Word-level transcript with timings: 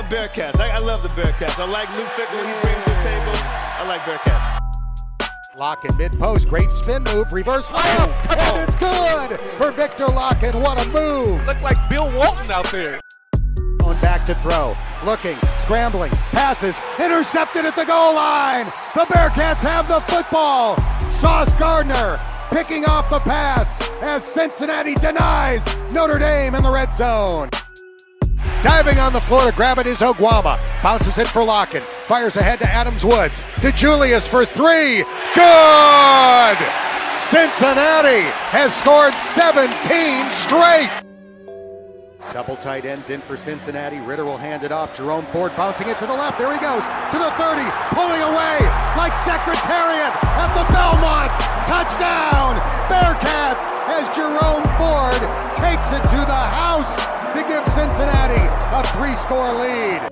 going 0.00 0.28
Bearcats. 0.28 0.58
I, 0.60 0.70
I 0.70 0.78
love 0.78 1.02
the 1.02 1.08
Bearcats. 1.08 1.58
I 1.58 1.66
like 1.66 1.88
Luke 1.96 2.06
Fickell 2.08 2.36
when 2.36 2.46
he 2.46 2.60
brings 2.60 2.84
to 2.84 2.90
the 2.90 2.96
table. 2.96 3.32
I 3.34 3.84
like 3.86 4.00
Bearcats. 4.02 4.58
Locken 5.56 5.98
mid 5.98 6.12
post, 6.18 6.48
great 6.48 6.72
spin 6.72 7.02
move, 7.04 7.32
reverse 7.32 7.70
oh, 7.72 7.76
layup, 7.76 8.38
and 8.38 8.58
it's 8.58 8.76
good 8.76 9.40
for 9.58 9.72
Victor 9.72 10.06
Locken. 10.06 10.60
What 10.62 10.84
a 10.84 10.88
move! 10.88 11.44
Looked 11.46 11.62
like 11.62 11.76
Bill 11.90 12.10
Walton 12.16 12.50
out 12.50 12.70
there. 12.70 13.00
On 13.84 14.00
back 14.00 14.24
to 14.26 14.34
throw, 14.36 14.72
looking, 15.04 15.36
scrambling, 15.56 16.12
passes, 16.32 16.80
intercepted 16.98 17.64
at 17.64 17.74
the 17.76 17.84
goal 17.84 18.14
line. 18.14 18.66
The 18.94 19.04
Bearcats 19.06 19.62
have 19.62 19.88
the 19.88 20.00
football. 20.00 20.76
Sauce 21.10 21.52
Gardner 21.54 22.18
picking 22.50 22.84
off 22.86 23.10
the 23.10 23.20
pass 23.20 23.90
as 24.00 24.24
Cincinnati 24.24 24.94
denies 24.94 25.64
Notre 25.92 26.18
Dame 26.18 26.54
in 26.54 26.62
the 26.62 26.70
red 26.70 26.94
zone. 26.94 27.50
Diving 28.62 28.98
on 28.98 29.14
the 29.14 29.20
floor 29.22 29.46
to 29.46 29.52
grab 29.52 29.78
it 29.78 29.86
is 29.86 30.00
Oguama. 30.00 30.60
Bounces 30.82 31.16
it 31.16 31.26
for 31.26 31.40
Locken. 31.40 31.82
Fires 32.04 32.36
ahead 32.36 32.58
to 32.58 32.68
Adams 32.68 33.06
Woods. 33.06 33.42
To 33.62 33.72
Julius 33.72 34.26
for 34.26 34.44
three. 34.44 35.02
Good! 35.34 36.58
Cincinnati 37.32 38.28
has 38.52 38.76
scored 38.76 39.14
17 39.14 39.64
straight. 40.32 40.90
Double 42.34 42.56
tight 42.56 42.84
ends 42.84 43.08
in 43.08 43.22
for 43.22 43.38
Cincinnati. 43.38 43.98
Ridder 44.00 44.26
will 44.26 44.36
hand 44.36 44.62
it 44.62 44.72
off. 44.72 44.94
Jerome 44.94 45.24
Ford 45.26 45.52
bouncing 45.56 45.88
it 45.88 45.98
to 45.98 46.06
the 46.06 46.12
left. 46.12 46.36
There 46.38 46.52
he 46.52 46.60
goes 46.60 46.84
to 46.84 47.16
the 47.16 47.32
30, 47.40 47.64
pulling 47.96 48.20
away 48.20 48.60
like 49.00 49.16
Secretariat 49.16 50.12
at 50.36 50.52
the 50.52 50.68
Belmont. 50.68 51.32
Touchdown, 51.64 52.60
Bearcats, 52.92 53.72
as 53.88 54.04
Jerome 54.14 54.68
Ford 54.76 55.20
takes 55.56 55.92
it 55.92 56.04
to 56.12 56.20
the 56.28 56.44
house 56.52 57.19
to 57.32 57.42
give 57.46 57.66
Cincinnati 57.68 58.34
a 58.74 58.82
three 58.92 59.14
score 59.14 59.52
lead. 59.54 60.08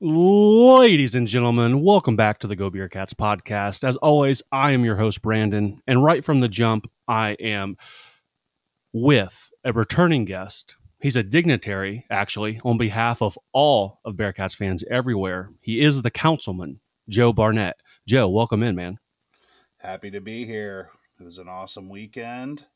Ladies 0.00 1.14
and 1.14 1.26
gentlemen, 1.26 1.82
welcome 1.82 2.16
back 2.16 2.40
to 2.40 2.46
the 2.46 2.56
Go 2.56 2.68
Beer 2.68 2.88
Cats 2.88 3.14
podcast. 3.14 3.86
As 3.86 3.96
always, 3.96 4.42
I 4.50 4.72
am 4.72 4.84
your 4.84 4.96
host, 4.96 5.22
Brandon, 5.22 5.80
and 5.86 6.02
right 6.02 6.24
from 6.24 6.40
the 6.40 6.48
jump, 6.48 6.90
I 7.06 7.30
am 7.40 7.76
with 8.92 9.50
a 9.64 9.72
returning 9.72 10.24
guest. 10.24 10.76
He's 11.00 11.16
a 11.16 11.22
dignitary, 11.22 12.06
actually, 12.10 12.60
on 12.64 12.76
behalf 12.76 13.22
of 13.22 13.38
all 13.52 14.00
of 14.04 14.16
Bearcats 14.16 14.54
fans 14.54 14.82
everywhere. 14.90 15.50
He 15.60 15.80
is 15.80 16.02
the 16.02 16.10
councilman, 16.10 16.80
Joe 17.08 17.32
Barnett. 17.32 17.76
Joe, 18.06 18.28
welcome 18.28 18.62
in, 18.62 18.74
man. 18.74 18.98
Happy 19.78 20.10
to 20.10 20.20
be 20.20 20.44
here. 20.44 20.90
It 21.20 21.24
was 21.24 21.38
an 21.38 21.48
awesome 21.48 21.88
weekend. 21.88 22.66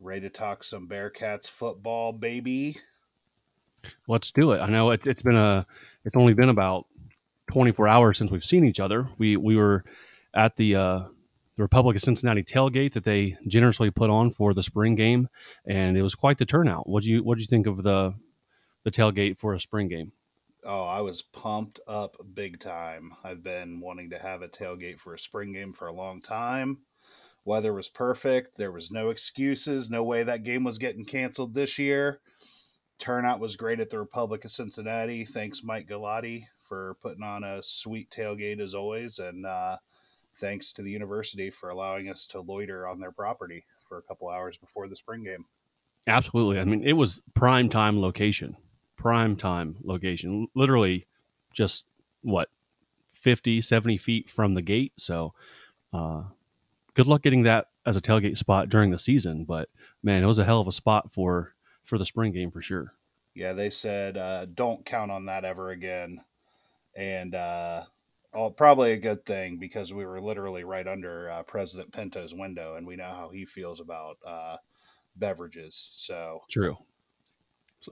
Ready 0.00 0.22
to 0.22 0.30
talk 0.30 0.64
some 0.64 0.88
Bearcats 0.88 1.48
football, 1.48 2.12
baby. 2.12 2.76
Let's 4.08 4.30
do 4.30 4.52
it. 4.52 4.58
I 4.58 4.66
know 4.66 4.90
it, 4.90 5.06
it's 5.06 5.22
been 5.22 5.36
a, 5.36 5.66
it's 6.04 6.16
only 6.16 6.34
been 6.34 6.48
about 6.48 6.86
24 7.52 7.88
hours 7.88 8.18
since 8.18 8.30
we've 8.30 8.44
seen 8.44 8.64
each 8.64 8.80
other. 8.80 9.06
We 9.18 9.36
we 9.36 9.56
were 9.56 9.84
at 10.34 10.56
the 10.56 10.74
uh, 10.74 10.98
the 11.56 11.62
Republic 11.62 11.96
of 11.96 12.02
Cincinnati 12.02 12.42
tailgate 12.42 12.94
that 12.94 13.04
they 13.04 13.36
generously 13.46 13.90
put 13.90 14.10
on 14.10 14.30
for 14.30 14.54
the 14.54 14.62
spring 14.62 14.94
game, 14.94 15.28
and 15.66 15.96
it 15.96 16.02
was 16.02 16.14
quite 16.14 16.38
the 16.38 16.46
turnout. 16.46 16.88
What 16.88 17.04
do 17.04 17.10
you 17.10 17.22
what 17.22 17.38
do 17.38 17.42
you 17.42 17.48
think 17.48 17.66
of 17.66 17.82
the 17.82 18.14
the 18.84 18.90
tailgate 18.90 19.38
for 19.38 19.54
a 19.54 19.60
spring 19.60 19.88
game? 19.88 20.12
Oh, 20.64 20.84
I 20.84 21.02
was 21.02 21.20
pumped 21.20 21.80
up 21.86 22.16
big 22.32 22.58
time. 22.58 23.12
I've 23.22 23.42
been 23.42 23.80
wanting 23.80 24.10
to 24.10 24.18
have 24.18 24.42
a 24.42 24.48
tailgate 24.48 24.98
for 24.98 25.14
a 25.14 25.18
spring 25.18 25.52
game 25.52 25.74
for 25.74 25.86
a 25.86 25.92
long 25.92 26.22
time. 26.22 26.78
Weather 27.44 27.74
was 27.74 27.90
perfect. 27.90 28.56
There 28.56 28.72
was 28.72 28.90
no 28.90 29.10
excuses. 29.10 29.90
No 29.90 30.02
way 30.02 30.22
that 30.22 30.44
game 30.44 30.64
was 30.64 30.78
getting 30.78 31.04
canceled 31.04 31.54
this 31.54 31.78
year. 31.78 32.20
Turnout 32.98 33.40
was 33.40 33.56
great 33.56 33.80
at 33.80 33.90
the 33.90 33.98
Republic 33.98 34.44
of 34.44 34.50
Cincinnati. 34.50 35.24
Thanks, 35.24 35.62
Mike 35.62 35.88
Galati, 35.88 36.46
for 36.58 36.96
putting 37.02 37.22
on 37.22 37.44
a 37.44 37.62
sweet 37.62 38.08
tailgate 38.08 38.60
as 38.60 38.74
always. 38.74 39.18
And 39.18 39.44
uh, 39.44 39.76
thanks 40.36 40.72
to 40.72 40.82
the 40.82 40.90
university 40.90 41.50
for 41.50 41.68
allowing 41.68 42.08
us 42.08 42.24
to 42.26 42.40
loiter 42.40 42.86
on 42.86 43.00
their 43.00 43.12
property 43.12 43.66
for 43.82 43.98
a 43.98 44.02
couple 44.02 44.30
hours 44.30 44.56
before 44.56 44.88
the 44.88 44.96
spring 44.96 45.24
game. 45.24 45.44
Absolutely. 46.06 46.60
I 46.60 46.64
mean, 46.64 46.82
it 46.82 46.94
was 46.94 47.20
prime 47.34 47.68
time 47.68 48.00
location, 48.00 48.56
prime 48.96 49.36
time 49.36 49.76
location, 49.82 50.48
literally 50.54 51.06
just 51.52 51.84
what, 52.22 52.48
50, 53.12 53.62
70 53.62 53.96
feet 53.96 54.28
from 54.28 54.54
the 54.54 54.62
gate. 54.62 54.92
So, 54.98 55.34
uh, 55.92 56.24
good 56.94 57.06
luck 57.06 57.22
getting 57.22 57.42
that 57.42 57.66
as 57.86 57.96
a 57.96 58.00
tailgate 58.00 58.38
spot 58.38 58.68
during 58.68 58.90
the 58.90 58.98
season. 58.98 59.44
But 59.44 59.68
man, 60.02 60.22
it 60.22 60.26
was 60.26 60.38
a 60.38 60.44
hell 60.44 60.60
of 60.60 60.68
a 60.68 60.72
spot 60.72 61.12
for 61.12 61.54
for 61.84 61.98
the 61.98 62.06
spring 62.06 62.32
game 62.32 62.50
for 62.50 62.62
sure. 62.62 62.94
Yeah, 63.34 63.52
they 63.52 63.70
said 63.70 64.16
uh, 64.16 64.46
don't 64.46 64.86
count 64.86 65.10
on 65.10 65.26
that 65.26 65.44
ever 65.44 65.70
again, 65.70 66.20
and 66.94 67.34
uh, 67.34 67.84
oh, 68.32 68.50
probably 68.50 68.92
a 68.92 68.96
good 68.96 69.26
thing 69.26 69.58
because 69.58 69.92
we 69.92 70.06
were 70.06 70.20
literally 70.20 70.64
right 70.64 70.86
under 70.86 71.30
uh, 71.30 71.42
President 71.42 71.92
Pinto's 71.92 72.34
window, 72.34 72.76
and 72.76 72.86
we 72.86 72.96
know 72.96 73.04
how 73.04 73.30
he 73.30 73.44
feels 73.44 73.80
about 73.80 74.18
uh, 74.24 74.56
beverages. 75.16 75.90
So 75.94 76.42
true. 76.50 76.76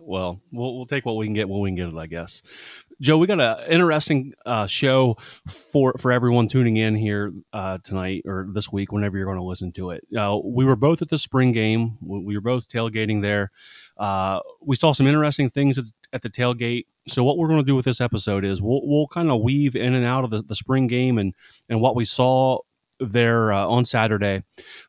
Well, 0.01 0.41
well, 0.53 0.77
we'll 0.77 0.87
take 0.87 1.05
what 1.05 1.17
we 1.17 1.27
can 1.27 1.35
get 1.35 1.49
when 1.49 1.61
we 1.61 1.71
can 1.71 1.77
get 1.77 1.89
it, 1.89 1.97
I 1.97 2.07
guess. 2.07 2.43
Joe, 3.01 3.19
we 3.19 3.27
got 3.27 3.41
an 3.41 3.71
interesting 3.71 4.33
uh, 4.47 4.67
show 4.67 5.17
for 5.49 5.95
for 5.99 6.13
everyone 6.13 6.49
tuning 6.49 6.77
in 6.77 6.95
here 6.95 7.33
uh, 7.53 7.79
tonight 7.83 8.23
or 8.27 8.47
this 8.53 8.71
week, 8.71 8.93
whenever 8.93 9.17
you're 9.17 9.27
going 9.27 9.39
to 9.39 9.45
listen 9.45 9.73
to 9.73 9.91
it. 9.91 10.07
Uh, 10.17 10.39
we 10.45 10.65
were 10.65 10.77
both 10.77 11.03
at 11.03 11.09
the 11.09 11.19
spring 11.19 11.53
game. 11.53 11.99
We 12.01 12.37
were 12.37 12.43
both 12.43 12.69
tailgating 12.69 13.23
there. 13.23 13.51
Uh, 13.97 14.41
we 14.61 14.77
saw 14.77 14.93
some 14.93 15.07
interesting 15.07 15.51
things 15.51 15.79
at, 15.79 15.85
at 16.13 16.23
the 16.23 16.31
tailgate. 16.31 16.87
So, 17.09 17.25
what 17.25 17.39
we're 17.39 17.49
going 17.49 17.61
to 17.61 17.67
do 17.67 17.75
with 17.75 17.85
this 17.85 18.01
episode 18.01 18.45
is 18.45 18.63
we'll 18.63 18.83
we'll 18.85 19.09
kind 19.09 19.31
of 19.31 19.41
weave 19.41 19.75
in 19.75 19.95
and 19.95 20.07
out 20.07 20.25
of 20.25 20.31
the, 20.31 20.43
the 20.43 20.55
spring 20.55 20.87
game 20.87 21.19
and 21.19 21.35
and 21.69 21.81
what 21.81 21.97
we 21.97 22.05
saw 22.05 22.59
there 23.01 23.53
uh, 23.53 23.67
on 23.67 23.85
Saturday. 23.85 24.45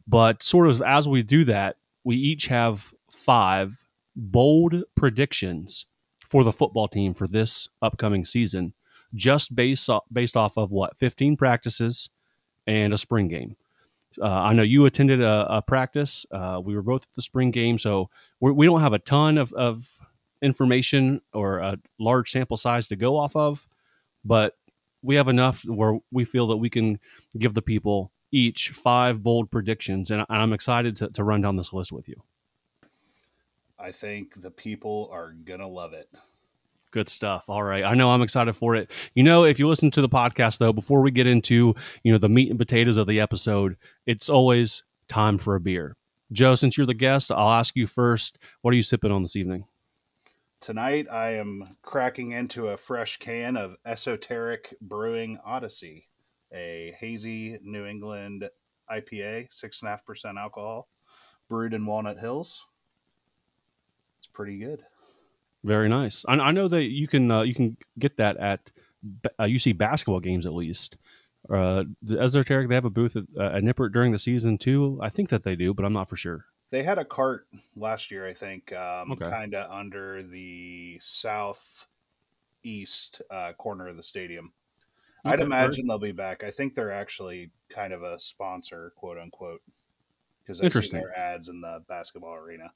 But 0.08 0.44
sort 0.44 0.68
of 0.68 0.82
as 0.82 1.08
we 1.08 1.24
do 1.24 1.44
that, 1.46 1.78
we 2.04 2.16
each 2.16 2.46
have 2.48 2.94
five 3.12 3.83
bold 4.16 4.84
predictions 4.96 5.86
for 6.30 6.44
the 6.44 6.54
football 6.54 6.88
team 6.88 7.14
for 7.14 7.28
this 7.28 7.70
upcoming 7.82 8.26
season, 8.26 8.74
just 9.14 9.56
based 9.56 9.90
off, 9.90 10.04
based 10.12 10.36
off 10.36 10.58
of 10.58 10.72
what 10.72 10.98
15 10.98 11.38
practices 11.38 12.10
and 12.66 12.94
a 12.94 12.98
spring 12.98 13.28
game. 13.28 13.56
Uh, 14.22 14.28
I 14.28 14.54
know 14.54 14.64
you 14.64 14.86
attended 14.86 15.22
a, 15.22 15.58
a 15.58 15.62
practice. 15.62 16.26
Uh, 16.32 16.62
we 16.64 16.76
were 16.76 16.82
both 16.82 17.04
at 17.04 17.14
the 17.16 17.22
spring 17.22 17.52
game, 17.52 17.80
so 17.80 18.10
we're, 18.40 18.54
we 18.54 18.68
do 18.68 18.74
not 18.74 18.82
have 18.82 18.94
a 18.94 19.00
ton 19.00 19.38
of, 19.38 19.52
of 19.54 19.88
information 20.42 21.22
or 21.34 21.60
a 21.60 21.80
large 22.00 22.30
sample 22.30 22.58
size 22.58 22.88
to 22.90 22.96
go 22.96 23.18
off 23.18 23.36
of, 23.36 23.68
but 24.24 24.56
we 25.02 25.16
have 25.16 25.28
enough 25.28 25.64
where 25.66 26.00
we 26.12 26.26
feel 26.26 26.48
that 26.48 26.58
we 26.58 26.70
can 26.70 27.00
give 27.38 27.54
the 27.54 27.62
people 27.62 28.12
each 28.32 28.70
five 28.70 29.22
bold 29.22 29.52
predictions, 29.52 30.10
and 30.10 30.26
I'm 30.30 30.54
excited 30.54 30.96
to, 30.98 31.10
to 31.10 31.24
run 31.24 31.42
down 31.42 31.56
this 31.56 31.74
list 31.74 31.92
with 31.92 32.08
you. 32.08 32.24
I 33.84 33.92
think 33.92 34.42
the 34.42 34.50
people 34.50 35.10
are 35.12 35.34
gonna 35.34 35.68
love 35.68 35.92
it. 35.92 36.08
Good 36.92 37.10
stuff. 37.10 37.50
All 37.50 37.64
right. 37.64 37.84
I 37.84 37.96
know 37.96 38.12
I'm 38.12 38.22
excited 38.22 38.56
for 38.56 38.78
it. 38.78 38.90
You 39.14 39.24
know, 39.24 39.44
if 39.44 39.60
you 39.60 39.68
listen 39.68 39.92
to 39.92 40.02
the 40.02 40.08
podcast 40.08 40.60
though, 40.60 40.72
before 40.72 41.02
we 41.02 41.12
get 41.12 41.28
into, 41.28 41.76
you 42.02 42.14
know, 42.14 42.18
the 42.18 42.30
meat 42.30 42.50
and 42.50 42.58
potatoes 42.58 42.96
of 42.96 43.08
the 43.08 43.20
episode, 43.20 43.76
it's 44.06 44.30
always 44.30 44.84
time 45.10 45.38
for 45.38 45.56
a 45.56 45.60
beer. 45.60 45.98
Joe, 46.32 46.56
since 46.56 46.78
you're 46.78 46.88
the 46.88 46.94
guest, 46.94 47.30
I'll 47.30 47.50
ask 47.50 47.76
you 47.76 47.86
first, 47.86 48.38
what 48.62 48.74
are 48.74 48.78
you 48.78 48.84
sipping 48.84 49.12
on 49.12 49.22
this 49.22 49.36
evening? 49.36 49.66
Tonight 50.62 51.08
I 51.12 51.32
am 51.32 51.76
cracking 51.82 52.32
into 52.32 52.70
a 52.70 52.78
fresh 52.78 53.18
can 53.18 53.58
of 53.58 53.76
Esoteric 53.86 54.76
Brewing 54.80 55.40
Odyssey, 55.44 56.08
a 56.54 56.96
hazy 57.02 57.60
New 57.62 57.86
England 57.86 58.50
IPA, 58.90 59.52
six 59.52 59.82
and 59.82 59.90
a 59.90 59.92
half 59.92 60.06
percent 60.06 60.38
alcohol, 60.38 60.88
brewed 61.50 61.74
in 61.74 61.86
Walnut 61.86 62.20
Hills 62.20 62.66
pretty 64.34 64.58
good. 64.58 64.84
Very 65.64 65.88
nice. 65.88 66.26
I, 66.28 66.34
I 66.34 66.52
know 66.52 66.68
that 66.68 66.84
you 66.84 67.08
can 67.08 67.32
uh, 67.32 67.42
you 67.44 67.56
can 67.56 67.78
get 67.98 68.18
that 68.18 68.38
at 68.38 68.72
uh, 69.40 69.44
UC 69.44 69.78
basketball 69.78 70.20
games 70.20 70.46
at 70.46 70.54
least. 70.54 70.98
Uh, 71.50 71.84
the 72.02 72.20
Esoteric 72.20 72.70
they 72.70 72.76
have 72.76 72.86
a 72.86 72.90
booth 72.90 73.16
at, 73.16 73.24
uh, 73.38 73.56
at 73.56 73.64
Nippert 73.64 73.92
during 73.94 74.12
the 74.12 74.20
season 74.20 74.58
too. 74.58 75.00
I 75.02 75.10
think 75.10 75.30
that 75.30 75.44
they 75.44 75.56
do, 75.56 75.74
but 75.74 75.86
I'm 75.86 75.94
not 75.94 76.10
for 76.10 76.18
sure. 76.18 76.46
They 76.70 76.84
had 76.84 76.98
a 76.98 77.06
cart 77.06 77.48
last 77.76 78.12
year, 78.12 78.26
I 78.26 78.34
think, 78.34 78.74
um, 78.74 79.12
okay. 79.12 79.30
kind 79.30 79.54
of 79.54 79.70
under 79.72 80.24
the 80.24 80.98
southeast 81.02 81.86
uh, 83.30 83.54
corner 83.54 83.88
of 83.88 83.98
the 83.98 84.04
stadium. 84.04 84.54
Okay, 85.26 85.34
I'd 85.34 85.40
imagine 85.40 85.86
they'll 85.88 86.00
be 86.00 86.12
back. 86.12 86.44
I 86.44 86.50
think 86.50 86.74
they're 86.76 86.92
actually 86.92 87.52
kind 87.70 87.94
of 87.94 88.02
a 88.04 88.18
sponsor, 88.18 88.92
quote 88.96 89.20
unquote, 89.20 89.62
because 90.42 90.60
I 90.62 90.70
see 90.70 90.90
their 90.90 91.18
ads 91.18 91.48
in 91.48 91.62
the 91.62 91.84
basketball 91.88 92.34
arena. 92.34 92.72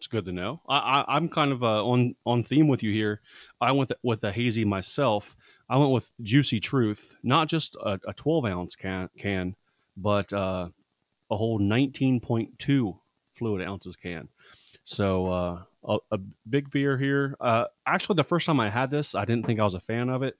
It's 0.00 0.06
good 0.06 0.24
to 0.24 0.32
know. 0.32 0.62
I, 0.66 1.04
I 1.06 1.16
am 1.18 1.28
kind 1.28 1.52
of 1.52 1.62
uh, 1.62 1.84
on 1.84 2.14
on 2.24 2.42
theme 2.42 2.68
with 2.68 2.82
you 2.82 2.90
here. 2.90 3.20
I 3.60 3.72
went 3.72 3.92
with 4.02 4.24
a 4.24 4.32
hazy 4.32 4.64
myself. 4.64 5.36
I 5.68 5.76
went 5.76 5.92
with 5.92 6.10
Juicy 6.22 6.58
Truth, 6.58 7.16
not 7.22 7.48
just 7.48 7.76
a, 7.76 8.00
a 8.08 8.14
12 8.14 8.46
ounce 8.46 8.76
can, 8.76 9.10
can 9.18 9.56
but 9.98 10.32
uh, 10.32 10.68
a 11.30 11.36
whole 11.36 11.60
19.2 11.60 12.98
fluid 13.34 13.68
ounces 13.68 13.94
can. 13.94 14.28
So 14.84 15.26
uh, 15.26 15.62
a, 15.84 15.98
a 16.12 16.18
big 16.48 16.70
beer 16.70 16.96
here. 16.96 17.36
Uh, 17.38 17.66
actually, 17.86 18.16
the 18.16 18.24
first 18.24 18.46
time 18.46 18.58
I 18.58 18.70
had 18.70 18.90
this, 18.90 19.14
I 19.14 19.26
didn't 19.26 19.44
think 19.44 19.60
I 19.60 19.64
was 19.64 19.74
a 19.74 19.80
fan 19.80 20.08
of 20.08 20.22
it, 20.22 20.38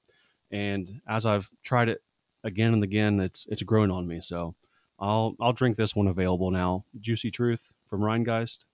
and 0.51 1.03
as 1.07 1.27
I've 1.27 1.51
tried 1.63 1.91
it 1.91 2.03
again 2.43 2.73
and 2.73 2.83
again, 2.83 3.21
it's 3.21 3.47
it's 3.51 3.63
grown 3.63 3.91
on 3.91 4.09
me. 4.09 4.23
So 4.23 4.55
I'll 4.99 5.37
I'll 5.39 5.53
drink 5.53 5.77
this 5.77 5.95
one 5.95 6.09
available 6.09 6.51
now. 6.51 6.87
Juicy 6.99 7.31
Truth 7.31 7.75
from 7.91 8.01
Rhinegeist. 8.01 8.65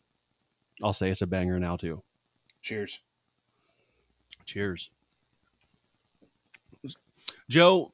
I'll 0.82 0.92
say 0.92 1.10
it's 1.10 1.22
a 1.22 1.26
banger 1.26 1.58
now 1.58 1.76
too. 1.76 2.02
Cheers. 2.62 3.00
Cheers. 4.44 4.90
Joe, 7.48 7.92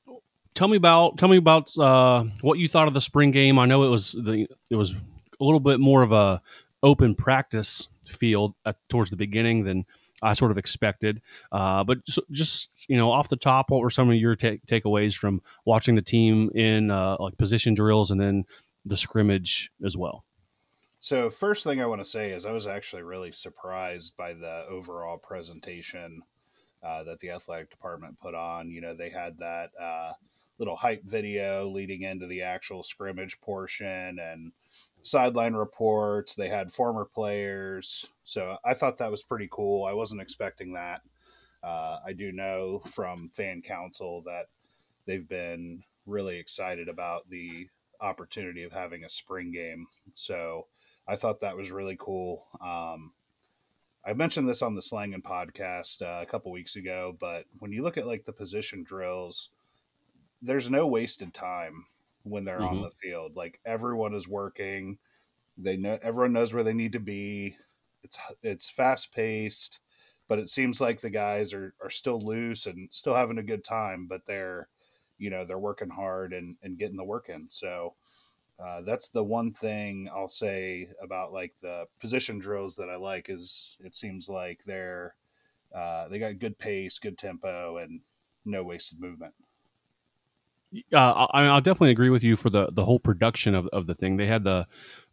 tell 0.55 0.69
me 0.69 0.77
about 0.77 1.19
tell 1.19 1.29
me 1.29 1.37
about 1.37 1.77
uh, 1.79 2.25
what 2.41 2.59
you 2.59 2.69
thought 2.69 2.89
of 2.89 2.95
the 2.95 3.01
spring 3.01 3.31
game. 3.31 3.59
I 3.59 3.67
know 3.67 3.83
it 3.85 3.89
was 3.89 4.13
the 4.13 4.47
it 4.71 4.77
was 4.77 4.93
a 4.93 5.45
little 5.45 5.61
bit 5.61 5.81
more 5.81 6.03
of 6.03 6.13
a 6.13 6.43
open 6.83 7.15
practice 7.15 7.89
field 8.07 8.55
at, 8.67 8.77
towards 8.89 9.11
the 9.11 9.17
beginning 9.17 9.65
than 9.65 9.87
I 10.23 10.35
sort 10.35 10.51
of 10.51 10.59
expected. 10.59 11.21
Uh, 11.51 11.83
but 11.85 12.05
just, 12.05 12.21
just, 12.31 12.71
you 12.89 12.97
know, 12.97 13.11
off 13.11 13.29
the 13.29 13.37
top, 13.37 13.71
what 13.71 13.81
were 13.81 13.91
some 13.91 14.09
of 14.09 14.17
your 14.17 14.37
ta- 14.37 14.61
takeaways 14.69 15.17
from 15.17 15.43
watching 15.65 15.95
the 15.97 16.03
team 16.03 16.51
in 16.55 16.91
uh, 16.91 17.17
like 17.19 17.37
position 17.39 17.75
drills 17.75 18.11
and 18.11 18.21
then 18.21 18.45
the 18.85 18.97
scrimmage 18.97 19.71
as 19.85 19.97
well? 19.97 20.25
So, 21.03 21.31
first 21.31 21.65
thing 21.65 21.81
I 21.81 21.87
want 21.87 22.01
to 22.01 22.05
say 22.09 22.31
is 22.31 22.47
I 22.47 22.53
was 22.53 22.69
actually 22.69 23.03
really 23.03 23.33
surprised 23.33 24.17
by 24.17 24.35
the 24.35 24.65
overall 24.71 25.19
presentation 25.19 26.23
uh, 26.81 27.03
that 27.03 27.19
the 27.19 27.31
athletic 27.31 27.71
department 27.71 28.21
put 28.21 28.37
on. 28.37 28.71
You 28.71 28.83
know, 28.83 28.95
they 28.95 29.11
had 29.11 29.37
that 29.39 29.71
uh, 29.81 30.13
little 30.59 30.77
hype 30.77 31.03
video 31.03 31.69
leading 31.69 32.03
into 32.03 32.29
the 32.29 32.43
actual 32.43 32.85
scrimmage 32.85 33.41
portion 33.41 34.21
and 34.21 34.53
sideline 35.03 35.55
reports. 35.55 36.37
They 36.37 36.49
had 36.49 36.73
former 36.73 37.05
players. 37.05 38.07
So 38.23 38.57
I 38.65 38.73
thought 38.73 38.99
that 38.99 39.11
was 39.11 39.25
pretty 39.25 39.49
cool. 39.51 39.85
I 39.85 39.95
wasn't 39.95 40.23
expecting 40.23 40.73
that. 40.75 41.03
Uh, 41.65 41.99
I 42.07 42.13
do 42.13 42.31
know 42.31 42.79
from 42.87 43.29
fan 43.35 43.61
council 43.61 44.23
that 44.27 44.47
they've 45.07 45.29
been 45.29 45.83
really 46.07 46.39
excited 46.39 46.89
about 46.89 47.29
the 47.29 47.67
opportunity 48.01 48.63
of 48.63 48.73
having 48.73 49.05
a 49.05 49.09
spring 49.09 49.51
game. 49.51 49.87
So 50.15 50.67
I 51.13 51.17
thought 51.17 51.41
that 51.41 51.59
was 51.59 51.71
really 51.71 51.97
cool. 51.99 52.47
Um, 52.59 53.13
I 54.03 54.15
mentioned 54.15 54.49
this 54.49 54.63
on 54.63 54.75
the 54.75 54.81
Slangin' 54.81 55.23
podcast 55.23 56.01
uh, 56.01 56.23
a 56.23 56.27
couple 56.27 56.51
weeks 56.51 56.77
ago, 56.77 57.15
but 57.21 57.45
when 57.59 57.71
you 57.71 57.83
look 57.83 57.99
at 57.99 58.07
like 58.07 58.25
the 58.25 58.33
position 58.33 58.83
drills, 58.83 59.51
there's 60.41 60.71
no 60.71 60.87
wasted 60.87 61.35
time 61.35 61.85
when 62.23 62.47
they're 62.47 62.61
mm-hmm. 62.61 62.77
on 62.77 62.81
the 62.81 62.91
field. 62.93 63.37
Like 63.37 63.61
everyone 63.67 64.15
is 64.15 64.27
working. 64.27 64.97
They 65.59 65.77
know 65.77 65.99
everyone 66.03 66.33
knows 66.33 66.55
where 66.55 66.65
they 66.65 66.73
need 66.73 66.95
to 66.95 67.01
be. 67.01 67.59
It's 68.03 68.17
it's 68.43 68.71
fast 68.71 69.15
paced, 69.15 69.81
but 70.29 70.39
it 70.39 70.49
seems 70.49 70.81
like 70.81 71.03
the 71.03 71.11
guys 71.11 71.53
are 71.53 71.75
are 71.83 71.91
still 71.91 72.23
loose 72.23 72.65
and 72.65 72.89
still 72.91 73.15
having 73.15 73.37
a 73.37 73.43
good 73.43 73.65
time, 73.65 74.07
but 74.09 74.25
they're 74.25 74.69
you 75.19 75.29
know 75.29 75.45
they're 75.45 75.59
working 75.59 75.91
hard 75.91 76.33
and 76.33 76.57
and 76.63 76.79
getting 76.79 76.97
the 76.97 77.05
work 77.05 77.29
in. 77.29 77.49
So 77.51 77.97
uh, 78.59 78.83
that's 78.83 79.11
the 79.11 79.25
one 79.25 79.53
thing 79.53 80.09
I'll 80.15 80.29
say 80.29 80.89
about 81.03 81.33
like 81.33 81.55
the 81.63 81.87
position 82.01 82.39
drills 82.39 82.77
that 82.77 82.89
I 82.89 82.97
like 82.97 83.29
is 83.29 83.77
it 83.81 83.95
seems 83.95 84.29
like 84.29 84.63
they're 84.65 85.15
uh, 85.75 86.09
they 86.09 86.19
got 86.19 86.39
good 86.39 86.59
pace, 86.59 86.99
good 86.99 87.19
tempo, 87.19 87.79
and 87.79 88.01
no 88.45 88.63
wasted 88.63 89.01
movement. 89.01 89.35
Uh, 90.93 91.27
I, 91.33 91.45
I'll 91.45 91.61
definitely 91.61 91.91
agree 91.91 92.11
with 92.11 92.23
you 92.23 92.37
for 92.37 92.51
the, 92.51 92.69
the 92.73 92.85
whole 92.85 92.99
production 92.99 93.55
of, 93.55 93.67
of 93.69 93.87
the 93.87 93.95
thing. 93.95 94.17
They 94.17 94.27
had 94.27 94.45
the 94.45 94.67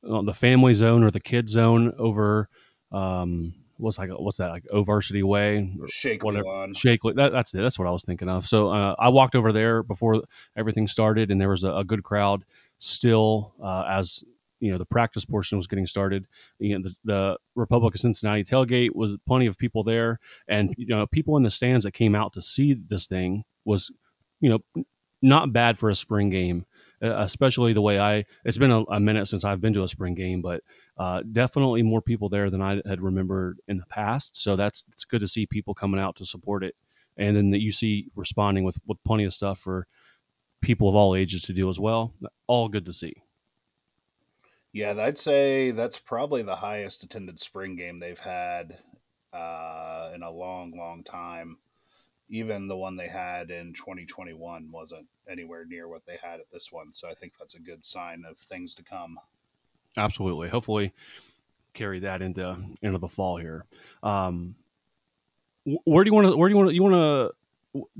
uh, 0.10 0.22
the 0.22 0.34
family 0.34 0.74
zone 0.74 1.04
or 1.04 1.12
the 1.12 1.20
kid 1.20 1.50
zone 1.50 1.94
over 1.98 2.48
um, 2.92 3.54
what's 3.78 3.98
like 3.98 4.10
what's 4.10 4.38
that 4.38 4.50
like 4.50 4.66
O 4.72 4.84
Varsity 4.84 5.24
Way 5.24 5.76
Shake 5.88 6.24
whatever 6.24 6.68
Shake 6.74 7.02
that, 7.16 7.32
that's 7.32 7.54
it 7.54 7.62
that's 7.62 7.80
what 7.80 7.88
I 7.88 7.92
was 7.92 8.04
thinking 8.04 8.30
of. 8.30 8.48
So 8.48 8.70
uh, 8.70 8.96
I 8.98 9.10
walked 9.10 9.36
over 9.36 9.52
there 9.52 9.84
before 9.84 10.22
everything 10.56 10.88
started, 10.88 11.32
and 11.32 11.42
there 11.42 11.50
was 11.50 11.64
a, 11.64 11.72
a 11.72 11.84
good 11.84 12.04
crowd 12.04 12.46
still 12.80 13.54
uh, 13.64 13.84
as 13.88 14.24
you 14.60 14.72
know 14.72 14.78
the 14.78 14.86
practice 14.86 15.26
portion 15.26 15.58
was 15.58 15.68
getting 15.68 15.88
started. 15.88 16.26
You 16.60 16.78
know, 16.80 16.90
the, 16.90 16.96
the 17.06 17.38
Republic 17.56 17.96
of 17.96 18.02
Cincinnati 18.02 18.44
tailgate 18.44 18.96
was 18.96 19.18
plenty 19.28 19.46
of 19.46 19.58
people 19.58 19.84
there, 19.84 20.20
and 20.48 20.74
you 20.78 20.88
know 20.88 21.06
people 21.08 21.38
in 21.38 21.44
the 21.44 21.52
stands 21.52 21.86
that 21.86 21.94
came 21.94 22.16
out 22.16 22.34
to 22.34 22.42
see 22.42 22.74
this 22.74 23.08
thing 23.08 23.44
was 23.66 23.92
you 24.42 24.50
know 24.50 24.84
not 25.22 25.52
bad 25.52 25.78
for 25.78 25.90
a 25.90 25.96
spring 25.96 26.30
game, 26.30 26.66
especially 27.02 27.74
the 27.74 27.82
way 27.82 28.00
I. 28.00 28.26
It's 28.44 28.58
been 28.58 28.72
a, 28.72 28.84
a 28.84 29.00
minute 29.00 29.28
since 29.28 29.44
I've 29.44 29.62
been 29.62 29.74
to 29.74 29.84
a 29.84 29.90
spring 29.90 30.16
game, 30.16 30.42
but 30.42 30.62
uh, 30.98 31.24
definitely 31.32 31.82
more 31.84 32.02
people 32.02 32.30
there 32.30 32.50
than 32.50 32.62
I 32.62 32.82
had 32.86 33.02
remembered 33.02 33.60
in 33.68 33.78
the 33.78 33.86
past. 33.86 34.42
So 34.42 34.56
that's 34.56 34.84
it's 34.92 35.06
good 35.06 35.22
to 35.22 35.28
see 35.28 35.46
people 35.46 35.74
coming 35.74 36.00
out 36.00 36.16
to 36.18 36.26
support 36.26 36.64
it, 36.64 36.76
and 37.18 37.36
then 37.36 37.52
that 37.52 37.62
you 37.62 37.72
see 37.72 38.08
responding 38.16 38.64
with 38.64 38.78
with 38.88 38.98
plenty 39.06 39.24
of 39.24 39.34
stuff 39.34 39.60
for 39.60 39.88
people 40.62 40.90
of 40.90 40.96
all 40.96 41.16
ages 41.16 41.44
to 41.44 41.54
do 41.54 41.70
as 41.70 41.80
well. 41.80 42.14
All 42.48 42.70
good 42.70 42.86
to 42.86 42.94
see. 42.94 43.14
Yeah, 44.72 44.94
I'd 44.98 45.18
say 45.18 45.72
that's 45.72 46.00
probably 46.00 46.44
the 46.44 46.58
highest 46.58 47.04
attended 47.04 47.40
spring 47.40 47.76
game 47.76 48.00
they've 48.00 48.20
had 48.20 48.78
uh, 49.34 50.12
in 50.14 50.22
a 50.22 50.30
long, 50.30 50.78
long 50.78 51.04
time 51.04 51.58
even 52.30 52.68
the 52.68 52.78
one 52.78 52.96
they 52.96 53.08
had 53.08 53.50
in 53.52 53.74
2021 53.74 54.72
wasn't 54.72 55.08
anywhere 55.30 55.66
near 55.66 55.88
what 55.88 56.06
they 56.06 56.18
had 56.22 56.40
at 56.40 56.52
this 56.52 56.72
one. 56.72 56.94
So 56.94 57.10
I 57.10 57.14
think 57.14 57.34
that's 57.38 57.56
a 57.56 57.60
good 57.60 57.84
sign 57.84 58.24
of 58.28 58.38
things 58.38 58.76
to 58.76 58.84
come. 58.84 59.20
Absolutely. 59.98 60.50
Hopefully, 60.50 60.94
carry 61.74 62.00
that 62.00 62.22
into 62.22 62.58
into 62.82 63.00
the 63.00 63.08
fall 63.08 63.38
here. 63.38 63.66
Um, 64.04 64.56
where 65.84 66.04
do 66.04 66.10
you 66.10 66.14
want 66.14 66.28
to? 66.28 66.38
Where 66.38 66.48
do 66.48 66.54
you 66.54 66.58
want 66.58 66.70
to? 66.70 66.76
You 66.76 66.84
want 66.84 66.96
to? 66.96 67.32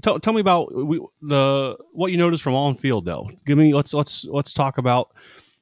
Tell, 0.02 0.20
tell 0.20 0.34
me 0.34 0.42
about 0.42 0.74
we, 0.74 1.00
the 1.22 1.78
what 1.92 2.12
you 2.12 2.18
noticed 2.18 2.44
from 2.44 2.56
on 2.56 2.76
field 2.76 3.06
though. 3.06 3.30
Give 3.46 3.58
me 3.58 3.74
let's 3.74 3.94
let's 3.94 4.26
let's 4.26 4.52
talk 4.52 4.78
about 4.78 5.14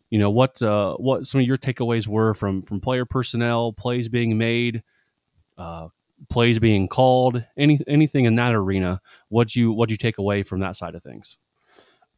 you 0.09 0.19
know 0.19 0.29
what 0.29 0.61
uh, 0.61 0.95
what 0.95 1.27
some 1.27 1.41
of 1.41 1.47
your 1.47 1.57
takeaways 1.57 2.07
were 2.07 2.33
from 2.33 2.61
from 2.61 2.79
player 2.79 3.05
personnel, 3.05 3.73
plays 3.73 4.07
being 4.07 4.37
made, 4.37 4.83
uh, 5.57 5.89
plays 6.29 6.59
being 6.59 6.87
called, 6.87 7.43
any 7.57 7.81
anything 7.87 8.25
in 8.25 8.35
that 8.35 8.53
arena. 8.53 9.01
What 9.29 9.55
you 9.55 9.73
what 9.73 9.89
you 9.89 9.97
take 9.97 10.17
away 10.17 10.43
from 10.43 10.61
that 10.61 10.77
side 10.77 10.95
of 10.95 11.03
things? 11.03 11.37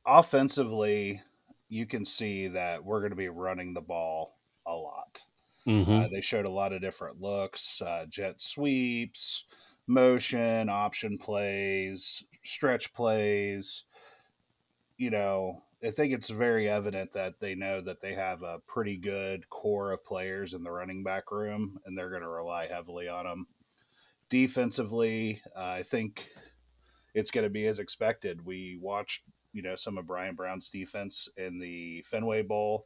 Offensively, 0.06 1.22
you 1.70 1.86
can 1.86 2.06
see 2.06 2.48
that 2.50 2.84
we're 2.84 3.00
going 3.00 3.12
to 3.12 3.16
be 3.16 3.30
running 3.30 3.74
the 3.74 3.82
ball 3.82 4.38
a 4.66 4.76
lot. 4.76 5.24
Mm-hmm. 5.68 5.92
Uh, 5.92 6.08
they 6.12 6.22
showed 6.22 6.46
a 6.46 6.52
lot 6.52 6.74
of 6.74 6.82
different 6.82 7.22
looks, 7.22 7.81
uh, 7.81 8.06
jet 8.10 8.42
sweeps, 8.42 9.46
motion, 9.90 10.69
option 10.69 11.18
plays, 11.18 12.24
stretch 12.44 12.94
plays. 12.94 13.86
You 14.98 15.10
know, 15.10 15.64
I 15.84 15.92
think 15.92 16.14
it's 16.14 16.30
very 16.30 16.69
evident 16.69 17.12
that 17.14 17.40
they 17.40 17.56
know 17.56 17.81
that 17.81 18.02
they 18.02 18.14
have 18.14 18.44
a 18.44 18.60
pretty 18.68 18.98
good 18.98 19.50
core 19.50 19.92
of 19.92 20.06
players 20.06 20.54
in 20.54 20.64
the 20.64 20.72
running 20.72 21.04
back 21.04 21.31
room, 21.31 21.80
and 21.86 21.98
they're 21.98 22.10
going 22.10 22.22
to 22.22 22.30
rely 22.30 22.68
heavily 22.68 23.10
on 23.10 23.26
them 23.26 23.48
defensively, 24.30 25.42
uh, 25.56 25.76
I 25.78 25.84
think 25.84 26.30
it's 27.14 27.31
going 27.31 27.44
to 27.44 27.50
be 27.50 27.68
as 27.68 27.80
expected. 27.80 28.46
We 28.46 28.78
watched, 28.80 29.24
you 29.54 29.62
know, 29.62 29.76
some 29.76 29.98
of 29.98 30.08
Brian 30.08 30.36
Brown's 30.36 30.69
defense 30.69 31.28
in 31.36 31.60
the 31.60 32.04
Fenway 32.04 32.44
Bowl. 32.44 32.86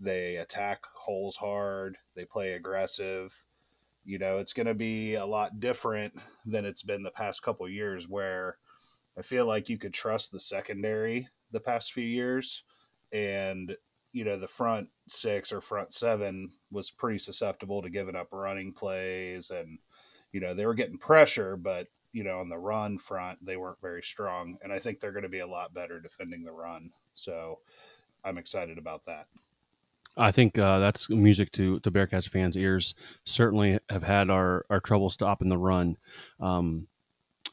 They 0.00 0.36
attack 0.36 0.84
holes 0.94 1.36
hard. 1.36 1.98
They 2.14 2.24
play 2.24 2.52
aggressive. 2.52 3.44
You 4.08 4.18
know, 4.18 4.38
it's 4.38 4.54
going 4.54 4.66
to 4.66 4.74
be 4.74 5.14
a 5.14 5.26
lot 5.26 5.60
different 5.60 6.14
than 6.46 6.64
it's 6.64 6.82
been 6.82 7.02
the 7.02 7.10
past 7.10 7.42
couple 7.42 7.68
years, 7.68 8.08
where 8.08 8.56
I 9.18 9.22
feel 9.22 9.46
like 9.46 9.68
you 9.68 9.78
could 9.78 9.92
trust 9.92 10.32
the 10.32 10.40
secondary 10.40 11.28
the 11.50 11.60
past 11.60 11.92
few 11.92 12.04
years, 12.04 12.64
and 13.12 13.76
you 14.12 14.24
know 14.24 14.38
the 14.38 14.48
front 14.48 14.88
six 15.08 15.52
or 15.52 15.60
front 15.60 15.92
seven 15.92 16.52
was 16.70 16.90
pretty 16.90 17.18
susceptible 17.18 17.82
to 17.82 17.90
giving 17.90 18.16
up 18.16 18.28
running 18.32 18.72
plays 18.72 19.50
and 19.50 19.78
you 20.32 20.40
know, 20.40 20.54
they 20.54 20.66
were 20.66 20.74
getting 20.74 20.98
pressure, 20.98 21.56
but 21.56 21.88
you 22.12 22.24
know, 22.24 22.38
on 22.38 22.48
the 22.48 22.58
run 22.58 22.98
front, 22.98 23.44
they 23.44 23.56
weren't 23.56 23.80
very 23.80 24.02
strong. 24.02 24.58
And 24.62 24.72
I 24.72 24.78
think 24.78 25.00
they're 25.00 25.12
going 25.12 25.22
to 25.22 25.28
be 25.28 25.40
a 25.40 25.46
lot 25.46 25.74
better 25.74 26.00
defending 26.00 26.44
the 26.44 26.52
run. 26.52 26.90
So 27.14 27.60
I'm 28.24 28.38
excited 28.38 28.78
about 28.78 29.04
that. 29.06 29.26
I 30.18 30.32
think 30.32 30.58
uh, 30.58 30.80
that's 30.80 31.08
music 31.08 31.52
to 31.52 31.80
to 31.80 31.90
Bearcats 31.90 32.28
fans' 32.28 32.56
ears. 32.56 32.94
Certainly 33.24 33.78
have 33.88 34.02
had 34.02 34.30
our 34.30 34.66
our 34.68 34.80
trouble 34.80 35.10
stopping 35.10 35.48
the 35.48 35.58
run. 35.58 35.96
Um, 36.40 36.88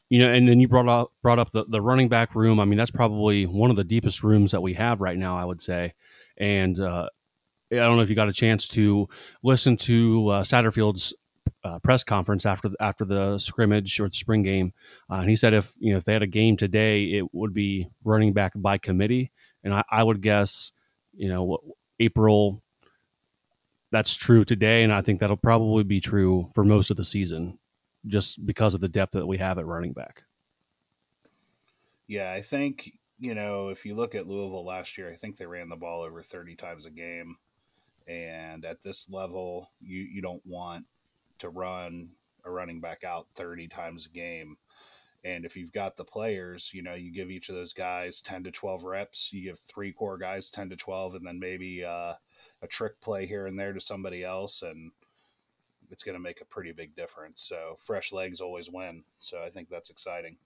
you 0.08 0.18
know, 0.18 0.32
and 0.32 0.48
then 0.48 0.60
you 0.60 0.68
brought 0.68 0.88
up 0.88 1.12
brought 1.22 1.38
up 1.38 1.52
the, 1.52 1.64
the 1.64 1.80
running 1.80 2.08
back 2.08 2.34
room. 2.34 2.60
I 2.60 2.64
mean, 2.64 2.78
that's 2.78 2.90
probably 2.90 3.46
one 3.46 3.70
of 3.70 3.76
the 3.76 3.84
deepest 3.84 4.22
rooms 4.22 4.52
that 4.52 4.60
we 4.62 4.74
have 4.74 5.00
right 5.00 5.16
now. 5.16 5.36
I 5.36 5.44
would 5.44 5.62
say, 5.62 5.94
and 6.36 6.78
uh, 6.78 7.08
I 7.72 7.76
don't 7.76 7.96
know 7.96 8.02
if 8.02 8.10
you 8.10 8.16
got 8.16 8.28
a 8.28 8.32
chance 8.32 8.68
to 8.68 9.08
listen 9.42 9.76
to 9.78 10.28
uh, 10.28 10.42
Satterfield's 10.42 11.14
uh, 11.64 11.78
press 11.80 12.04
conference 12.04 12.46
after 12.46 12.68
the, 12.68 12.76
after 12.80 13.04
the 13.04 13.38
scrimmage 13.38 13.98
or 13.98 14.08
the 14.08 14.16
spring 14.16 14.42
game, 14.42 14.72
uh, 15.10 15.16
and 15.16 15.30
he 15.30 15.36
said 15.36 15.54
if 15.54 15.72
you 15.78 15.92
know 15.92 15.98
if 15.98 16.04
they 16.04 16.12
had 16.12 16.22
a 16.22 16.28
game 16.28 16.56
today, 16.56 17.04
it 17.04 17.32
would 17.32 17.54
be 17.54 17.88
running 18.04 18.32
back 18.32 18.52
by 18.54 18.78
committee, 18.78 19.32
and 19.64 19.74
I, 19.74 19.84
I 19.90 20.02
would 20.02 20.20
guess 20.20 20.72
you 21.16 21.28
know 21.28 21.58
April. 22.00 22.62
that's 23.92 24.14
true 24.14 24.44
today, 24.44 24.82
and 24.82 24.92
I 24.92 25.02
think 25.02 25.20
that'll 25.20 25.36
probably 25.36 25.84
be 25.84 26.00
true 26.00 26.50
for 26.54 26.64
most 26.64 26.90
of 26.90 26.96
the 26.96 27.04
season, 27.04 27.58
just 28.06 28.44
because 28.44 28.74
of 28.74 28.80
the 28.80 28.88
depth 28.88 29.12
that 29.12 29.26
we 29.26 29.38
have 29.38 29.58
at 29.58 29.66
running 29.66 29.92
back. 29.92 30.24
Yeah, 32.08 32.32
I 32.32 32.42
think 32.42 32.92
you 33.18 33.34
know 33.34 33.68
if 33.68 33.86
you 33.86 33.94
look 33.94 34.14
at 34.14 34.26
Louisville 34.26 34.64
last 34.64 34.98
year, 34.98 35.10
I 35.10 35.16
think 35.16 35.36
they 35.36 35.46
ran 35.46 35.68
the 35.68 35.76
ball 35.76 36.02
over 36.02 36.22
thirty 36.22 36.54
times 36.56 36.84
a 36.84 36.90
game, 36.90 37.36
and 38.06 38.64
at 38.64 38.82
this 38.82 39.08
level, 39.10 39.70
you 39.80 40.00
you 40.02 40.22
don't 40.22 40.44
want 40.44 40.84
to 41.38 41.48
run 41.48 42.10
a 42.44 42.50
running 42.50 42.80
back 42.80 43.04
out 43.04 43.26
thirty 43.34 43.68
times 43.68 44.06
a 44.06 44.10
game. 44.10 44.56
And 45.26 45.44
if 45.44 45.56
you've 45.56 45.72
got 45.72 45.96
the 45.96 46.04
players, 46.04 46.70
you 46.72 46.82
know, 46.82 46.94
you 46.94 47.10
give 47.10 47.32
each 47.32 47.48
of 47.48 47.56
those 47.56 47.72
guys 47.72 48.20
10 48.20 48.44
to 48.44 48.52
12 48.52 48.84
reps, 48.84 49.32
you 49.32 49.42
give 49.42 49.58
three 49.58 49.90
core 49.90 50.16
guys 50.16 50.50
10 50.50 50.70
to 50.70 50.76
12, 50.76 51.16
and 51.16 51.26
then 51.26 51.40
maybe 51.40 51.84
uh, 51.84 52.12
a 52.62 52.66
trick 52.68 53.00
play 53.00 53.26
here 53.26 53.48
and 53.48 53.58
there 53.58 53.72
to 53.72 53.80
somebody 53.80 54.22
else. 54.22 54.62
And 54.62 54.92
it's 55.90 56.04
going 56.04 56.14
to 56.14 56.22
make 56.22 56.40
a 56.40 56.44
pretty 56.44 56.70
big 56.70 56.94
difference. 56.94 57.42
So 57.42 57.74
fresh 57.80 58.12
legs 58.12 58.40
always 58.40 58.70
win. 58.70 59.02
So 59.18 59.42
I 59.42 59.50
think 59.50 59.68
that's 59.68 59.90
exciting. 59.90 60.36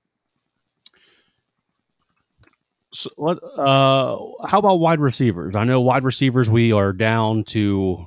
So, 2.94 3.10
uh, 3.18 4.46
how 4.46 4.58
about 4.58 4.80
wide 4.80 4.98
receivers? 4.98 5.54
I 5.56 5.64
know 5.64 5.82
wide 5.82 6.04
receivers 6.04 6.48
we 6.48 6.72
are 6.72 6.94
down 6.94 7.44
to 7.44 8.06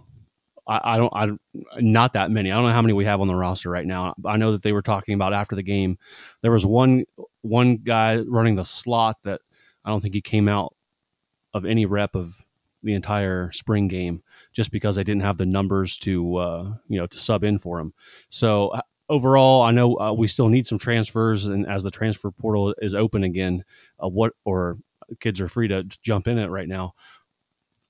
I, 0.67 0.95
I, 0.95 0.97
don't 0.97 1.13
I 1.13 1.27
not 1.79 2.13
that 2.13 2.31
many. 2.31 2.51
I 2.51 2.55
don't 2.55 2.65
know 2.65 2.73
how 2.73 2.81
many 2.81 2.93
we 2.93 3.05
have 3.05 3.21
on 3.21 3.27
the 3.27 3.35
roster 3.35 3.69
right 3.69 3.85
now. 3.85 4.13
I 4.25 4.37
know 4.37 4.51
that 4.51 4.63
they 4.63 4.71
were 4.71 4.81
talking 4.81 5.13
about 5.13 5.33
after 5.33 5.55
the 5.55 5.63
game. 5.63 5.97
There 6.41 6.51
was 6.51 6.65
one 6.65 7.05
one 7.41 7.77
guy 7.77 8.19
running 8.19 8.55
the 8.55 8.63
slot 8.63 9.17
that 9.23 9.41
I 9.83 9.89
don't 9.89 10.01
think 10.01 10.13
he 10.13 10.21
came 10.21 10.47
out 10.47 10.73
of 11.53 11.65
any 11.65 11.85
rep 11.85 12.15
of 12.15 12.43
the 12.81 12.93
entire 12.93 13.51
spring 13.51 13.87
game 13.87 14.23
just 14.51 14.71
because 14.71 14.95
they 14.95 15.03
didn't 15.03 15.21
have 15.21 15.37
the 15.37 15.45
numbers 15.45 15.97
to 15.99 16.35
uh, 16.37 16.73
you 16.87 16.99
know 16.99 17.07
to 17.07 17.17
sub 17.17 17.43
in 17.43 17.57
for 17.57 17.79
him. 17.79 17.93
So 18.29 18.69
uh, 18.69 18.81
overall, 19.09 19.61
I 19.61 19.71
know 19.71 19.99
uh, 19.99 20.13
we 20.13 20.27
still 20.27 20.49
need 20.49 20.67
some 20.67 20.79
transfers, 20.79 21.45
and 21.45 21.67
as 21.67 21.83
the 21.83 21.91
transfer 21.91 22.31
portal 22.31 22.73
is 22.81 22.93
open 22.93 23.23
again, 23.23 23.63
uh, 24.03 24.07
what 24.07 24.33
or 24.45 24.77
kids 25.19 25.41
are 25.41 25.49
free 25.49 25.67
to 25.67 25.83
jump 26.01 26.27
in 26.27 26.37
it 26.37 26.47
right 26.47 26.67
now. 26.67 26.93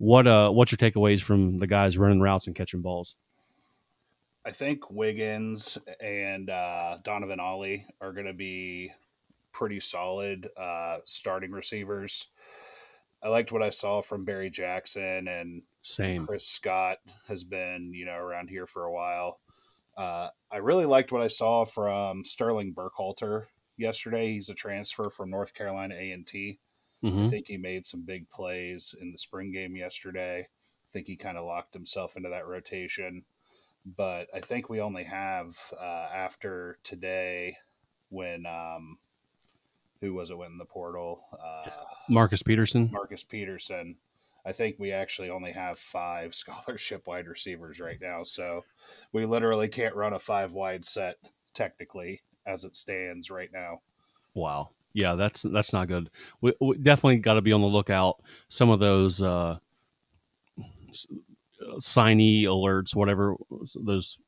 What 0.04 0.28
uh, 0.28 0.50
what's 0.50 0.70
your 0.70 0.78
takeaways 0.78 1.22
from 1.22 1.60
the 1.60 1.66
guys 1.66 1.98
running 1.98 2.20
routes 2.20 2.48
and 2.48 2.56
catching 2.56 2.82
balls? 2.82 3.16
I 4.44 4.52
think 4.52 4.92
Wiggins 4.92 5.78
and 6.02 6.50
uh, 6.50 6.98
Donovan 7.06 7.40
Ollie 7.40 7.88
are 8.02 8.12
going 8.12 8.26
to 8.26 8.34
be 8.34 8.92
pretty 9.54 9.80
solid 9.80 10.46
uh, 10.58 10.98
starting 11.06 11.52
receivers. 11.52 12.28
I 13.24 13.30
liked 13.30 13.54
what 13.54 13.64
I 13.64 13.70
saw 13.70 14.02
from 14.02 14.26
Barry 14.26 14.50
Jackson 14.50 15.30
and 15.30 15.62
same 15.84 16.28
Chris 16.28 16.46
Scott 16.46 16.98
has 17.30 17.46
been 17.46 17.94
you 17.94 18.04
know 18.04 18.18
around 18.18 18.50
here 18.50 18.66
for 18.66 18.84
a 18.84 18.92
while. 18.92 19.40
Uh, 19.96 20.28
I 20.52 20.58
really 20.58 20.86
liked 20.86 21.14
what 21.14 21.22
I 21.22 21.30
saw 21.30 21.64
from 21.64 22.26
Sterling 22.26 22.74
Burkhalter 22.74 23.46
yesterday. 23.78 24.34
He's 24.34 24.50
a 24.50 24.54
transfer 24.54 25.10
from 25.10 25.30
North 25.30 25.54
Carolina 25.54 25.96
A 25.98 26.12
and 26.12 26.28
T. 26.28 26.60
Mm-hmm. 27.04 27.24
I 27.26 27.28
think 27.28 27.48
he 27.48 27.58
made 27.58 27.86
some 27.86 28.02
big 28.02 28.30
plays 28.30 28.96
in 29.00 29.12
the 29.12 29.18
spring 29.18 29.52
game 29.52 29.76
yesterday. 29.76 30.40
I 30.42 30.90
think 30.92 31.08
he 31.08 31.16
kind 31.16 31.38
of 31.38 31.46
locked 31.46 31.74
himself 31.74 32.16
into 32.16 32.30
that 32.30 32.48
rotation. 32.48 33.24
But 33.86 34.28
I 34.34 34.40
think 34.40 34.70
we 34.70 34.80
only 34.80 35.04
have 35.04 35.58
uh, 35.78 36.10
after 36.14 36.78
today 36.84 37.58
when 38.10 38.46
um, 38.46 38.98
who 40.00 40.14
was 40.14 40.32
it 40.32 40.36
in 40.36 40.58
the 40.58 40.66
portal? 40.66 41.26
Uh, 41.34 41.70
Marcus 42.08 42.42
Peterson. 42.42 42.90
Marcus 42.92 43.26
Peterson. 43.26 43.98
I 44.46 44.54
think 44.54 44.78
we 44.80 44.92
actually 44.92 45.30
only 45.30 45.52
have 45.52 45.78
five 45.78 46.34
scholarship 46.36 47.08
wide 47.08 47.28
receivers 47.28 47.82
right 47.82 48.00
now. 48.02 48.24
So 48.24 48.64
we 49.12 49.26
literally 49.26 49.68
can't 49.68 49.96
run 49.96 50.14
a 50.14 50.20
five 50.20 50.54
wide 50.54 50.86
set 50.86 51.18
technically 51.54 52.22
as 52.46 52.64
it 52.64 52.78
stands 52.78 53.30
right 53.30 53.50
now. 53.52 53.82
Wow 54.34 54.70
yeah, 54.94 55.16
that's 55.16 55.42
that's 55.42 55.74
not 55.74 55.88
good. 55.88 56.10
We, 56.42 56.54
we 56.62 56.78
definitely 56.78 57.18
got 57.18 57.34
to 57.34 57.42
be 57.42 57.52
on 57.52 57.62
the 57.62 57.68
lookout. 57.68 58.22
Some 58.50 58.70
of 58.70 58.80
those 58.80 59.22
uh, 59.22 59.58
signee 61.80 62.44
alerts, 62.44 62.96
whatever 62.96 63.36
those 63.76 64.20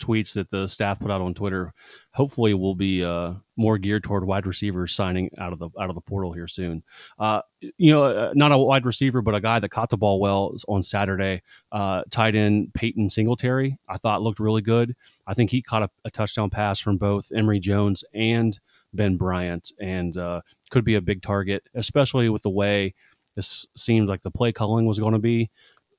tweets 0.00 0.32
that 0.32 0.50
the 0.50 0.66
staff 0.66 0.98
put 0.98 1.10
out 1.10 1.20
on 1.20 1.34
Twitter, 1.34 1.72
hopefully 2.12 2.54
will 2.54 2.74
be 2.74 3.04
uh, 3.04 3.34
more 3.56 3.78
geared 3.78 4.02
toward 4.02 4.24
wide 4.24 4.46
receivers 4.46 4.94
signing 4.94 5.30
out 5.38 5.52
of 5.52 5.58
the 5.58 5.68
out 5.78 5.90
of 5.90 5.94
the 5.94 6.00
portal 6.00 6.32
here 6.32 6.48
soon. 6.48 6.82
Uh, 7.18 7.42
you 7.76 7.92
know, 7.92 8.04
uh, 8.04 8.32
not 8.34 8.50
a 8.50 8.58
wide 8.58 8.86
receiver, 8.86 9.22
but 9.22 9.34
a 9.34 9.40
guy 9.40 9.58
that 9.60 9.68
caught 9.68 9.90
the 9.90 9.96
ball 9.96 10.18
well 10.18 10.56
on 10.66 10.82
Saturday. 10.82 11.42
Uh, 11.70 12.02
tight 12.10 12.34
end 12.34 12.72
Peyton 12.74 13.10
Singletary, 13.10 13.78
I 13.88 13.98
thought 13.98 14.22
looked 14.22 14.40
really 14.40 14.62
good. 14.62 14.96
I 15.26 15.34
think 15.34 15.50
he 15.50 15.62
caught 15.62 15.82
a, 15.84 15.90
a 16.04 16.10
touchdown 16.10 16.50
pass 16.50 16.80
from 16.80 16.96
both 16.96 17.30
Emory 17.32 17.60
Jones 17.60 18.02
and 18.12 18.58
Ben 18.92 19.16
Bryant, 19.16 19.72
and 19.80 20.16
uh, 20.16 20.40
could 20.70 20.84
be 20.84 20.94
a 20.94 21.00
big 21.00 21.22
target, 21.22 21.64
especially 21.74 22.28
with 22.28 22.42
the 22.42 22.50
way 22.50 22.94
this 23.36 23.66
seemed 23.76 24.08
like 24.08 24.22
the 24.22 24.30
play 24.30 24.52
calling 24.52 24.86
was 24.86 24.98
going 24.98 25.12
to 25.12 25.18
be. 25.18 25.50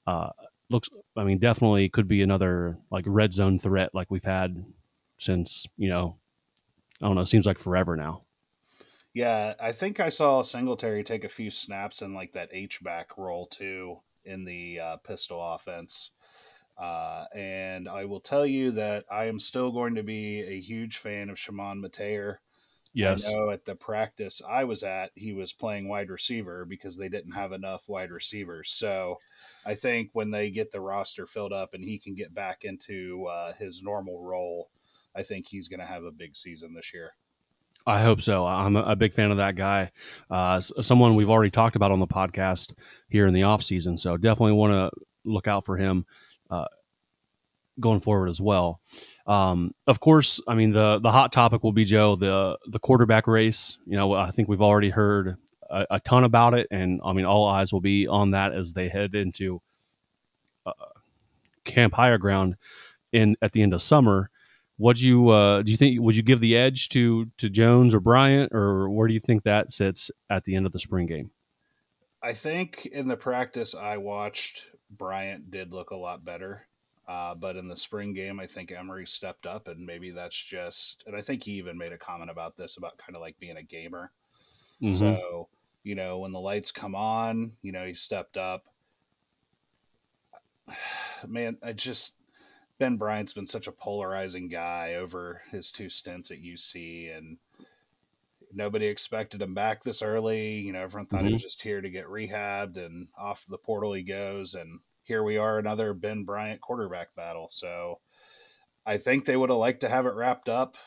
Uh, 0.05 0.29
looks, 0.69 0.89
I 1.15 1.23
mean, 1.23 1.39
definitely 1.39 1.89
could 1.89 2.07
be 2.07 2.21
another 2.21 2.77
like 2.89 3.05
red 3.07 3.33
zone 3.33 3.59
threat 3.59 3.91
like 3.93 4.11
we've 4.11 4.23
had 4.23 4.65
since 5.19 5.67
you 5.77 5.89
know, 5.89 6.17
I 7.01 7.07
don't 7.07 7.15
know, 7.15 7.25
seems 7.25 7.45
like 7.45 7.59
forever 7.59 7.95
now. 7.95 8.23
Yeah, 9.13 9.55
I 9.59 9.73
think 9.73 9.99
I 9.99 10.09
saw 10.09 10.41
Singletary 10.41 11.03
take 11.03 11.25
a 11.25 11.29
few 11.29 11.51
snaps 11.51 12.01
in 12.01 12.13
like 12.13 12.31
that 12.33 12.49
H 12.53 12.81
back 12.81 13.17
role 13.17 13.45
too 13.45 13.99
in 14.23 14.45
the 14.45 14.79
uh, 14.79 14.97
pistol 14.97 15.43
offense. 15.43 16.11
Uh, 16.77 17.25
and 17.35 17.87
I 17.89 18.05
will 18.05 18.21
tell 18.21 18.45
you 18.45 18.71
that 18.71 19.05
I 19.11 19.25
am 19.25 19.37
still 19.37 19.71
going 19.71 19.95
to 19.95 20.03
be 20.03 20.41
a 20.41 20.59
huge 20.59 20.97
fan 20.97 21.29
of 21.29 21.37
Shimon 21.37 21.81
Mateer. 21.81 22.37
Yes. 22.93 23.25
I 23.25 23.31
know 23.31 23.49
at 23.51 23.65
the 23.65 23.75
practice 23.75 24.41
I 24.47 24.65
was 24.65 24.83
at, 24.83 25.11
he 25.15 25.33
was 25.33 25.53
playing 25.53 25.87
wide 25.87 26.09
receiver 26.09 26.65
because 26.65 26.97
they 26.97 27.07
didn't 27.07 27.31
have 27.31 27.53
enough 27.53 27.87
wide 27.87 28.11
receivers. 28.11 28.71
So 28.71 29.17
I 29.65 29.75
think 29.75 30.09
when 30.13 30.31
they 30.31 30.51
get 30.51 30.71
the 30.71 30.81
roster 30.81 31.25
filled 31.25 31.53
up 31.53 31.73
and 31.73 31.83
he 31.83 31.97
can 31.97 32.15
get 32.15 32.33
back 32.33 32.63
into 32.63 33.27
uh, 33.29 33.53
his 33.53 33.81
normal 33.81 34.21
role, 34.21 34.69
I 35.15 35.23
think 35.23 35.47
he's 35.47 35.69
going 35.69 35.79
to 35.79 35.85
have 35.85 36.03
a 36.03 36.11
big 36.11 36.35
season 36.35 36.73
this 36.73 36.93
year. 36.93 37.11
I 37.87 38.01
hope 38.03 38.21
so. 38.21 38.45
I'm 38.45 38.75
a 38.75 38.95
big 38.95 39.13
fan 39.13 39.31
of 39.31 39.37
that 39.37 39.55
guy. 39.55 39.91
Uh, 40.29 40.59
someone 40.59 41.15
we've 41.15 41.29
already 41.29 41.49
talked 41.49 41.75
about 41.75 41.91
on 41.91 41.99
the 41.99 42.07
podcast 42.07 42.73
here 43.09 43.25
in 43.25 43.33
the 43.33 43.43
off 43.43 43.63
season. 43.63 43.97
So 43.97 44.17
definitely 44.17 44.53
want 44.53 44.73
to 44.73 45.01
look 45.23 45.47
out 45.47 45.65
for 45.65 45.77
him 45.77 46.05
uh, 46.51 46.65
going 47.79 48.01
forward 48.01 48.29
as 48.29 48.39
well. 48.39 48.81
Um, 49.27 49.73
of 49.87 49.99
course, 49.99 50.41
I 50.47 50.55
mean 50.55 50.71
the 50.71 50.99
the 50.99 51.11
hot 51.11 51.31
topic 51.31 51.63
will 51.63 51.73
be 51.73 51.85
Joe 51.85 52.15
the 52.15 52.57
the 52.67 52.79
quarterback 52.79 53.27
race. 53.27 53.77
You 53.85 53.97
know, 53.97 54.13
I 54.13 54.31
think 54.31 54.47
we've 54.47 54.61
already 54.61 54.89
heard 54.89 55.37
a, 55.69 55.85
a 55.91 55.99
ton 55.99 56.23
about 56.23 56.53
it, 56.53 56.67
and 56.71 57.01
I 57.03 57.13
mean 57.13 57.25
all 57.25 57.47
eyes 57.47 57.71
will 57.71 57.81
be 57.81 58.07
on 58.07 58.31
that 58.31 58.53
as 58.53 58.73
they 58.73 58.89
head 58.89 59.15
into 59.15 59.61
uh, 60.65 60.73
Camp 61.65 61.93
Higher 61.93 62.17
Ground 62.17 62.55
in 63.11 63.35
at 63.41 63.51
the 63.51 63.61
end 63.61 63.73
of 63.73 63.81
summer. 63.81 64.29
What 64.77 64.97
do 64.97 65.05
you 65.05 65.29
uh, 65.29 65.61
do? 65.61 65.71
You 65.71 65.77
think 65.77 66.01
would 66.01 66.15
you 66.15 66.23
give 66.23 66.39
the 66.39 66.57
edge 66.57 66.89
to 66.89 67.27
to 67.37 67.49
Jones 67.49 67.93
or 67.93 67.99
Bryant, 67.99 68.53
or 68.53 68.89
where 68.89 69.07
do 69.07 69.13
you 69.13 69.19
think 69.19 69.43
that 69.43 69.71
sits 69.71 70.09
at 70.29 70.45
the 70.45 70.55
end 70.55 70.65
of 70.65 70.71
the 70.71 70.79
spring 70.79 71.05
game? 71.05 71.31
I 72.23 72.33
think 72.33 72.85
in 72.85 73.07
the 73.07 73.17
practice 73.17 73.73
I 73.73 73.97
watched, 73.97 74.67
Bryant 74.89 75.49
did 75.49 75.73
look 75.73 75.91
a 75.91 75.95
lot 75.95 76.23
better. 76.23 76.67
Uh, 77.07 77.35
but 77.35 77.57
in 77.57 77.67
the 77.67 77.75
spring 77.75 78.13
game, 78.13 78.39
I 78.39 78.45
think 78.45 78.71
Emory 78.71 79.05
stepped 79.05 79.45
up, 79.45 79.67
and 79.67 79.85
maybe 79.85 80.11
that's 80.11 80.41
just. 80.41 81.03
And 81.07 81.15
I 81.15 81.21
think 81.21 81.43
he 81.43 81.53
even 81.53 81.77
made 81.77 81.93
a 81.93 81.97
comment 81.97 82.29
about 82.29 82.55
this 82.57 82.77
about 82.77 82.97
kind 82.97 83.15
of 83.15 83.21
like 83.21 83.39
being 83.39 83.57
a 83.57 83.63
gamer. 83.63 84.11
Mm-hmm. 84.81 84.93
So 84.93 85.49
you 85.83 85.95
know, 85.95 86.19
when 86.19 86.31
the 86.31 86.39
lights 86.39 86.71
come 86.71 86.95
on, 86.95 87.53
you 87.61 87.71
know, 87.71 87.85
he 87.85 87.93
stepped 87.93 88.37
up. 88.37 88.65
Man, 91.27 91.57
I 91.61 91.73
just 91.73 92.17
Ben 92.79 92.97
Bryant's 92.97 93.33
been 93.33 93.47
such 93.47 93.67
a 93.67 93.71
polarizing 93.71 94.47
guy 94.47 94.95
over 94.95 95.41
his 95.51 95.71
two 95.71 95.89
stints 95.89 96.31
at 96.31 96.41
UC, 96.41 97.15
and 97.15 97.37
nobody 98.53 98.87
expected 98.87 99.41
him 99.41 99.53
back 99.53 99.83
this 99.83 100.01
early. 100.01 100.55
You 100.55 100.73
know, 100.73 100.81
everyone 100.81 101.07
thought 101.07 101.19
mm-hmm. 101.19 101.27
he 101.27 101.33
was 101.33 101.43
just 101.43 101.61
here 101.61 101.81
to 101.81 101.89
get 101.89 102.07
rehabbed, 102.07 102.77
and 102.77 103.07
off 103.17 103.45
the 103.47 103.57
portal 103.57 103.93
he 103.93 104.03
goes, 104.03 104.55
and 104.55 104.79
here 105.11 105.23
we 105.23 105.35
are, 105.35 105.59
another 105.59 105.93
Ben 105.93 106.23
Bryant 106.23 106.61
quarterback 106.61 107.13
battle. 107.15 107.49
So 107.49 107.99
I 108.85 108.97
think 108.97 109.25
they 109.25 109.35
would 109.35 109.49
have 109.49 109.59
liked 109.59 109.81
to 109.81 109.89
have 109.89 110.05
it 110.05 110.13
wrapped 110.13 110.47
up 110.47 110.77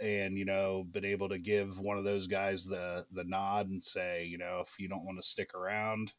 and 0.00 0.36
you 0.36 0.44
know 0.44 0.84
been 0.90 1.04
able 1.04 1.28
to 1.28 1.38
give 1.38 1.78
one 1.78 1.96
of 1.96 2.02
those 2.02 2.26
guys 2.26 2.64
the 2.64 3.04
the 3.12 3.22
nod 3.22 3.68
and 3.68 3.84
say 3.84 4.24
you 4.24 4.38
know 4.38 4.60
if 4.60 4.80
you 4.80 4.88
don't 4.88 5.04
want 5.04 5.18
to 5.18 5.22
stick 5.22 5.54
around 5.54 6.12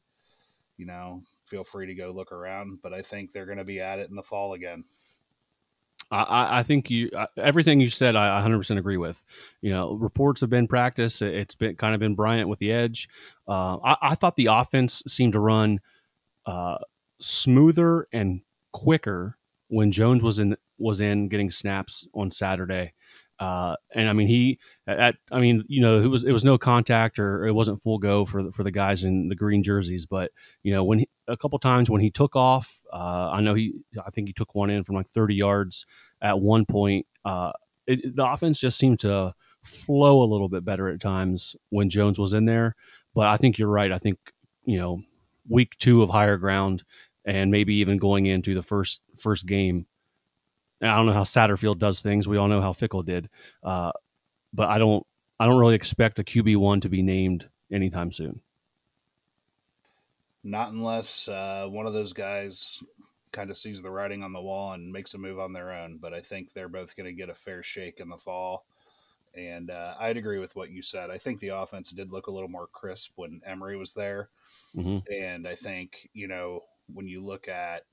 you 0.77 0.86
know 0.86 1.24
feel 1.46 1.63
free 1.63 1.88
to 1.88 1.96
go 1.96 2.12
look 2.12 2.31
around 2.31 2.77
but 2.84 2.93
i 2.93 3.01
think 3.01 3.31
they're 3.31 3.48
going 3.48 3.58
to 3.58 3.63
be 3.63 3.81
at 3.81 3.98
it 3.98 4.08
in 4.08 4.15
the 4.15 4.22
fall 4.22 4.53
again 4.53 4.84
I, 6.12 6.60
I 6.60 6.63
think 6.63 6.89
you 6.89 7.10
everything 7.38 7.79
you 7.79 7.89
said. 7.89 8.17
I 8.17 8.41
100% 8.46 8.77
agree 8.77 8.98
with. 8.98 9.24
You 9.62 9.72
know, 9.72 9.93
reports 9.93 10.41
have 10.41 10.50
been 10.50 10.67
practice. 10.67 11.22
It's 11.22 11.55
been 11.55 11.77
kind 11.77 11.93
of 11.93 12.01
been 12.01 12.15
Bryant 12.15 12.50
with 12.50 12.60
the 12.60 12.70
edge. 12.70 13.08
Uh, 13.48 13.77
I, 13.77 13.96
I, 14.01 14.15
thought 14.15 14.36
the 14.36 14.48
offense 14.48 15.03
seemed 15.08 15.34
to 15.34 15.39
run 15.39 15.79
uh, 16.46 16.79
smoother 17.22 18.08
and 18.12 18.42
quicker 18.74 19.38
when 19.68 19.92
Jones 19.92 20.24
was 20.24 20.40
in 20.40 20.56
was 20.78 21.00
in 21.00 21.30
getting 21.30 21.51
snaps 21.51 22.08
on 22.13 22.32
Saturday. 22.32 22.94
Uh, 23.40 23.75
and 23.96 24.08
I 24.08 24.13
mean, 24.13 24.28
he 24.28 24.60
at 24.86 25.16
I 25.32 25.40
mean, 25.40 25.63
you 25.68 25.82
know, 25.82 26.01
it 26.01 26.08
was 26.08 26.24
it 26.24 26.32
was 26.32 26.44
no 26.44 26.58
contact 26.58 27.18
or 27.18 27.48
it 27.48 27.54
wasn't 27.54 27.82
full 27.82 27.98
go 27.98 28.25
for 28.25 28.44
the, 28.44 28.51
for 28.51 28.63
the 28.63 28.72
guys 28.72 29.04
in 29.04 29.30
the 29.30 29.36
green 29.36 29.63
jerseys. 29.63 30.06
But 30.06 30.32
you 30.62 30.72
know, 30.72 30.84
when 30.84 31.00
he, 31.00 31.10
a 31.28 31.38
couple 31.38 31.58
times 31.58 31.90
when 31.90 32.01
he 32.01 32.12
took 32.12 32.36
off, 32.36 32.82
uh, 32.94 33.32
I 33.32 33.42
know 33.42 33.56
he 33.56 33.74
I 34.06 34.12
think 34.12 34.28
he 34.28 34.34
took 34.34 34.54
one 34.54 34.70
in 34.70 34.84
from 34.84 34.96
like 34.96 35.10
30 35.10 35.36
yards 35.36 35.86
at 36.22 36.40
one 36.40 36.66
point. 36.66 37.08
Uh, 37.25 37.51
it, 37.88 38.16
the 38.16 38.30
offense 38.30 38.60
just 38.60 38.78
seemed 38.78 39.00
to 39.00 39.34
flow 39.63 40.22
a 40.22 40.30
little 40.32 40.50
bit 40.50 40.63
better 40.63 40.90
at 40.90 41.01
times 41.01 41.56
when 41.70 41.90
Jones 41.90 42.20
was 42.20 42.34
in 42.34 42.46
there. 42.46 42.75
But 43.16 43.28
I 43.28 43.38
think 43.38 43.58
you're 43.58 43.70
right. 43.70 43.92
I 43.92 43.98
think 43.98 44.20
you 44.66 44.78
know, 44.78 45.01
week 45.50 45.72
two 45.80 46.04
of 46.04 46.10
higher 46.12 46.38
ground 46.38 46.84
and 47.25 47.51
maybe 47.51 47.75
even 47.75 47.98
going 47.98 48.25
into 48.25 48.56
the 48.56 48.63
first 48.63 49.01
first 49.18 49.46
game 49.46 49.86
I 50.82 50.98
don't 50.98 51.06
know 51.06 51.13
how 51.13 51.24
Satterfield 51.24 51.78
does 51.78 52.01
things. 52.01 52.28
We 52.28 52.38
all 52.38 52.48
know 52.48 52.62
how 52.62 52.72
Fickell 52.72 53.06
did, 53.06 53.30
uh, 53.63 53.92
but 54.54 54.70
I 54.70 54.78
don't. 54.78 55.06
I 55.40 55.46
don't 55.46 55.58
really 55.58 55.75
expect 55.75 56.20
a 56.20 56.24
QB 56.24 56.58
one 56.58 56.82
to 56.82 56.90
be 56.90 57.01
named 57.01 57.50
anytime 57.72 58.12
soon. 58.12 58.42
Not 60.44 60.72
unless 60.72 61.28
uh, 61.28 61.68
one 61.68 61.88
of 61.88 61.94
those 61.94 62.13
guys 62.13 62.84
kind 63.32 63.50
of 63.50 63.58
sees 63.58 63.82
the 63.82 63.90
writing 63.90 64.22
on 64.22 64.34
the 64.34 64.42
wall 64.42 64.74
and 64.74 64.92
makes 64.92 65.16
a 65.16 65.18
move 65.18 65.40
on 65.40 65.51
their 65.51 65.72
own. 65.72 65.98
But 65.98 66.13
I 66.13 66.22
think 66.22 66.54
they're 66.54 66.70
both 66.70 66.96
going 66.96 67.08
to 67.08 67.13
get 67.13 67.30
a 67.30 67.34
fair 67.34 67.63
shake 67.63 68.00
in 68.00 68.10
the 68.10 68.18
fall. 68.18 68.66
And 69.34 69.72
uh, 69.72 69.96
I'd 70.00 70.18
agree 70.18 70.38
with 70.38 70.56
what 70.56 70.70
you 70.70 70.84
said. 70.84 71.10
I 71.10 71.18
think 71.18 71.40
the 71.40 71.50
offense 71.50 71.90
did 71.90 72.12
look 72.12 72.28
a 72.28 72.32
little 72.32 72.50
more 72.50 72.68
crisp 72.68 73.13
when 73.16 73.42
Emory 73.44 73.78
was 73.78 73.94
there. 73.94 74.30
Mm-hmm. 74.75 75.12
And 75.12 75.48
I 75.48 75.56
think, 75.56 76.08
you 76.13 76.28
know, 76.28 76.62
when 76.93 77.07
you 77.07 77.23
look 77.23 77.47
at 77.47 77.83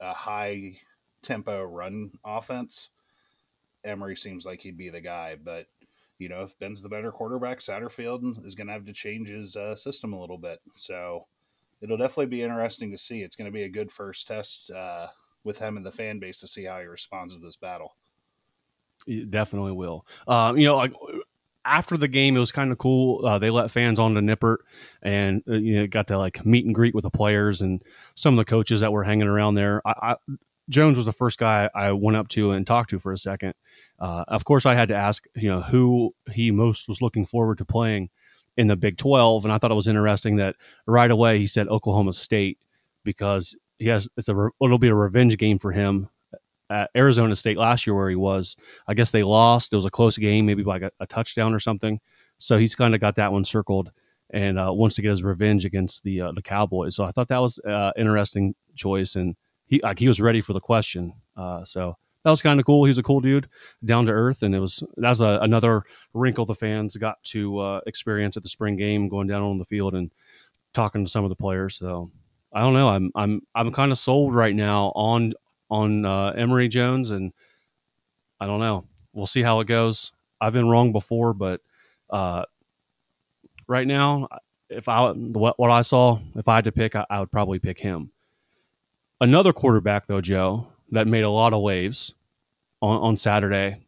a 0.00 0.12
high 0.12 0.78
tempo 1.22 1.62
run 1.62 2.12
offense, 2.24 2.90
Emory 3.84 4.16
seems 4.16 4.46
like 4.46 4.62
he'd 4.62 4.76
be 4.76 4.88
the 4.88 5.00
guy. 5.00 5.36
But 5.42 5.66
you 6.18 6.28
know, 6.28 6.42
if 6.42 6.58
Ben's 6.58 6.82
the 6.82 6.88
better 6.88 7.10
quarterback, 7.10 7.58
Satterfield 7.58 8.46
is 8.46 8.54
going 8.54 8.68
to 8.68 8.72
have 8.72 8.86
to 8.86 8.92
change 8.92 9.28
his 9.28 9.56
uh, 9.56 9.74
system 9.74 10.12
a 10.12 10.20
little 10.20 10.38
bit. 10.38 10.60
So 10.74 11.26
it'll 11.80 11.96
definitely 11.96 12.26
be 12.26 12.42
interesting 12.42 12.90
to 12.92 12.98
see. 12.98 13.22
It's 13.22 13.36
going 13.36 13.46
to 13.46 13.52
be 13.52 13.64
a 13.64 13.68
good 13.68 13.90
first 13.90 14.26
test 14.26 14.70
uh, 14.70 15.08
with 15.42 15.58
him 15.58 15.76
and 15.76 15.84
the 15.84 15.90
fan 15.90 16.18
base 16.18 16.40
to 16.40 16.46
see 16.46 16.64
how 16.64 16.78
he 16.80 16.86
responds 16.86 17.34
to 17.34 17.40
this 17.40 17.56
battle. 17.56 17.96
It 19.06 19.30
definitely 19.30 19.72
will. 19.72 20.06
Um, 20.28 20.56
you 20.56 20.66
know, 20.66 20.76
like 20.76 20.92
after 21.64 21.96
the 21.96 22.08
game, 22.08 22.36
it 22.36 22.40
was 22.40 22.52
kind 22.52 22.72
of 22.72 22.78
cool. 22.78 23.24
Uh, 23.24 23.38
they 23.38 23.50
let 23.50 23.70
fans 23.70 23.98
on 23.98 24.14
the 24.14 24.20
Nippert 24.20 24.58
and 25.02 25.42
uh, 25.48 25.54
you 25.54 25.76
know 25.76 25.86
got 25.86 26.06
to 26.08 26.18
like 26.18 26.44
meet 26.44 26.64
and 26.64 26.74
greet 26.74 26.94
with 26.94 27.02
the 27.02 27.10
players 27.10 27.62
and 27.62 27.82
some 28.14 28.34
of 28.34 28.44
the 28.44 28.48
coaches 28.48 28.80
that 28.80 28.92
were 28.92 29.04
hanging 29.04 29.28
around 29.28 29.54
there. 29.54 29.82
I, 29.84 29.92
I, 30.02 30.16
Jones 30.68 30.96
was 30.96 31.06
the 31.06 31.12
first 31.12 31.38
guy 31.38 31.68
I 31.74 31.92
went 31.92 32.16
up 32.16 32.28
to 32.28 32.52
and 32.52 32.66
talked 32.66 32.90
to 32.90 32.98
for 32.98 33.12
a 33.12 33.18
second. 33.18 33.54
Uh, 33.98 34.24
of 34.28 34.44
course, 34.44 34.64
I 34.64 34.74
had 34.74 34.88
to 34.88 34.94
ask, 34.94 35.24
you 35.34 35.48
know, 35.48 35.60
who 35.60 36.14
he 36.32 36.50
most 36.50 36.88
was 36.88 37.02
looking 37.02 37.26
forward 37.26 37.58
to 37.58 37.64
playing 37.64 38.10
in 38.56 38.68
the 38.68 38.76
Big 38.76 38.96
12, 38.96 39.44
and 39.44 39.52
I 39.52 39.58
thought 39.58 39.72
it 39.72 39.74
was 39.74 39.88
interesting 39.88 40.36
that 40.36 40.56
right 40.86 41.10
away 41.10 41.38
he 41.38 41.46
said 41.46 41.68
Oklahoma 41.68 42.12
State 42.12 42.58
because 43.04 43.56
he 43.78 43.88
has 43.88 44.08
it's 44.16 44.28
a 44.28 44.50
it'll 44.62 44.78
be 44.78 44.88
a 44.88 44.94
revenge 44.94 45.36
game 45.36 45.58
for 45.58 45.72
him 45.72 46.08
at 46.70 46.90
Arizona 46.96 47.36
State 47.36 47.58
last 47.58 47.86
year 47.86 47.94
where 47.94 48.10
he 48.10 48.16
was. 48.16 48.56
I 48.88 48.94
guess 48.94 49.10
they 49.10 49.22
lost. 49.22 49.72
It 49.72 49.76
was 49.76 49.84
a 49.84 49.90
close 49.90 50.16
game, 50.16 50.46
maybe 50.46 50.62
like 50.62 50.82
a, 50.82 50.90
a 51.00 51.06
touchdown 51.06 51.54
or 51.54 51.60
something. 51.60 52.00
So 52.38 52.58
he's 52.58 52.74
kind 52.74 52.94
of 52.94 53.00
got 53.00 53.16
that 53.16 53.32
one 53.32 53.44
circled 53.44 53.90
and 54.30 54.58
uh, 54.58 54.70
wants 54.72 54.96
to 54.96 55.02
get 55.02 55.10
his 55.10 55.22
revenge 55.22 55.64
against 55.64 56.02
the 56.02 56.20
uh, 56.20 56.32
the 56.32 56.42
Cowboys. 56.42 56.96
So 56.96 57.04
I 57.04 57.12
thought 57.12 57.28
that 57.28 57.38
was 57.38 57.58
uh, 57.60 57.92
interesting 57.96 58.54
choice 58.74 59.14
and 59.14 59.36
he 59.66 59.80
like 59.82 59.98
he 59.98 60.08
was 60.08 60.20
ready 60.20 60.40
for 60.40 60.52
the 60.52 60.60
question. 60.60 61.12
Uh, 61.36 61.64
so 61.64 61.96
that 62.24 62.30
was 62.30 62.42
kind 62.42 62.58
of 62.58 62.66
cool. 62.66 62.84
He 62.84 62.90
was 62.90 62.98
a 62.98 63.02
cool 63.02 63.20
dude, 63.20 63.48
down 63.84 64.06
to 64.06 64.12
earth, 64.12 64.42
and 64.42 64.54
it 64.54 64.60
was 64.60 64.82
that 64.96 65.10
was 65.10 65.20
a, 65.20 65.38
another 65.42 65.82
wrinkle 66.14 66.46
the 66.46 66.54
fans 66.54 66.96
got 66.96 67.22
to 67.24 67.58
uh, 67.58 67.80
experience 67.86 68.36
at 68.36 68.42
the 68.42 68.48
spring 68.48 68.76
game, 68.76 69.08
going 69.08 69.26
down 69.26 69.42
on 69.42 69.58
the 69.58 69.64
field 69.64 69.94
and 69.94 70.10
talking 70.72 71.04
to 71.04 71.10
some 71.10 71.24
of 71.24 71.30
the 71.30 71.36
players. 71.36 71.76
So 71.76 72.10
I 72.52 72.60
don't 72.60 72.74
know. 72.74 72.88
I'm 72.88 73.10
I'm 73.14 73.42
I'm 73.54 73.72
kind 73.72 73.92
of 73.92 73.98
sold 73.98 74.34
right 74.34 74.54
now 74.54 74.92
on 74.94 75.34
on 75.74 76.04
uh, 76.06 76.32
Emory 76.36 76.68
Jones, 76.68 77.10
and 77.10 77.32
I 78.38 78.46
don't 78.46 78.60
know. 78.60 78.84
We'll 79.12 79.26
see 79.26 79.42
how 79.42 79.60
it 79.60 79.66
goes. 79.66 80.12
I've 80.40 80.52
been 80.52 80.68
wrong 80.68 80.92
before, 80.92 81.34
but 81.34 81.60
uh, 82.10 82.44
right 83.66 83.86
now, 83.86 84.28
if 84.68 84.88
I 84.88 85.10
what, 85.10 85.58
what 85.58 85.70
I 85.70 85.82
saw, 85.82 86.18
if 86.36 86.46
I 86.48 86.56
had 86.56 86.64
to 86.64 86.72
pick, 86.72 86.94
I, 86.94 87.04
I 87.10 87.20
would 87.20 87.30
probably 87.32 87.58
pick 87.58 87.78
him. 87.78 88.10
Another 89.20 89.52
quarterback, 89.52 90.06
though, 90.06 90.20
Joe, 90.20 90.68
that 90.92 91.06
made 91.06 91.24
a 91.24 91.30
lot 91.30 91.52
of 91.52 91.62
waves 91.62 92.14
on, 92.80 92.98
on 93.00 93.16
Saturday 93.16 93.80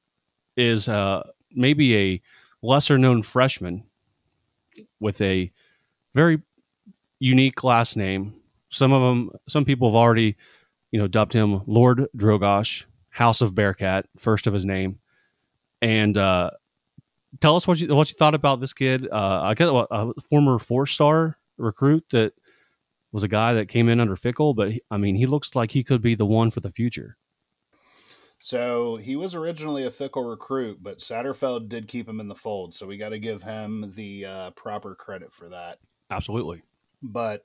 is 0.57 0.88
uh, 0.88 1.22
maybe 1.55 1.96
a 1.96 2.22
lesser 2.62 2.99
known 2.99 3.22
freshman 3.22 3.85
with 4.99 5.20
a 5.20 5.53
very 6.14 6.40
unique 7.18 7.62
last 7.62 7.96
name. 7.96 8.35
Some 8.70 8.92
of 8.92 9.03
them, 9.03 9.31
some 9.49 9.64
people 9.64 9.88
have 9.88 9.96
already, 9.96 10.37
you 10.97 11.03
know, 11.03 11.09
dubbed 11.09 11.35
him 11.35 11.61
Lord 11.67 12.07
Drogosh, 12.17 12.87
House 13.11 13.43
of 13.43 13.55
Bearcat, 13.55 14.07
first 14.17 14.47
of 14.47 14.55
his 14.55 14.65
name. 14.65 14.99
And 15.83 16.17
uh, 16.17 16.53
tell 17.43 17.55
us 17.55 17.69
what 17.69 17.79
you 17.79 17.95
what 17.95 18.09
you 18.09 18.17
thought 18.19 18.35
about 18.35 18.61
this 18.61 18.73
kid. 18.73 19.07
Uh, 19.13 19.43
I 19.43 19.53
guess 19.53 19.69
a 19.69 20.13
former 20.31 20.59
four 20.59 20.87
star 20.87 21.37
recruit 21.59 22.07
that 22.13 22.33
was 23.13 23.25
a 23.25 23.29
guy 23.29 23.53
that 23.53 23.69
came 23.69 23.91
in 23.91 24.01
under 24.01 24.17
Fickell, 24.17 24.57
but 24.57 24.73
he, 24.73 24.81
I 24.91 24.97
mean, 24.97 25.17
he 25.17 25.27
looks 25.27 25.55
like 25.55 25.73
he 25.73 25.85
could 25.85 26.01
be 26.01 26.15
the 26.15 26.25
one 26.25 26.51
for 26.51 26.61
the 26.61 26.73
future. 26.73 27.19
So 28.39 28.97
he 28.97 29.17
was 29.17 29.35
originally 29.35 29.85
a 29.85 29.91
Fickell 29.91 30.27
recruit, 30.27 30.79
but 30.83 31.01
Satterfield 31.01 31.69
did 31.69 31.89
keep 31.89 32.09
him 32.09 32.21
in 32.21 32.29
the 32.29 32.35
fold. 32.35 32.75
So 32.75 32.87
we 32.87 32.97
got 32.97 33.11
to 33.11 33.19
give 33.19 33.43
him 33.43 33.93
the 33.95 34.25
uh, 34.25 34.51
proper 34.53 34.95
credit 34.95 35.35
for 35.35 35.51
that. 35.51 35.77
Absolutely. 36.11 36.63
But 37.03 37.43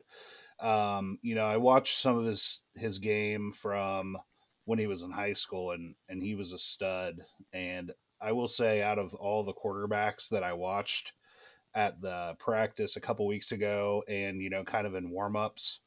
um, 0.62 1.20
you 1.22 1.36
know, 1.36 1.46
I 1.46 1.58
watched 1.58 1.98
some 1.98 2.18
of 2.18 2.26
his 2.26 2.62
his 2.76 3.00
game 3.00 3.52
from 3.52 4.18
when 4.66 4.80
he 4.80 4.88
was 4.88 5.02
in 5.02 5.12
high 5.12 5.34
school, 5.34 5.72
and 5.72 5.96
and 6.10 6.22
he 6.22 6.36
was 6.36 6.54
a 6.54 6.58
stud. 6.58 7.22
And 7.54 7.92
I 8.22 8.32
will 8.32 8.48
say, 8.48 8.82
out 8.82 9.00
of 9.00 9.14
all 9.16 9.44
the 9.44 9.54
quarterbacks 9.54 10.30
that 10.30 10.44
I 10.44 10.54
watched, 10.54 11.14
at 11.74 12.02
the 12.02 12.36
practice 12.40 12.96
a 12.96 13.02
couple 13.02 13.26
weeks 13.26 13.52
ago 13.52 14.04
and 14.08 14.42
you 14.42 14.50
know 14.50 14.64
kind 14.64 14.86
of 14.86 14.96
in 14.96 15.10
warm-ups 15.10 15.80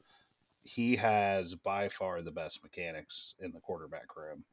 he 0.63 0.97
has 0.97 1.55
by 1.55 1.89
far 1.89 2.23
the 2.23 2.33
best 2.33 2.63
mechanics 2.63 3.35
in 3.41 3.53
the 3.53 3.61
quarterback 3.61 4.17
room 4.17 4.45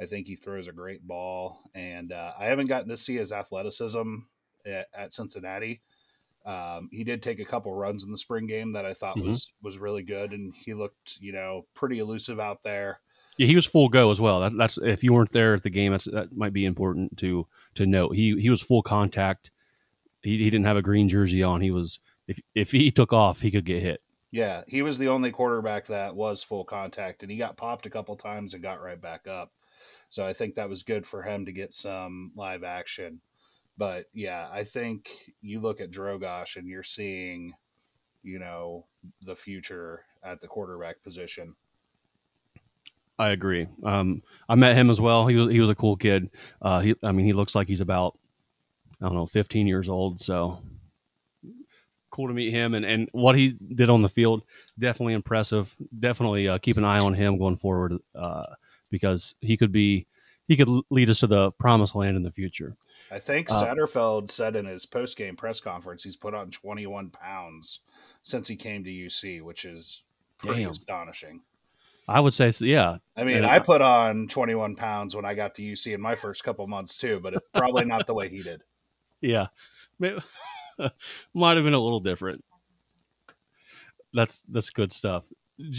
i 0.00 0.06
think 0.06 0.26
he 0.26 0.36
throws 0.36 0.68
a 0.68 0.72
great 0.72 1.06
ball 1.06 1.60
and 1.74 2.12
uh, 2.12 2.32
i 2.38 2.46
haven't 2.46 2.68
gotten 2.68 2.88
to 2.88 2.96
see 2.96 3.16
his 3.16 3.32
athleticism 3.32 4.16
at, 4.64 4.86
at 4.94 5.12
cincinnati 5.12 5.82
um, 6.48 6.88
he 6.90 7.04
did 7.04 7.22
take 7.22 7.40
a 7.40 7.44
couple 7.44 7.72
runs 7.74 8.04
in 8.04 8.10
the 8.10 8.18
spring 8.18 8.46
game 8.46 8.72
that 8.72 8.86
i 8.86 8.94
thought 8.94 9.16
mm-hmm. 9.16 9.30
was 9.30 9.52
was 9.62 9.78
really 9.78 10.02
good 10.02 10.32
and 10.32 10.52
he 10.54 10.74
looked 10.74 11.18
you 11.20 11.32
know 11.32 11.66
pretty 11.74 11.98
elusive 11.98 12.40
out 12.40 12.62
there 12.62 13.00
yeah, 13.36 13.46
he 13.46 13.54
was 13.54 13.66
full 13.66 13.88
go 13.88 14.10
as 14.10 14.20
well. 14.20 14.40
That, 14.40 14.58
that's 14.58 14.78
if 14.78 15.04
you 15.04 15.12
weren't 15.12 15.30
there 15.30 15.54
at 15.54 15.62
the 15.62 15.70
game, 15.70 15.92
that 15.92 16.30
might 16.34 16.52
be 16.52 16.64
important 16.64 17.16
to 17.18 17.46
to 17.76 17.86
note. 17.86 18.16
He 18.16 18.36
he 18.40 18.50
was 18.50 18.60
full 18.60 18.82
contact 18.82 19.52
he, 20.22 20.38
he 20.38 20.50
didn't 20.50 20.66
have 20.66 20.76
a 20.76 20.82
green 20.82 21.08
jersey 21.08 21.42
on. 21.42 21.60
He 21.60 21.70
was 21.70 22.00
if 22.26 22.40
if 22.54 22.72
he 22.72 22.90
took 22.90 23.12
off, 23.12 23.40
he 23.40 23.50
could 23.50 23.64
get 23.64 23.82
hit. 23.82 24.02
Yeah, 24.30 24.62
he 24.66 24.82
was 24.82 24.98
the 24.98 25.08
only 25.08 25.30
quarterback 25.30 25.86
that 25.86 26.14
was 26.14 26.42
full 26.42 26.64
contact, 26.64 27.22
and 27.22 27.32
he 27.32 27.38
got 27.38 27.56
popped 27.56 27.86
a 27.86 27.90
couple 27.90 28.14
times 28.16 28.54
and 28.54 28.62
got 28.62 28.82
right 28.82 29.00
back 29.00 29.26
up. 29.26 29.52
So 30.10 30.24
I 30.24 30.32
think 30.32 30.54
that 30.54 30.68
was 30.68 30.82
good 30.82 31.06
for 31.06 31.22
him 31.22 31.46
to 31.46 31.52
get 31.52 31.72
some 31.72 32.32
live 32.34 32.64
action. 32.64 33.20
But 33.78 34.06
yeah, 34.12 34.48
I 34.52 34.64
think 34.64 35.32
you 35.40 35.60
look 35.60 35.80
at 35.80 35.90
Drogosh 35.90 36.56
and 36.56 36.66
you're 36.68 36.82
seeing, 36.82 37.54
you 38.22 38.38
know, 38.38 38.86
the 39.22 39.36
future 39.36 40.04
at 40.22 40.40
the 40.40 40.48
quarterback 40.48 41.02
position. 41.02 41.54
I 43.20 43.30
agree. 43.30 43.68
Um, 43.84 44.22
I 44.48 44.56
met 44.56 44.76
him 44.76 44.90
as 44.90 45.00
well. 45.00 45.26
He 45.26 45.36
was 45.36 45.52
he 45.52 45.60
was 45.60 45.70
a 45.70 45.74
cool 45.74 45.96
kid. 45.96 46.30
Uh, 46.60 46.80
he, 46.80 46.94
I 47.02 47.12
mean, 47.12 47.24
he 47.26 47.32
looks 47.32 47.54
like 47.54 47.68
he's 47.68 47.80
about 47.80 48.18
I 49.00 49.06
don't 49.06 49.14
know, 49.14 49.26
15 49.26 49.66
years 49.66 49.88
old. 49.88 50.20
So 50.20 50.60
cool 52.10 52.28
to 52.28 52.34
meet 52.34 52.50
him 52.50 52.74
and, 52.74 52.84
and 52.84 53.08
what 53.12 53.36
he 53.36 53.56
did 53.74 53.90
on 53.90 54.02
the 54.02 54.08
field. 54.08 54.42
Definitely 54.78 55.14
impressive. 55.14 55.76
Definitely 55.98 56.48
uh, 56.48 56.58
keep 56.58 56.76
an 56.76 56.84
eye 56.84 56.98
on 57.00 57.14
him 57.14 57.38
going 57.38 57.56
forward 57.56 57.98
uh, 58.14 58.46
because 58.90 59.34
he 59.40 59.56
could 59.56 59.72
be, 59.72 60.06
he 60.46 60.56
could 60.56 60.68
lead 60.90 61.10
us 61.10 61.20
to 61.20 61.26
the 61.26 61.52
promised 61.52 61.94
land 61.94 62.16
in 62.16 62.22
the 62.22 62.32
future. 62.32 62.76
I 63.10 63.18
think 63.18 63.50
uh, 63.50 63.62
Satterfield 63.62 64.30
said 64.30 64.56
in 64.56 64.66
his 64.66 64.86
post 64.86 65.16
game 65.16 65.36
press 65.36 65.60
conference 65.60 66.02
he's 66.02 66.16
put 66.16 66.34
on 66.34 66.50
21 66.50 67.10
pounds 67.10 67.80
since 68.22 68.48
he 68.48 68.56
came 68.56 68.84
to 68.84 68.90
UC, 68.90 69.42
which 69.42 69.64
is 69.64 70.02
pretty 70.36 70.62
damn. 70.62 70.70
astonishing. 70.70 71.42
I 72.08 72.20
would 72.20 72.32
say, 72.32 72.50
so, 72.50 72.64
yeah. 72.64 72.98
I 73.16 73.24
mean, 73.24 73.44
I 73.44 73.58
put 73.58 73.82
on 73.82 74.28
21 74.28 74.76
pounds 74.76 75.14
when 75.14 75.26
I 75.26 75.34
got 75.34 75.54
to 75.56 75.62
UC 75.62 75.94
in 75.94 76.00
my 76.00 76.14
first 76.14 76.42
couple 76.42 76.66
months 76.66 76.96
too, 76.96 77.20
but 77.22 77.34
it, 77.34 77.42
probably 77.54 77.84
not 77.84 78.06
the 78.06 78.14
way 78.14 78.28
he 78.30 78.42
did 78.42 78.62
yeah, 79.20 79.46
might 81.34 81.56
have 81.56 81.64
been 81.64 81.74
a 81.74 81.78
little 81.78 82.00
different. 82.00 82.44
That's 84.12 84.42
that's 84.48 84.70
good 84.70 84.92
stuff. 84.92 85.24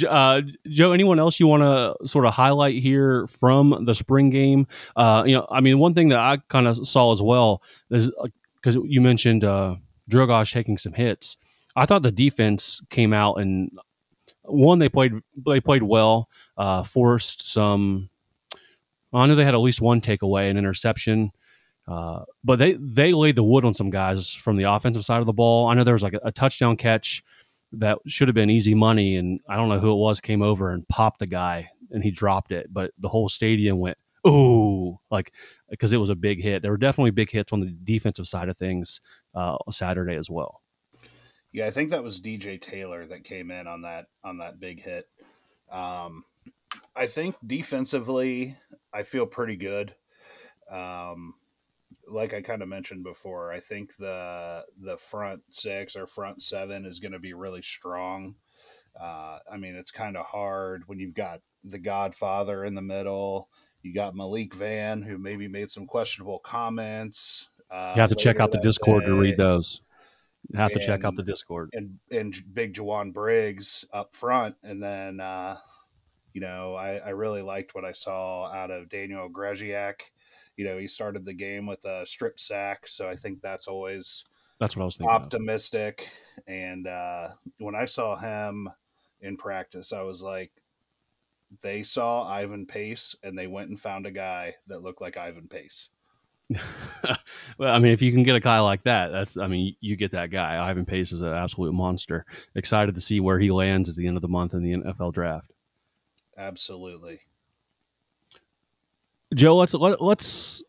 Uh, 0.08 0.42
Joe, 0.68 0.92
anyone 0.92 1.20
else 1.20 1.40
you 1.40 1.48
want 1.48 1.64
to 1.64 2.08
sort 2.08 2.26
of 2.26 2.34
highlight 2.34 2.82
here 2.82 3.28
from 3.28 3.86
the 3.86 3.96
spring 3.96 4.30
game? 4.30 4.68
Uh, 4.96 5.24
you 5.26 5.36
know, 5.36 5.48
I 5.50 5.62
mean, 5.62 5.80
one 5.80 5.94
thing 5.94 6.10
that 6.10 6.20
I 6.20 6.38
kind 6.50 6.68
of 6.68 6.88
saw 6.88 7.12
as 7.12 7.22
well 7.22 7.62
is 7.90 8.12
because 8.56 8.76
uh, 8.76 8.84
you 8.84 9.02
mentioned 9.02 9.44
uh, 9.44 9.76
Drogosh 10.10 10.52
taking 10.52 10.78
some 10.78 10.94
hits. 10.94 11.38
I 11.76 11.86
thought 11.86 12.04
the 12.04 12.12
defense 12.12 12.82
came 12.90 13.14
out 13.14 13.36
and 13.36 13.72
one 14.44 14.80
they 14.80 14.90
played 14.90 15.14
they 15.46 15.60
played 15.60 15.84
well, 15.84 16.30
uh, 16.58 16.84
forced 16.84 17.52
some. 17.52 18.10
I 19.14 19.26
know 19.26 19.36
they 19.36 19.46
had 19.46 19.54
at 19.54 19.60
least 19.60 19.82
one 19.82 20.02
takeaway, 20.02 20.50
an 20.50 20.58
interception. 20.58 21.32
Uh, 21.88 22.24
but 22.44 22.60
they 22.60 22.74
they 22.74 23.14
laid 23.14 23.36
the 23.36 23.44
wood 23.44 23.66
on 23.66 23.74
some 23.74 23.90
guys 23.90 24.32
from 24.32 24.58
the 24.58 24.64
offensive 24.64 25.04
side 25.04 25.22
of 25.22 25.26
the 25.26 25.34
ball. 25.34 25.68
I 25.68 25.74
know 25.74 25.84
there 25.84 25.96
was 25.96 26.04
like 26.04 26.14
a, 26.14 26.20
a, 26.24 26.32
touchdown 26.32 26.78
catch 26.78 27.24
that 27.74 28.00
should 28.08 28.28
have 28.28 28.36
been 28.36 28.50
easy 28.50 28.74
money, 28.74 29.16
and 29.18 29.40
I 29.50 29.56
don't 29.56 29.70
know 29.70 29.80
who 29.80 29.92
it 29.92 29.98
was 29.98 30.20
came 30.20 30.42
over 30.42 30.72
and 30.72 30.88
popped 30.88 31.20
the 31.20 31.28
guy, 31.28 31.70
and 31.92 32.04
he 32.04 32.12
dropped 32.12 32.52
it. 32.52 32.72
But 32.72 32.92
the 32.98 33.10
whole 33.10 33.30
stadium 33.30 33.80
went 33.80 33.98
ooh, 34.28 35.00
like 35.12 35.34
because 35.70 35.92
it 35.92 35.98
was 35.98 36.10
a 36.10 36.16
big 36.16 36.42
hit. 36.42 36.62
There 36.62 36.72
were 36.72 36.78
definitely 36.78 37.12
big 37.12 37.32
hits 37.32 37.54
on 37.54 37.60
the 37.60 37.76
defensive 37.84 38.28
side 38.28 38.50
of 38.50 38.58
things 38.58 39.02
uh, 39.36 39.58
Saturday 39.72 40.16
as 40.16 40.30
well. 40.30 40.62
Yeah, 41.52 41.66
I 41.66 41.72
think 41.72 41.90
that 41.90 42.04
was 42.04 42.20
DJ 42.20 42.62
Taylor 42.62 43.06
that 43.08 43.24
came 43.24 43.52
in 43.52 43.68
on 43.68 43.82
that 43.84 44.08
on 44.24 44.38
that 44.38 44.60
big 44.60 44.82
hit. 44.82 45.08
Um, 45.72 46.24
I 46.96 47.08
think 47.08 47.36
defensively, 47.46 48.56
I 48.94 49.04
feel 49.04 49.26
pretty 49.26 49.56
good. 49.56 49.96
Um, 50.70 51.34
like 52.10 52.34
I 52.34 52.42
kind 52.42 52.62
of 52.62 52.68
mentioned 52.68 53.04
before, 53.04 53.52
I 53.52 53.60
think 53.60 53.96
the 53.98 54.66
the 54.82 54.98
front 54.98 55.42
six 55.52 55.96
or 55.96 56.08
front 56.08 56.42
seven 56.42 56.86
is 56.86 57.00
going 57.00 57.12
to 57.12 57.20
be 57.20 57.34
really 57.34 57.62
strong. 57.62 58.36
Uh, 59.00 59.40
I 59.52 59.58
mean, 59.58 59.76
it's 59.76 59.92
kind 59.92 60.18
of 60.18 60.26
hard 60.26 60.84
when 60.88 61.00
you've 61.00 61.14
got 61.14 61.42
the 61.64 61.80
Godfather 61.80 62.66
in 62.66 62.76
the 62.76 62.82
middle. 62.82 63.50
You 63.82 63.94
got 63.94 64.16
Malik 64.16 64.54
Vann, 64.54 65.02
who 65.02 65.18
maybe 65.18 65.48
made 65.48 65.72
some 65.72 65.86
questionable 65.86 66.40
comments. 66.40 67.50
Uh, 67.72 67.94
you 67.96 68.02
have 68.02 68.10
to 68.10 68.16
check 68.16 68.40
out 68.40 68.52
the 68.52 68.60
Discord 68.60 69.04
day. 69.04 69.08
to 69.08 69.16
read 69.16 69.38
those. 69.38 69.82
You 70.50 70.58
have 70.58 70.72
and, 70.72 70.80
to 70.80 70.86
check 70.86 71.04
out 71.04 71.16
the 71.16 71.24
Discord. 71.24 71.70
And 71.74 72.00
and 72.12 72.36
Big 72.54 72.74
Jowon 72.74 73.14
Briggs 73.14 73.86
up 73.94 74.16
front, 74.16 74.56
and 74.64 74.82
then 74.82 75.20
uh, 75.20 75.58
you 76.34 76.42
know 76.42 76.76
I, 76.76 76.98
I 76.98 77.10
really 77.10 77.42
liked 77.42 77.76
what 77.76 77.86
I 77.86 77.92
saw 77.92 78.52
out 78.52 78.72
of 78.72 78.90
Daniel 78.90 79.30
Grzesiak 79.30 80.02
you 80.60 80.66
know, 80.66 80.78
he 80.78 80.90
started 80.90 81.26
the 81.26 81.34
game 81.34 81.66
with 81.66 81.86
a 81.86 82.06
strip 82.06 82.38
sack, 82.38 82.86
so 82.86 83.08
I 83.08 83.16
think 83.16 83.42
that's 83.42 83.66
always 83.66 84.26
that's 84.60 84.76
what 84.76 84.84
I 84.84 84.86
was 84.88 84.98
thinking. 84.98 85.16
Optimistic, 85.16 86.10
of. 86.38 86.44
and 86.48 86.86
uh, 86.86 87.30
when 87.60 87.76
I 87.76 87.86
saw 87.86 88.18
him 88.18 88.70
in 89.22 89.38
practice, 89.38 89.94
I 89.94 90.02
was 90.02 90.22
like, 90.22 90.52
they 91.62 91.82
saw 91.82 92.28
Ivan 92.28 92.66
Pace 92.66 93.16
and 93.24 93.40
they 93.40 93.48
went 93.48 93.70
and 93.70 93.80
found 93.80 94.06
a 94.06 94.12
guy 94.12 94.56
that 94.68 94.84
looked 94.84 95.00
like 95.00 95.16
Ivan 95.16 95.48
Pace. 95.48 95.92
well, 97.58 97.74
I 97.74 97.80
mean, 97.80 97.94
if 97.94 98.02
you 98.02 98.12
can 98.12 98.24
get 98.24 98.36
a 98.36 98.42
guy 98.42 98.60
like 98.60 98.84
that, 98.84 99.14
that's 99.14 99.38
I 99.38 99.48
mean, 99.48 99.78
you 99.80 99.96
get 99.96 100.12
that 100.12 100.30
guy. 100.30 100.70
Ivan 100.70 100.86
Pace 100.86 101.14
is 101.14 101.22
an 101.22 101.32
absolute 101.32 101.72
monster. 101.72 102.26
Excited 102.54 102.96
to 102.96 103.02
see 103.02 103.22
where 103.22 103.40
he 103.40 103.50
lands 103.50 103.88
at 103.88 103.96
the 103.96 104.08
end 104.08 104.18
of 104.18 104.22
the 104.22 104.28
month 104.28 104.54
in 104.54 104.62
the 104.62 104.74
NFL 104.74 105.14
draft. 105.14 105.54
Absolutely. 106.38 107.22
Joe, 109.36 109.56
let's 109.56 109.74
let, 109.74 110.02
let's 110.02 110.64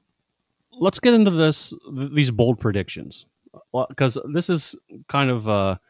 let's 0.72 1.00
get 1.00 1.14
into 1.14 1.30
this 1.30 1.72
these 1.92 2.30
bold 2.30 2.60
predictions 2.60 3.26
because 3.88 4.18
this 4.32 4.50
is 4.50 4.76
kind 5.08 5.30
of 5.30 5.46
a 5.46 5.80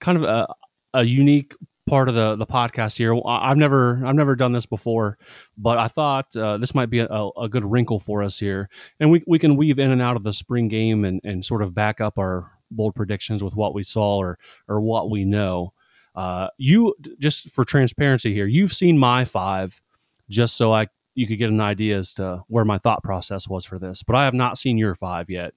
kind 0.00 0.18
of 0.18 0.24
a, 0.24 0.48
a 0.94 1.04
unique 1.04 1.54
part 1.88 2.08
of 2.08 2.14
the 2.14 2.36
the 2.36 2.46
podcast 2.46 2.96
here. 2.96 3.14
I've 3.26 3.56
never 3.56 4.04
I've 4.04 4.14
never 4.14 4.34
done 4.34 4.52
this 4.52 4.66
before, 4.66 5.18
but 5.56 5.78
I 5.78 5.88
thought 5.88 6.34
uh, 6.36 6.58
this 6.58 6.74
might 6.74 6.90
be 6.90 7.00
a, 7.00 7.06
a, 7.08 7.48
good 7.48 7.64
wrinkle 7.64 8.00
for 8.00 8.22
us 8.22 8.38
here, 8.38 8.68
and 9.00 9.10
we 9.10 9.22
we 9.26 9.38
can 9.38 9.56
weave 9.56 9.78
in 9.78 9.90
and 9.90 10.02
out 10.02 10.16
of 10.16 10.22
the 10.22 10.32
spring 10.32 10.68
game 10.68 11.04
and 11.04 11.20
and 11.24 11.44
sort 11.44 11.62
of 11.62 11.74
back 11.74 12.00
up 12.00 12.18
our 12.18 12.50
bold 12.70 12.94
predictions 12.94 13.42
with 13.42 13.54
what 13.54 13.74
we 13.74 13.84
saw 13.84 14.16
or 14.16 14.38
or 14.68 14.80
what 14.80 15.10
we 15.10 15.24
know. 15.24 15.72
Uh, 16.14 16.48
you 16.58 16.94
just 17.18 17.50
for 17.50 17.64
transparency 17.64 18.34
here, 18.34 18.46
you've 18.46 18.72
seen 18.72 18.98
my 18.98 19.24
five, 19.24 19.80
just 20.28 20.56
so 20.56 20.72
I 20.72 20.88
you 21.14 21.26
could 21.26 21.38
get 21.38 21.50
an 21.50 21.60
idea 21.60 21.98
as 21.98 22.14
to 22.14 22.42
where 22.48 22.64
my 22.64 22.78
thought 22.78 23.02
process 23.02 23.48
was 23.48 23.64
for 23.64 23.78
this. 23.78 24.02
But 24.02 24.16
I 24.16 24.24
have 24.24 24.34
not 24.34 24.58
seen 24.58 24.78
your 24.78 24.94
five 24.94 25.28
yet. 25.28 25.54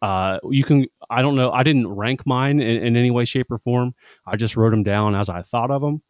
Uh, 0.00 0.38
you 0.50 0.62
can 0.62 0.86
I 1.10 1.22
don't 1.22 1.34
know 1.34 1.50
I 1.50 1.62
didn't 1.62 1.88
rank 1.88 2.24
mine 2.24 2.60
in, 2.60 2.82
in, 2.82 2.96
any 2.96 3.10
way, 3.10 3.24
shape, 3.24 3.50
or 3.50 3.58
form. 3.58 3.94
I 4.26 4.36
just 4.36 4.56
wrote 4.56 4.70
them 4.70 4.84
down 4.84 5.14
as 5.14 5.28
I 5.28 5.42
thought 5.42 5.70
of 5.70 5.82
them. 5.82 6.02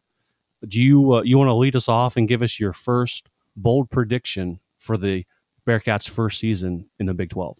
Do 0.67 0.79
you 0.79 1.13
uh, 1.13 1.21
you 1.21 1.37
want 1.37 1.49
to 1.49 1.55
lead 1.55 1.75
us 1.75 1.89
off 1.89 2.15
and 2.15 2.27
give 2.27 2.41
us 2.41 2.59
your 2.59 2.73
first 2.73 3.29
bold 3.55 3.89
prediction 3.89 4.59
for 4.77 4.97
the 4.97 5.25
Bearcats' 5.67 6.09
first 6.09 6.39
season 6.39 6.89
in 6.99 7.07
the 7.07 7.13
Big 7.13 7.31
Twelve? 7.31 7.57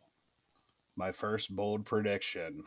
My 0.95 1.11
first 1.11 1.55
bold 1.55 1.85
prediction 1.85 2.63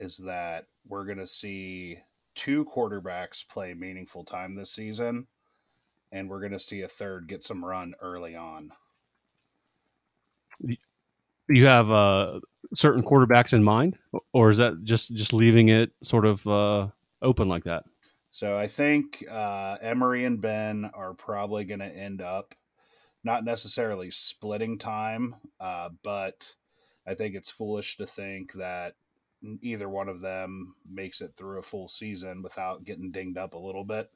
is 0.00 0.16
that 0.18 0.66
we're 0.88 1.04
going 1.04 1.18
to 1.18 1.26
see 1.26 1.98
two 2.34 2.64
quarterbacks 2.64 3.46
play 3.46 3.74
meaningful 3.74 4.24
time 4.24 4.54
this 4.54 4.72
season 4.72 5.26
and 6.12 6.28
we're 6.28 6.40
going 6.40 6.52
to 6.52 6.60
see 6.60 6.82
a 6.82 6.88
third 6.88 7.28
get 7.28 7.44
some 7.44 7.64
run 7.64 7.94
early 8.00 8.36
on. 8.36 8.72
You 11.48 11.66
have 11.66 11.90
uh, 11.90 12.40
certain 12.74 13.02
quarterbacks 13.02 13.52
in 13.52 13.62
mind, 13.62 13.96
or 14.32 14.50
is 14.50 14.58
that 14.58 14.82
just 14.84 15.14
just 15.14 15.32
leaving 15.32 15.68
it 15.68 15.92
sort 16.02 16.26
of 16.26 16.46
uh, 16.46 16.88
open 17.22 17.48
like 17.48 17.64
that? 17.64 17.84
So 18.30 18.56
I 18.56 18.66
think 18.66 19.24
uh, 19.30 19.78
Emory 19.80 20.24
and 20.24 20.40
Ben 20.40 20.90
are 20.92 21.14
probably 21.14 21.64
going 21.64 21.80
to 21.80 21.86
end 21.86 22.20
up 22.20 22.54
not 23.24 23.44
necessarily 23.44 24.10
splitting 24.10 24.78
time, 24.78 25.36
uh, 25.60 25.90
but 26.02 26.54
I 27.06 27.14
think 27.14 27.34
it's 27.34 27.50
foolish 27.50 27.96
to 27.96 28.06
think 28.06 28.52
that 28.54 28.94
either 29.62 29.88
one 29.88 30.08
of 30.08 30.20
them 30.20 30.74
makes 30.88 31.20
it 31.20 31.32
through 31.36 31.58
a 31.58 31.62
full 31.62 31.88
season 31.88 32.42
without 32.42 32.84
getting 32.84 33.10
dinged 33.10 33.38
up 33.38 33.54
a 33.54 33.58
little 33.58 33.84
bit. 33.84 34.10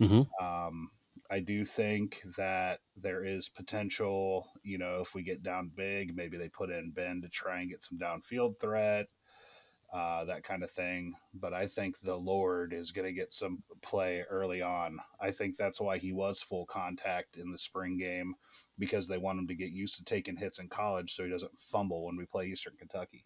Mm-hmm. 0.00 0.44
Um, 0.44 0.90
I 1.32 1.40
do 1.40 1.64
think 1.64 2.20
that 2.36 2.80
there 2.94 3.24
is 3.24 3.48
potential, 3.48 4.50
you 4.62 4.76
know, 4.76 5.00
if 5.00 5.14
we 5.14 5.22
get 5.22 5.42
down 5.42 5.70
big, 5.74 6.14
maybe 6.14 6.36
they 6.36 6.50
put 6.50 6.68
in 6.68 6.90
Ben 6.90 7.22
to 7.22 7.28
try 7.30 7.60
and 7.60 7.70
get 7.70 7.82
some 7.82 7.96
downfield 7.96 8.60
threat, 8.60 9.06
uh, 9.94 10.26
that 10.26 10.42
kind 10.42 10.62
of 10.62 10.70
thing. 10.70 11.14
But 11.32 11.54
I 11.54 11.66
think 11.66 12.00
the 12.00 12.16
Lord 12.16 12.74
is 12.74 12.90
going 12.92 13.06
to 13.06 13.14
get 13.14 13.32
some 13.32 13.62
play 13.80 14.22
early 14.28 14.60
on. 14.60 14.98
I 15.18 15.30
think 15.30 15.56
that's 15.56 15.80
why 15.80 15.96
he 15.96 16.12
was 16.12 16.42
full 16.42 16.66
contact 16.66 17.38
in 17.38 17.50
the 17.50 17.56
spring 17.56 17.96
game 17.96 18.34
because 18.78 19.08
they 19.08 19.16
want 19.16 19.38
him 19.38 19.46
to 19.46 19.54
get 19.54 19.70
used 19.70 19.96
to 19.96 20.04
taking 20.04 20.36
hits 20.36 20.58
in 20.58 20.68
college 20.68 21.14
so 21.14 21.24
he 21.24 21.30
doesn't 21.30 21.58
fumble 21.58 22.04
when 22.04 22.18
we 22.18 22.26
play 22.26 22.44
Eastern 22.44 22.74
Kentucky. 22.78 23.24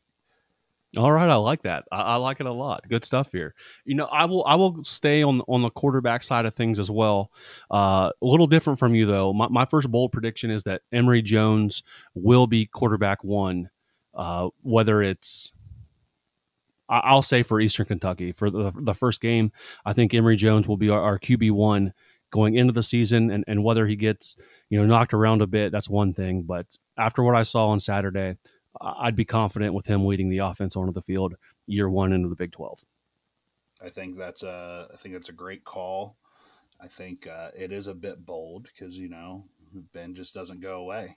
All 0.97 1.13
right, 1.13 1.29
I 1.29 1.35
like 1.37 1.63
that. 1.63 1.85
I, 1.93 2.01
I, 2.01 2.17
like 2.17 2.41
it 2.41 2.47
a 2.47 2.53
lot. 2.53 2.89
Good 2.89 3.05
stuff 3.05 3.31
here. 3.31 3.55
You 3.85 3.95
know, 3.95 4.07
I 4.07 4.25
will 4.25 4.45
I 4.47 4.55
will 4.55 4.83
stay 4.85 5.23
on 5.23 5.43
on 5.43 5.63
the 5.63 5.71
quarterback 5.71 6.25
side 6.25 6.47
of 6.47 6.55
things 6.55 6.79
as 6.79 6.91
well. 6.91 7.31
Uh, 7.71 8.11
a 8.23 8.27
little 8.27 8.47
different 8.47 8.79
from 8.79 8.95
you 8.95 9.05
though. 9.05 9.33
My, 9.33 9.49
my 9.49 9.65
first 9.67 9.91
bold 9.91 10.13
prediction 10.13 10.51
is 10.51 10.63
that 10.65 10.83
Emory 10.93 11.23
Jones 11.23 11.83
will 12.15 12.47
be 12.47 12.67
quarterback 12.67 13.23
one. 13.23 13.71
Uh, 14.15 14.49
whether 14.63 15.03
it's 15.03 15.53
I, 16.89 17.13
will 17.15 17.23
say 17.23 17.43
for 17.43 17.61
Eastern 17.61 17.87
Kentucky 17.87 18.33
for 18.33 18.51
the 18.51 18.73
the 18.75 18.95
first 18.95 19.21
game, 19.21 19.53
I 19.85 19.93
think 19.93 20.15
Emory 20.15 20.37
Jones 20.37 20.67
will 20.67 20.79
be 20.79 20.89
our, 20.89 21.01
our 21.01 21.19
QB 21.19 21.51
one 21.53 21.93
going 22.31 22.55
into 22.55 22.73
the 22.73 22.83
season, 22.83 23.31
and 23.31 23.45
and 23.47 23.63
whether 23.63 23.87
he 23.87 23.97
gets 23.97 24.37
you 24.71 24.79
know 24.79 24.87
knocked 24.87 25.13
around 25.13 25.43
a 25.43 25.47
bit, 25.47 25.73
that's 25.73 25.91
one 25.91 26.15
thing. 26.15 26.43
But 26.43 26.79
after 26.97 27.23
what 27.23 27.35
I 27.35 27.43
saw 27.43 27.69
on 27.69 27.81
Saturday. 27.81 28.37
I'd 28.81 29.17
be 29.17 29.25
confident 29.25 29.75
with 29.75 29.87
him 29.87 30.07
leading 30.07 30.29
the 30.29 30.39
offense 30.39 30.77
onto 30.77 30.93
the 30.93 31.03
field 31.03 31.35
year 31.67 31.89
one 31.89 32.12
into 32.12 32.29
the 32.29 32.35
Big 32.35 32.53
Twelve. 32.53 32.85
I 33.83 33.89
think 33.89 34.19
that's 34.19 34.43
a 34.43 34.89
I 34.93 34.97
think 34.97 35.15
that's 35.15 35.29
a 35.29 35.35
great 35.35 35.65
call. 35.65 36.17
I 36.81 36.89
think 36.89 37.27
uh, 37.27 37.51
it 37.57 37.73
is 37.73 37.87
a 37.87 37.95
bit 37.95 38.25
bold 38.25 38.65
because 38.65 38.99
you 38.99 39.09
know 39.09 39.45
Ben 39.93 40.15
just 40.15 40.35
doesn't 40.35 40.61
go 40.61 40.81
away. 40.81 41.17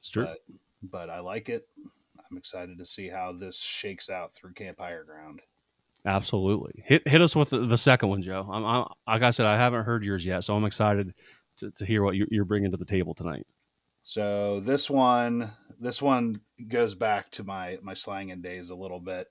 It's 0.00 0.10
true, 0.10 0.24
but, 0.24 0.38
but 0.82 1.10
I 1.10 1.20
like 1.20 1.48
it. 1.48 1.66
I'm 2.30 2.36
excited 2.36 2.78
to 2.78 2.86
see 2.86 3.08
how 3.08 3.32
this 3.32 3.58
shakes 3.58 4.10
out 4.10 4.34
through 4.34 4.54
Camp 4.54 4.78
Higher 4.78 5.04
Ground. 5.04 5.40
Absolutely, 6.06 6.82
hit 6.84 7.06
hit 7.08 7.22
us 7.22 7.34
with 7.34 7.50
the, 7.50 7.60
the 7.60 7.78
second 7.78 8.10
one, 8.10 8.22
Joe. 8.22 8.46
I'm, 8.50 8.64
I'm, 8.64 8.86
like 9.06 9.22
I 9.22 9.30
said, 9.30 9.46
I 9.46 9.56
haven't 9.56 9.84
heard 9.84 10.04
yours 10.04 10.24
yet, 10.24 10.44
so 10.44 10.54
I'm 10.54 10.64
excited 10.64 11.14
to, 11.58 11.70
to 11.70 11.86
hear 11.86 12.02
what 12.02 12.14
you're 12.14 12.44
bringing 12.44 12.70
to 12.72 12.76
the 12.76 12.84
table 12.84 13.14
tonight. 13.14 13.46
So 14.02 14.60
this 14.60 14.90
one, 14.90 15.50
this 15.84 16.00
one 16.00 16.40
goes 16.68 16.94
back 16.94 17.30
to 17.32 17.44
my 17.44 17.78
my 17.82 17.94
slanging 17.94 18.40
days 18.40 18.70
a 18.70 18.74
little 18.74 19.00
bit, 19.00 19.28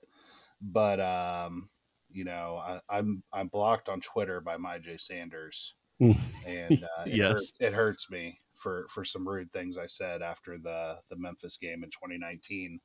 but 0.60 1.00
um, 1.00 1.68
you 2.08 2.24
know, 2.24 2.60
I, 2.62 2.74
am 2.74 2.80
I'm, 2.88 3.22
I'm 3.32 3.48
blocked 3.48 3.88
on 3.88 4.00
Twitter 4.00 4.40
by 4.40 4.56
Myjai 4.56 5.00
Sanders, 5.00 5.74
hmm. 5.98 6.12
and 6.46 6.84
uh, 6.84 7.02
it, 7.06 7.16
yes, 7.16 7.32
hurt, 7.32 7.42
it 7.58 7.72
hurts 7.74 8.10
me 8.10 8.38
for 8.54 8.86
for 8.88 9.04
some 9.04 9.26
rude 9.26 9.52
things 9.52 9.76
I 9.76 9.86
said 9.86 10.22
after 10.22 10.56
the 10.56 10.98
the 11.10 11.16
Memphis 11.16 11.58
game 11.58 11.82
in 11.82 11.90
2019. 11.90 12.80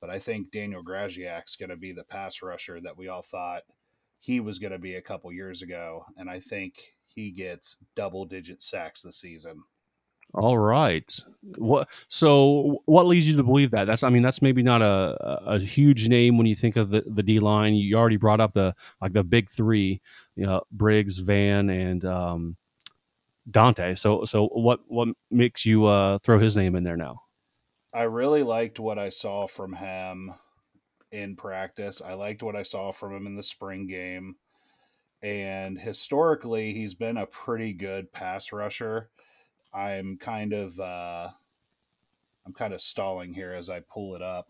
But 0.00 0.10
I 0.10 0.18
think 0.18 0.50
Daniel 0.50 0.84
Grzesiak's 0.84 1.56
going 1.56 1.70
to 1.70 1.76
be 1.76 1.92
the 1.92 2.04
pass 2.04 2.42
rusher 2.42 2.80
that 2.82 2.98
we 2.98 3.08
all 3.08 3.22
thought 3.22 3.62
he 4.18 4.40
was 4.40 4.58
going 4.58 4.72
to 4.72 4.78
be 4.78 4.96
a 4.96 5.02
couple 5.02 5.32
years 5.32 5.62
ago, 5.62 6.04
and 6.16 6.28
I 6.28 6.40
think 6.40 6.74
he 7.04 7.30
gets 7.30 7.78
double 7.94 8.24
digit 8.26 8.60
sacks 8.62 9.00
this 9.00 9.20
season. 9.20 9.62
All 10.36 10.58
right. 10.58 11.18
What? 11.56 11.88
So, 12.08 12.82
what 12.84 13.06
leads 13.06 13.28
you 13.28 13.36
to 13.36 13.42
believe 13.42 13.70
that? 13.70 13.86
That's. 13.86 14.02
I 14.02 14.10
mean, 14.10 14.22
that's 14.22 14.42
maybe 14.42 14.62
not 14.62 14.82
a, 14.82 15.16
a 15.46 15.58
huge 15.58 16.08
name 16.08 16.36
when 16.36 16.46
you 16.46 16.54
think 16.54 16.76
of 16.76 16.90
the, 16.90 17.04
the 17.06 17.22
D 17.22 17.38
line. 17.38 17.74
You 17.74 17.96
already 17.96 18.16
brought 18.16 18.40
up 18.40 18.52
the 18.54 18.74
like 19.00 19.12
the 19.12 19.24
big 19.24 19.50
three, 19.50 20.00
you 20.34 20.44
know, 20.44 20.62
Briggs, 20.70 21.18
Vann, 21.18 21.70
and 21.70 22.04
um, 22.04 22.56
Dontay. 23.50 23.98
So, 23.98 24.24
so 24.24 24.48
what 24.48 24.80
what 24.88 25.08
makes 25.30 25.64
you 25.64 25.86
uh, 25.86 26.18
throw 26.18 26.38
his 26.38 26.56
name 26.56 26.74
in 26.74 26.84
there 26.84 26.96
now? 26.96 27.22
I 27.94 28.02
really 28.02 28.42
liked 28.42 28.78
what 28.78 28.98
I 28.98 29.08
saw 29.08 29.46
from 29.46 29.72
him 29.72 30.34
in 31.12 31.36
practice. 31.36 32.02
I 32.02 32.14
liked 32.14 32.42
what 32.42 32.56
I 32.56 32.62
saw 32.62 32.92
from 32.92 33.14
him 33.14 33.26
in 33.26 33.36
the 33.36 33.42
spring 33.42 33.86
game. 33.86 34.36
And 35.22 35.78
historically, 35.80 36.72
he's 36.74 36.94
been 36.94 37.16
a 37.16 37.26
pretty 37.26 37.72
good 37.72 38.12
pass 38.12 38.52
rusher. 38.52 39.10
I'm 39.76 40.16
kind 40.16 40.54
of 40.54 40.80
uh, 40.80 41.28
I'm 42.46 42.52
kind 42.54 42.72
of 42.72 42.80
stalling 42.80 43.34
here 43.34 43.52
as 43.52 43.68
I 43.68 43.80
pull 43.80 44.16
it 44.16 44.22
up, 44.22 44.48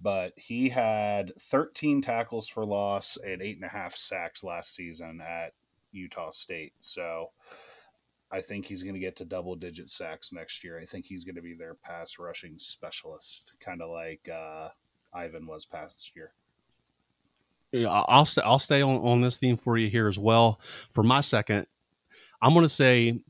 but 0.00 0.32
he 0.36 0.70
had 0.70 1.32
13 1.38 2.02
tackles 2.02 2.48
for 2.48 2.64
loss 2.64 3.16
and 3.16 3.40
eight 3.40 3.56
and 3.56 3.64
a 3.64 3.68
half 3.68 3.94
sacks 3.94 4.42
last 4.42 4.74
season 4.74 5.20
at 5.20 5.52
Utah 5.92 6.30
State. 6.30 6.72
So 6.80 7.30
I 8.30 8.40
think 8.40 8.66
he's 8.66 8.82
going 8.82 8.94
to 8.94 9.00
get 9.00 9.16
to 9.16 9.24
double 9.24 9.54
digit 9.54 9.88
sacks 9.88 10.32
next 10.32 10.64
year. 10.64 10.80
I 10.80 10.84
think 10.84 11.06
he's 11.06 11.24
going 11.24 11.36
to 11.36 11.42
be 11.42 11.54
their 11.54 11.74
pass 11.74 12.18
rushing 12.18 12.58
specialist, 12.58 13.52
kind 13.60 13.80
of 13.80 13.90
like 13.90 14.28
uh, 14.28 14.70
Ivan 15.12 15.46
was 15.46 15.64
past 15.64 16.12
year. 16.16 16.32
Yeah, 17.70 17.88
I'll 17.88 18.24
stay. 18.24 18.42
I'll 18.42 18.58
stay 18.58 18.82
on, 18.82 18.96
on 18.98 19.20
this 19.20 19.38
theme 19.38 19.56
for 19.56 19.76
you 19.76 19.88
here 19.90 20.08
as 20.08 20.18
well. 20.18 20.60
For 20.92 21.02
my 21.02 21.20
second, 21.20 21.66
I'm 22.40 22.52
going 22.52 22.64
to 22.64 22.68
say 22.68 23.20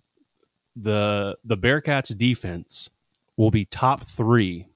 the 0.77 1.37
the 1.45 1.57
Bearcats 1.57 2.17
defense 2.17 2.91
will 3.37 3.51
be 3.51 3.65
top 3.65 4.07
three 4.07 4.69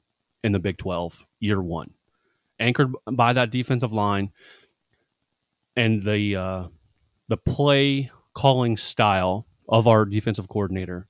in 0.42 0.52
the 0.52 0.58
Big 0.58 0.78
12 0.78 1.24
year 1.38 1.62
one, 1.62 1.92
anchored 2.58 2.92
by 3.10 3.32
that 3.32 3.50
defensive 3.50 3.92
line 3.92 4.32
and 5.76 6.02
the 6.02 6.36
uh, 6.36 6.64
the 7.28 7.36
play 7.36 8.10
calling 8.34 8.76
style 8.76 9.46
of 9.68 9.86
our 9.86 10.04
defensive 10.04 10.48
coordinator. 10.48 11.06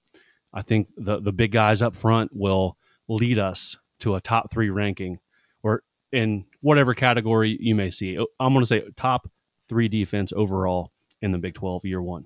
I 0.53 0.63
think 0.63 0.89
the 0.97 1.21
the 1.21 1.33
big 1.33 1.53
guys 1.53 1.83
up 1.83 1.97
front 1.97 2.31
will 2.35 2.77
lead 3.09 3.39
us 3.39 3.77
to 4.01 4.15
a 4.15 4.21
top 4.21 4.51
three 4.51 4.71
ranking, 4.71 5.19
or 5.63 5.83
in 6.13 6.45
whatever 6.61 6.95
category 6.95 7.57
you 7.61 7.75
may 7.75 7.91
see. 7.91 8.17
I'm 8.39 8.53
going 8.53 8.63
to 8.63 8.67
say 8.67 8.83
top 8.97 9.31
three 9.69 9.89
defense 9.89 10.33
overall 10.35 10.93
in 11.23 11.33
the 11.33 11.39
Big 11.39 11.55
12 11.55 11.85
year 11.85 12.03
one. 12.03 12.25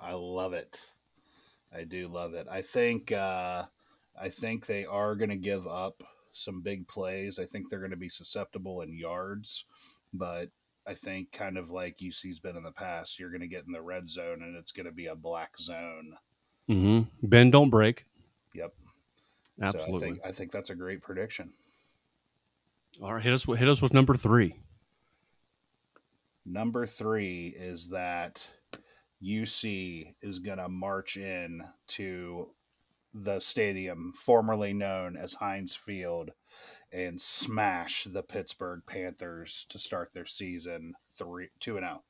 I 0.00 0.12
love 0.12 0.52
it. 0.52 0.80
I 1.76 1.84
do 1.84 2.08
love 2.08 2.34
it. 2.34 2.46
I 2.50 2.62
think 2.62 3.12
uh, 3.12 3.64
I 4.20 4.28
think 4.28 4.66
they 4.66 4.86
are 4.86 5.14
going 5.14 5.30
to 5.30 5.36
give 5.36 5.66
up 5.66 6.02
some 6.32 6.62
big 6.62 6.88
plays. 6.88 7.38
I 7.38 7.44
think 7.44 7.68
they're 7.68 7.80
going 7.80 7.90
to 7.90 7.96
be 7.96 8.08
susceptible 8.08 8.80
in 8.80 8.96
yards, 8.96 9.66
but 10.12 10.48
I 10.86 10.94
think 10.94 11.32
kind 11.32 11.58
of 11.58 11.70
like 11.70 12.00
UC's 12.00 12.40
been 12.40 12.56
in 12.56 12.62
the 12.62 12.72
past, 12.72 13.18
you're 13.18 13.30
going 13.30 13.40
to 13.40 13.48
get 13.48 13.66
in 13.66 13.72
the 13.72 13.82
red 13.82 14.08
zone 14.08 14.42
and 14.42 14.56
it's 14.56 14.72
going 14.72 14.86
to 14.86 14.92
be 14.92 15.06
a 15.06 15.14
black 15.14 15.58
zone. 15.58 16.16
Mm-hmm. 16.70 17.26
Ben, 17.26 17.50
don't 17.50 17.70
break. 17.70 18.06
Yep. 18.54 18.72
Absolutely. 19.60 19.92
So 19.92 19.96
I 19.96 20.00
think 20.00 20.20
I 20.26 20.32
think 20.32 20.50
that's 20.52 20.70
a 20.70 20.74
great 20.74 21.02
prediction. 21.02 21.52
All 23.02 23.12
right, 23.12 23.22
hit 23.22 23.32
us 23.32 23.44
hit 23.44 23.68
us 23.68 23.82
with 23.82 23.92
number 23.92 24.16
three. 24.16 24.54
Number 26.44 26.86
three 26.86 27.54
is 27.58 27.88
that 27.90 28.48
UC 29.26 30.14
is 30.22 30.38
going 30.38 30.58
to 30.58 30.68
march 30.68 31.16
in 31.16 31.62
to 31.88 32.50
the 33.12 33.40
stadium 33.40 34.12
formerly 34.14 34.72
known 34.72 35.16
as 35.16 35.34
Heinz 35.34 35.74
Field 35.74 36.32
and 36.92 37.20
smash 37.20 38.04
the 38.04 38.22
Pittsburgh 38.22 38.82
Panthers 38.86 39.66
to 39.70 39.78
start 39.78 40.10
their 40.12 40.26
season 40.26 40.94
three 41.16 41.48
two 41.58 41.76
and 41.76 41.84
out. 41.84 42.02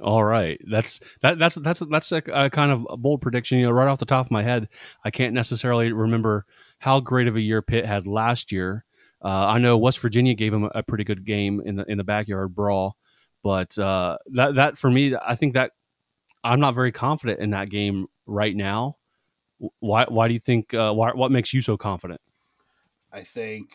Oh. 0.00 0.14
All 0.14 0.24
right, 0.24 0.60
that's 0.68 1.00
that 1.22 1.38
that's 1.38 1.56
that's 1.56 1.82
that's 1.90 2.12
a, 2.12 2.22
a, 2.32 2.50
kind 2.50 2.72
of 2.72 2.86
a 2.90 2.96
bold 2.96 3.22
prediction. 3.22 3.58
You 3.58 3.66
know, 3.66 3.72
right 3.72 3.88
off 3.88 3.98
the 3.98 4.04
top 4.04 4.26
of 4.26 4.30
my 4.30 4.42
head, 4.42 4.68
I 5.04 5.10
can't 5.10 5.34
necessarily 5.34 5.92
remember 5.92 6.46
how 6.78 7.00
great 7.00 7.28
of 7.28 7.36
a 7.36 7.40
year 7.40 7.62
Pitt 7.62 7.86
had 7.86 8.06
last 8.06 8.50
year. 8.50 8.84
Uh, 9.24 9.46
I 9.46 9.58
know 9.58 9.78
West 9.78 10.00
Virginia 10.00 10.34
gave 10.34 10.52
them 10.52 10.64
a, 10.64 10.70
a, 10.74 10.82
pretty 10.82 11.04
good 11.04 11.24
game 11.24 11.62
in 11.64 11.76
the 11.76 11.84
in 11.90 11.98
the 11.98 12.04
backyard 12.04 12.54
brawl, 12.54 12.96
but 13.42 13.78
uh, 13.78 14.18
that 14.32 14.56
that 14.56 14.78
for 14.78 14.90
me, 14.90 15.14
I 15.14 15.36
think 15.36 15.54
that 15.54 15.72
I'm 16.44 16.60
not 16.60 16.74
very 16.74 16.92
confident 16.92 17.40
in 17.40 17.50
that 17.50 17.70
game 17.70 18.06
right 18.26 18.54
now. 18.54 18.98
Why 19.80 20.04
why 20.08 20.28
do 20.28 20.34
you 20.34 20.40
think? 20.40 20.74
Uh, 20.74 20.92
why, 20.92 21.12
what 21.12 21.30
makes 21.30 21.54
you 21.54 21.62
so 21.62 21.76
confident? 21.76 22.20
I 23.10 23.22
think 23.22 23.70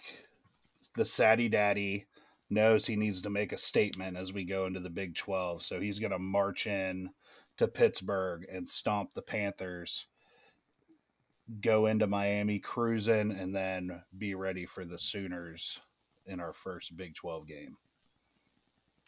the 0.95 1.05
Saddy 1.05 1.49
Daddy 1.49 2.05
knows 2.49 2.85
he 2.85 2.95
needs 2.95 3.21
to 3.21 3.29
make 3.29 3.51
a 3.51 3.57
statement 3.57 4.17
as 4.17 4.33
we 4.33 4.43
go 4.43 4.65
into 4.65 4.79
the 4.79 4.89
Big 4.89 5.15
12. 5.15 5.63
So 5.63 5.79
he's 5.79 5.99
going 5.99 6.11
to 6.11 6.19
march 6.19 6.67
in 6.67 7.11
to 7.57 7.67
Pittsburgh 7.67 8.45
and 8.51 8.67
stomp 8.67 9.13
the 9.13 9.21
Panthers, 9.21 10.07
go 11.61 11.85
into 11.85 12.07
Miami 12.07 12.59
cruising, 12.59 13.31
and 13.31 13.55
then 13.55 14.03
be 14.17 14.33
ready 14.33 14.65
for 14.65 14.85
the 14.85 14.97
Sooners 14.97 15.79
in 16.25 16.39
our 16.39 16.53
first 16.53 16.97
Big 16.97 17.15
12 17.15 17.47
game. 17.47 17.77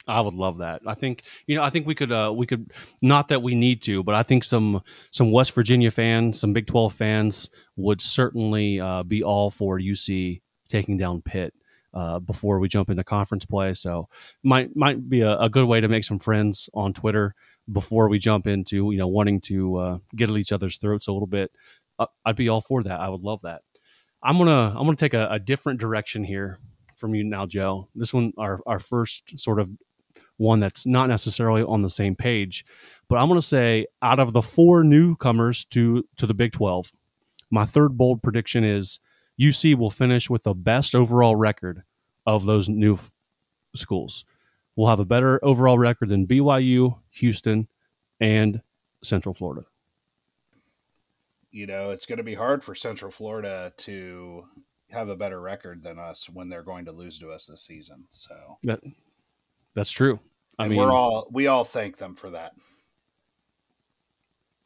I 0.08 0.22
would 0.22 0.34
love 0.34 0.60
that. 0.60 0.82
I 0.86 0.96
think 0.96 1.24
you 1.46 1.56
know. 1.56 1.64
I 1.64 1.70
think 1.70 1.86
we 1.86 1.96
could. 1.96 2.12
Uh, 2.12 2.34
we 2.36 2.46
could. 2.46 2.72
Not 3.02 3.28
that 3.28 3.42
we 3.42 3.56
need 3.56 3.84
to, 3.84 4.04
but 4.04 4.16
I 4.16 4.24
think 4.24 4.44
some 4.44 4.82
some 5.12 5.32
West 5.32 5.54
Virginia 5.54 5.92
fans, 5.92 6.40
some 6.40 6.54
Big 6.54 6.68
Twelve 6.68 6.94
fans, 6.94 7.50
would 7.76 8.02
certainly 8.02 8.80
uh, 8.80 9.04
be 9.04 9.24
all 9.24 9.52
for 9.52 9.80
UC 9.80 10.42
taking 10.70 10.98
down 10.98 11.22
Pitt 11.22 11.54
uh, 11.94 12.20
before 12.20 12.60
we 12.60 12.68
jump 12.68 12.90
into 12.90 13.04
conference 13.04 13.46
play. 13.46 13.74
So 13.74 14.08
might 14.44 14.76
might 14.76 15.10
be 15.10 15.22
a, 15.22 15.38
a, 15.38 15.50
good 15.50 15.66
way 15.66 15.82
to 15.82 15.88
make 15.88 16.04
some 16.04 16.20
friends 16.20 16.70
on 16.74 16.94
Twitter 16.94 17.36
before 17.72 18.10
we 18.10 18.18
jump 18.18 18.48
into 18.48 18.92
you 18.92 18.98
know 18.98 19.08
wanting 19.08 19.42
to 19.42 19.76
uh, 19.78 19.98
get 20.16 20.30
at 20.30 20.38
each 20.38 20.52
other's 20.52 20.78
throats 20.78 21.08
a 21.08 21.12
little 21.12 21.28
bit. 21.28 21.52
Uh, 22.00 22.08
I'd 22.26 22.36
be 22.36 22.50
all 22.50 22.62
for 22.62 22.84
that. 22.84 23.00
I 23.00 23.10
would 23.10 23.22
love 23.22 23.42
that. 23.44 23.62
I'm 24.24 24.38
gonna 24.38 24.74
I'm 24.76 24.86
gonna 24.86 24.96
take 24.96 25.14
a, 25.14 25.28
a 25.30 25.40
different 25.40 25.80
direction 25.80 26.24
here 26.24 26.60
from 26.96 27.16
you 27.16 27.24
now, 27.24 27.46
Joe. 27.46 27.90
This 27.96 28.14
one, 28.14 28.34
our 28.38 28.62
our 28.66 28.80
first 28.80 29.38
sort 29.40 29.60
of 29.60 29.70
one 30.42 30.60
that's 30.60 30.86
not 30.86 31.08
necessarily 31.08 31.62
on 31.62 31.84
the 31.84 31.90
same 31.90 32.16
page. 32.16 32.66
But 33.08 33.18
I'm 33.18 33.28
going 33.28 33.40
to 33.40 33.46
say 33.46 33.86
out 34.02 34.20
of 34.20 34.34
the 34.34 34.42
four 34.42 34.84
newcomers 34.84 35.66
to 35.66 36.04
to 36.18 36.28
the 36.28 36.34
Big 36.34 36.52
12, 36.52 36.92
my 37.50 37.66
third 37.66 37.98
bold 37.98 38.24
prediction 38.24 38.64
is 38.64 39.00
UC 39.40 39.76
will 39.76 39.92
finish 39.92 40.30
with 40.30 40.44
the 40.44 40.54
best 40.54 40.96
overall 40.96 41.36
record 41.36 41.84
of 42.26 42.46
those 42.46 42.68
new 42.68 42.96
f- 42.96 43.12
schools. 43.76 44.26
We'll 44.76 44.90
have 44.90 45.00
a 45.00 45.06
better 45.06 45.40
overall 45.44 45.78
record 45.78 46.10
than 46.10 46.28
BYU, 46.28 46.98
Houston, 47.12 47.68
and 48.20 48.62
Central 49.04 49.34
Florida. 49.34 49.66
You 51.52 51.68
know, 51.68 51.92
it's 51.92 52.06
going 52.06 52.18
to 52.18 52.24
be 52.24 52.36
hard 52.36 52.64
for 52.64 52.74
Central 52.76 53.12
Florida 53.12 53.74
to 53.78 54.46
have 54.90 55.10
a 55.10 55.16
better 55.16 55.42
record 55.42 55.84
than 55.84 56.00
us 56.00 56.30
when 56.30 56.50
they're 56.50 56.64
going 56.64 56.86
to 56.86 56.92
lose 56.92 57.20
to 57.20 57.30
us 57.30 57.48
this 57.48 57.62
season. 57.62 58.06
So 58.10 58.58
that 58.64 58.80
that's 59.76 59.92
true. 59.92 60.20
I 60.60 60.64
and 60.64 60.72
mean, 60.72 60.80
we're 60.80 60.92
all 60.92 61.28
we 61.32 61.48
all 61.48 61.64
thank 61.64 61.98
them 61.98 62.16
for 62.16 62.30
that. 62.32 62.54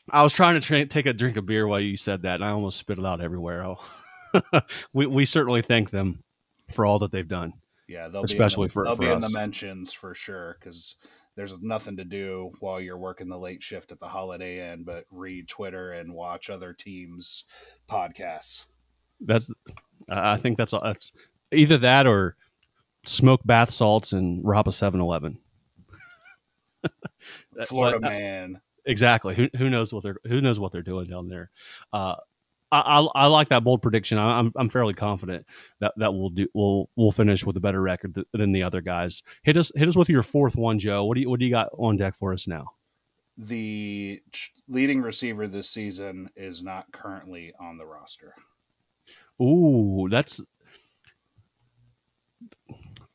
I 0.09 0.23
was 0.23 0.33
trying 0.33 0.55
to 0.55 0.61
tra- 0.61 0.85
take 0.85 1.05
a 1.05 1.13
drink 1.13 1.37
of 1.37 1.45
beer 1.45 1.67
while 1.67 1.79
you 1.79 1.97
said 1.97 2.23
that, 2.23 2.35
and 2.35 2.45
I 2.45 2.51
almost 2.51 2.77
spit 2.77 2.99
it 2.99 3.05
out 3.05 3.21
everywhere. 3.21 3.65
Oh. 3.65 4.61
we 4.93 5.05
we 5.05 5.25
certainly 5.25 5.61
thank 5.61 5.89
them 5.89 6.23
for 6.73 6.85
all 6.85 6.99
that 6.99 7.11
they've 7.11 7.27
done. 7.27 7.53
Yeah, 7.87 8.07
they'll 8.07 8.23
especially 8.23 8.67
be 8.67 8.69
the, 8.69 8.73
for 8.73 8.83
they'll 8.85 8.95
for 8.95 9.01
be 9.01 9.09
us. 9.09 9.15
in 9.15 9.21
the 9.21 9.29
mentions 9.29 9.93
for 9.93 10.13
sure 10.15 10.57
because 10.59 10.95
there's 11.35 11.61
nothing 11.61 11.97
to 11.97 12.05
do 12.05 12.49
while 12.59 12.79
you're 12.79 12.97
working 12.97 13.29
the 13.29 13.37
late 13.37 13.61
shift 13.61 13.91
at 13.91 13.99
the 13.99 14.07
Holiday 14.07 14.71
Inn 14.71 14.83
but 14.83 15.05
read 15.11 15.47
Twitter 15.47 15.91
and 15.91 16.13
watch 16.13 16.49
other 16.49 16.73
teams' 16.73 17.45
podcasts. 17.87 18.65
That's 19.19 19.49
I 20.09 20.37
think 20.37 20.57
that's 20.57 20.71
that's 20.71 21.11
either 21.51 21.77
that 21.79 22.07
or 22.07 22.35
smoke 23.05 23.41
bath 23.45 23.71
salts 23.71 24.13
and 24.13 24.43
rob 24.43 24.67
a 24.67 24.71
7-Eleven. 24.71 25.37
Florida 27.67 27.99
but, 27.99 28.09
man. 28.09 28.61
Exactly. 28.85 29.35
Who, 29.35 29.49
who 29.57 29.69
knows 29.69 29.93
what 29.93 30.03
they're 30.03 30.17
who 30.25 30.41
knows 30.41 30.59
what 30.59 30.71
they're 30.71 30.81
doing 30.81 31.07
down 31.07 31.27
there. 31.27 31.49
Uh, 31.91 32.15
I, 32.71 32.79
I, 32.79 33.07
I, 33.15 33.27
like 33.27 33.49
that 33.49 33.63
bold 33.63 33.81
prediction. 33.81 34.17
I, 34.17 34.39
am 34.39 34.51
I'm 34.55 34.69
fairly 34.69 34.93
confident 34.93 35.45
that 35.79 35.93
that 35.97 36.13
we'll 36.13 36.29
do 36.29 36.47
we'll 36.53 36.89
we'll 36.95 37.11
finish 37.11 37.45
with 37.45 37.57
a 37.57 37.59
better 37.59 37.81
record 37.81 38.15
th- 38.15 38.27
than 38.33 38.51
the 38.51 38.63
other 38.63 38.81
guys. 38.81 39.23
Hit 39.43 39.57
us 39.57 39.71
hit 39.75 39.87
us 39.87 39.95
with 39.95 40.09
your 40.09 40.23
fourth 40.23 40.55
one, 40.55 40.79
Joe. 40.79 41.05
What 41.05 41.15
do 41.15 41.21
you 41.21 41.29
what 41.29 41.39
do 41.39 41.45
you 41.45 41.51
got 41.51 41.69
on 41.77 41.97
deck 41.97 42.15
for 42.15 42.33
us 42.33 42.47
now? 42.47 42.65
The 43.37 44.21
leading 44.67 45.01
receiver 45.01 45.47
this 45.47 45.69
season 45.69 46.29
is 46.35 46.63
not 46.63 46.91
currently 46.91 47.53
on 47.59 47.77
the 47.77 47.85
roster. 47.85 48.33
Ooh, 49.41 50.07
that's 50.09 50.41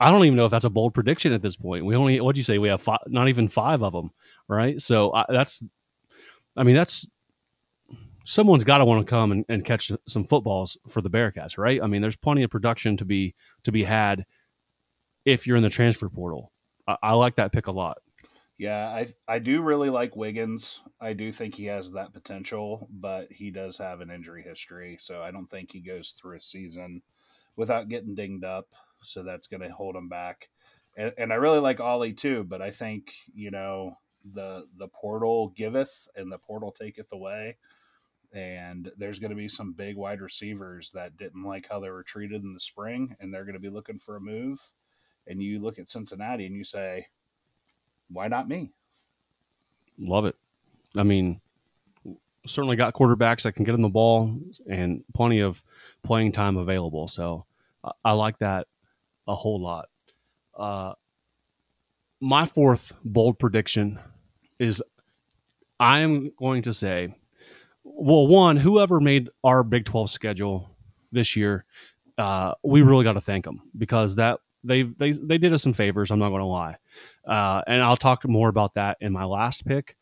I 0.00 0.10
don't 0.10 0.24
even 0.24 0.36
know 0.36 0.46
if 0.46 0.50
that's 0.50 0.64
a 0.64 0.70
bold 0.70 0.94
prediction 0.94 1.32
at 1.32 1.42
this 1.42 1.56
point. 1.56 1.84
We 1.84 1.94
only 1.94 2.20
what'd 2.20 2.38
you 2.38 2.42
say? 2.42 2.58
We 2.58 2.68
have 2.68 2.80
five, 2.80 3.00
not 3.06 3.28
even 3.28 3.48
five 3.48 3.82
of 3.82 3.92
them, 3.92 4.10
right? 4.48 4.80
So 4.80 5.12
I, 5.12 5.26
that's, 5.28 5.62
I 6.56 6.62
mean, 6.62 6.74
that's 6.74 7.06
someone's 8.24 8.64
got 8.64 8.78
to 8.78 8.84
want 8.84 9.06
to 9.06 9.10
come 9.10 9.30
and, 9.30 9.44
and 9.48 9.64
catch 9.64 9.92
some 10.08 10.24
footballs 10.24 10.78
for 10.88 11.02
the 11.02 11.10
Bearcats, 11.10 11.58
right? 11.58 11.82
I 11.82 11.86
mean, 11.86 12.00
there's 12.00 12.16
plenty 12.16 12.42
of 12.42 12.50
production 12.50 12.96
to 12.96 13.04
be 13.04 13.34
to 13.64 13.72
be 13.72 13.84
had 13.84 14.24
if 15.24 15.46
you're 15.46 15.56
in 15.56 15.62
the 15.62 15.68
transfer 15.68 16.08
portal. 16.08 16.50
I, 16.88 16.96
I 17.02 17.12
like 17.12 17.36
that 17.36 17.52
pick 17.52 17.66
a 17.66 17.72
lot. 17.72 17.98
Yeah, 18.56 18.88
I 18.88 19.08
I 19.26 19.38
do 19.38 19.62
really 19.62 19.90
like 19.90 20.16
Wiggins. 20.16 20.82
I 21.00 21.12
do 21.12 21.32
think 21.32 21.54
he 21.54 21.66
has 21.66 21.92
that 21.92 22.12
potential, 22.12 22.88
but 22.90 23.30
he 23.32 23.50
does 23.50 23.78
have 23.78 24.00
an 24.00 24.10
injury 24.10 24.42
history, 24.42 24.96
so 25.00 25.22
I 25.22 25.30
don't 25.30 25.50
think 25.50 25.72
he 25.72 25.80
goes 25.80 26.10
through 26.10 26.36
a 26.36 26.42
season 26.42 27.02
without 27.56 27.88
getting 27.88 28.14
dinged 28.14 28.44
up. 28.44 28.68
So 29.02 29.22
that's 29.22 29.46
going 29.46 29.62
to 29.62 29.70
hold 29.70 29.96
him 29.96 30.08
back. 30.08 30.48
And, 30.96 31.12
and 31.16 31.32
I 31.32 31.36
really 31.36 31.60
like 31.60 31.80
Ollie 31.80 32.12
too, 32.12 32.44
but 32.44 32.60
I 32.60 32.70
think 32.70 33.12
you 33.34 33.50
know 33.50 33.96
the 34.34 34.66
the 34.76 34.88
portal 34.88 35.48
giveth 35.56 36.08
and 36.16 36.30
the 36.30 36.38
portal 36.38 36.72
taketh 36.72 37.12
away. 37.12 37.56
And 38.32 38.92
there's 38.96 39.18
going 39.18 39.30
to 39.30 39.36
be 39.36 39.48
some 39.48 39.72
big 39.72 39.96
wide 39.96 40.20
receivers 40.20 40.92
that 40.92 41.16
didn't 41.16 41.42
like 41.42 41.66
how 41.68 41.80
they 41.80 41.90
were 41.90 42.04
treated 42.04 42.44
in 42.44 42.54
the 42.54 42.60
spring 42.60 43.16
and 43.18 43.34
they're 43.34 43.44
going 43.44 43.54
to 43.54 43.60
be 43.60 43.70
looking 43.70 43.98
for 43.98 44.14
a 44.14 44.20
move. 44.20 44.60
And 45.26 45.42
you 45.42 45.58
look 45.58 45.80
at 45.80 45.88
cincinnati 45.88 46.46
and 46.46 46.54
you 46.54 46.62
say 46.62 47.08
why 48.08 48.28
not 48.28 48.48
me? 48.48 48.70
Love 49.98 50.26
it. 50.26 50.36
I 50.96 51.02
mean 51.02 51.40
certainly 52.46 52.76
got 52.76 52.94
quarterbacks 52.94 53.42
that 53.42 53.52
can 53.52 53.64
get 53.64 53.74
in 53.74 53.82
the 53.82 53.88
ball 53.88 54.34
and 54.68 55.04
plenty 55.12 55.40
of 55.40 55.62
playing 56.02 56.32
time 56.32 56.56
available. 56.56 57.08
So 57.08 57.44
i, 57.84 57.90
I 58.04 58.12
like 58.12 58.38
that 58.38 58.66
a 59.26 59.34
whole 59.34 59.60
lot 59.60 59.88
uh, 60.58 60.92
my 62.20 62.46
fourth 62.46 62.92
bold 63.04 63.38
prediction 63.38 63.98
is 64.58 64.82
i 65.78 66.00
am 66.00 66.30
going 66.38 66.62
to 66.62 66.74
say 66.74 67.14
well, 67.84 68.26
one, 68.26 68.56
whoever 68.56 69.00
made 69.00 69.30
our 69.44 69.62
Big 69.62 69.84
12 69.84 70.10
schedule 70.10 70.70
this 71.12 71.36
year, 71.36 71.64
uh, 72.18 72.52
we 72.62 72.82
really 72.82 73.04
got 73.04 73.14
to 73.14 73.20
thank 73.20 73.44
them 73.44 73.62
because 73.76 74.16
that 74.16 74.40
they 74.62 74.82
they 74.82 75.12
they 75.12 75.38
did 75.38 75.52
us 75.54 75.62
some 75.62 75.72
favors. 75.72 76.10
I'm 76.10 76.18
not 76.18 76.28
going 76.28 76.40
to 76.40 76.46
lie, 76.46 76.76
uh, 77.26 77.62
and 77.66 77.82
I'll 77.82 77.96
talk 77.96 78.26
more 78.28 78.48
about 78.48 78.74
that 78.74 78.98
in 79.00 79.12
my 79.12 79.24
last 79.24 79.64
pick. 79.64 79.96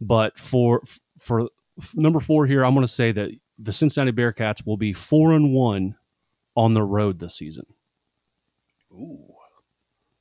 But 0.00 0.38
for 0.38 0.82
for 1.18 1.48
number 1.94 2.20
four 2.20 2.46
here, 2.46 2.64
I'm 2.64 2.74
going 2.74 2.86
to 2.86 2.92
say 2.92 3.12
that 3.12 3.30
the 3.58 3.72
Cincinnati 3.72 4.12
Bearcats 4.12 4.66
will 4.66 4.76
be 4.76 4.92
four 4.92 5.32
and 5.32 5.54
one 5.54 5.96
on 6.54 6.74
the 6.74 6.82
road 6.82 7.18
this 7.18 7.36
season. 7.36 7.64
Ooh, 8.94 9.34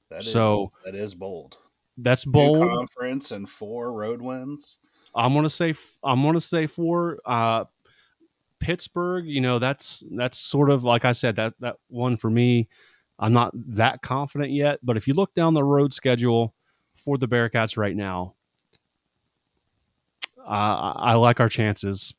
that 0.09 0.23
so 0.23 0.63
is, 0.63 0.75
that 0.85 0.95
is 0.95 1.15
bold. 1.15 1.57
That's 1.97 2.25
bold. 2.25 2.59
New 2.59 2.69
conference 2.69 3.31
and 3.31 3.47
four 3.47 3.93
road 3.93 4.21
wins. 4.21 4.77
I'm 5.15 5.33
gonna 5.33 5.49
say 5.49 5.75
I'm 6.03 6.23
gonna 6.23 6.41
say 6.41 6.67
for 6.67 7.19
uh, 7.25 7.65
Pittsburgh. 8.59 9.27
You 9.27 9.41
know, 9.41 9.59
that's 9.59 10.03
that's 10.11 10.37
sort 10.37 10.69
of 10.69 10.83
like 10.83 11.05
I 11.05 11.11
said 11.11 11.35
that 11.35 11.53
that 11.59 11.77
one 11.87 12.17
for 12.17 12.29
me. 12.29 12.67
I'm 13.19 13.33
not 13.33 13.51
that 13.53 14.01
confident 14.01 14.51
yet, 14.51 14.79
but 14.81 14.97
if 14.97 15.07
you 15.07 15.13
look 15.13 15.35
down 15.35 15.53
the 15.53 15.63
road 15.63 15.93
schedule 15.93 16.53
for 16.95 17.17
the 17.17 17.27
Bearcats 17.27 17.77
right 17.77 17.95
now, 17.95 18.33
uh, 20.39 20.93
I 20.95 21.13
like 21.13 21.39
our 21.39 21.47
chances. 21.47 22.15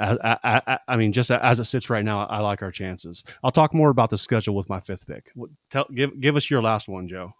I, 0.00 0.60
I, 0.66 0.78
I, 0.88 0.96
mean, 0.96 1.12
just 1.12 1.30
as 1.30 1.60
it 1.60 1.66
sits 1.66 1.90
right 1.90 2.04
now, 2.04 2.26
I 2.26 2.38
like 2.38 2.62
our 2.62 2.70
chances. 2.70 3.22
I'll 3.44 3.50
talk 3.50 3.74
more 3.74 3.90
about 3.90 4.10
the 4.10 4.16
schedule 4.16 4.54
with 4.54 4.68
my 4.68 4.80
fifth 4.80 5.06
pick. 5.06 5.30
Tell, 5.70 5.86
give 5.94 6.18
give 6.20 6.36
us 6.36 6.50
your 6.50 6.62
last 6.62 6.88
one, 6.88 7.06
Joe. 7.06 7.34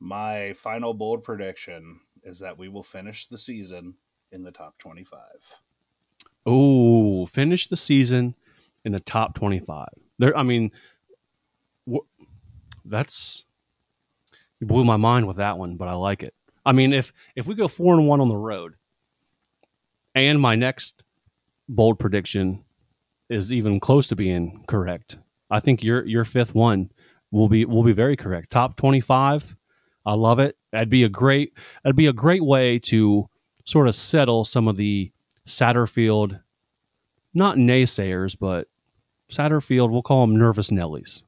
My 0.00 0.52
final 0.54 0.94
bold 0.94 1.24
prediction 1.24 2.00
is 2.22 2.40
that 2.40 2.58
we 2.58 2.68
will 2.68 2.82
finish 2.82 3.26
the 3.26 3.38
season 3.38 3.94
in 4.32 4.42
the 4.42 4.50
top 4.50 4.78
25. 4.78 5.20
Oh, 6.44 7.26
finish 7.26 7.66
the 7.66 7.76
season 7.76 8.34
in 8.84 8.92
the 8.92 9.00
top 9.00 9.34
25. 9.34 9.88
There, 10.18 10.36
I 10.36 10.42
mean, 10.42 10.70
wh- 11.90 12.06
that's 12.84 13.44
you 14.60 14.66
blew 14.66 14.84
my 14.84 14.96
mind 14.96 15.26
with 15.26 15.36
that 15.36 15.58
one, 15.58 15.76
but 15.76 15.88
I 15.88 15.94
like 15.94 16.22
it. 16.22 16.34
I 16.64 16.72
mean, 16.72 16.92
if 16.92 17.12
if 17.34 17.46
we 17.46 17.54
go 17.54 17.68
four 17.68 17.94
and 17.94 18.06
one 18.06 18.20
on 18.20 18.28
the 18.28 18.36
road, 18.36 18.74
and 20.14 20.40
my 20.40 20.54
next 20.54 21.02
bold 21.68 21.98
prediction 21.98 22.64
is 23.28 23.52
even 23.52 23.80
close 23.80 24.08
to 24.08 24.16
being 24.16 24.64
correct, 24.68 25.18
I 25.50 25.60
think 25.60 25.82
your 25.82 26.04
your 26.06 26.24
fifth 26.24 26.54
one 26.54 26.90
will 27.30 27.48
be 27.48 27.64
will 27.64 27.82
be 27.82 27.92
very 27.92 28.16
correct. 28.16 28.50
Top 28.50 28.76
twenty 28.76 29.00
five 29.00 29.56
I 30.06 30.14
love 30.14 30.38
it. 30.38 30.56
That'd 30.70 30.88
be 30.88 31.02
a 31.02 31.08
great 31.08 31.52
that'd 31.82 31.96
be 31.96 32.06
a 32.06 32.12
great 32.12 32.44
way 32.44 32.78
to 32.78 33.28
sort 33.64 33.88
of 33.88 33.96
settle 33.96 34.44
some 34.44 34.68
of 34.68 34.76
the 34.76 35.10
Satterfield, 35.46 36.40
not 37.34 37.56
naysayers, 37.56 38.36
but 38.38 38.68
Satterfield, 39.30 39.90
we'll 39.90 40.02
call 40.02 40.24
them 40.24 40.36
nervous 40.36 40.70
Nellies. 40.70 41.22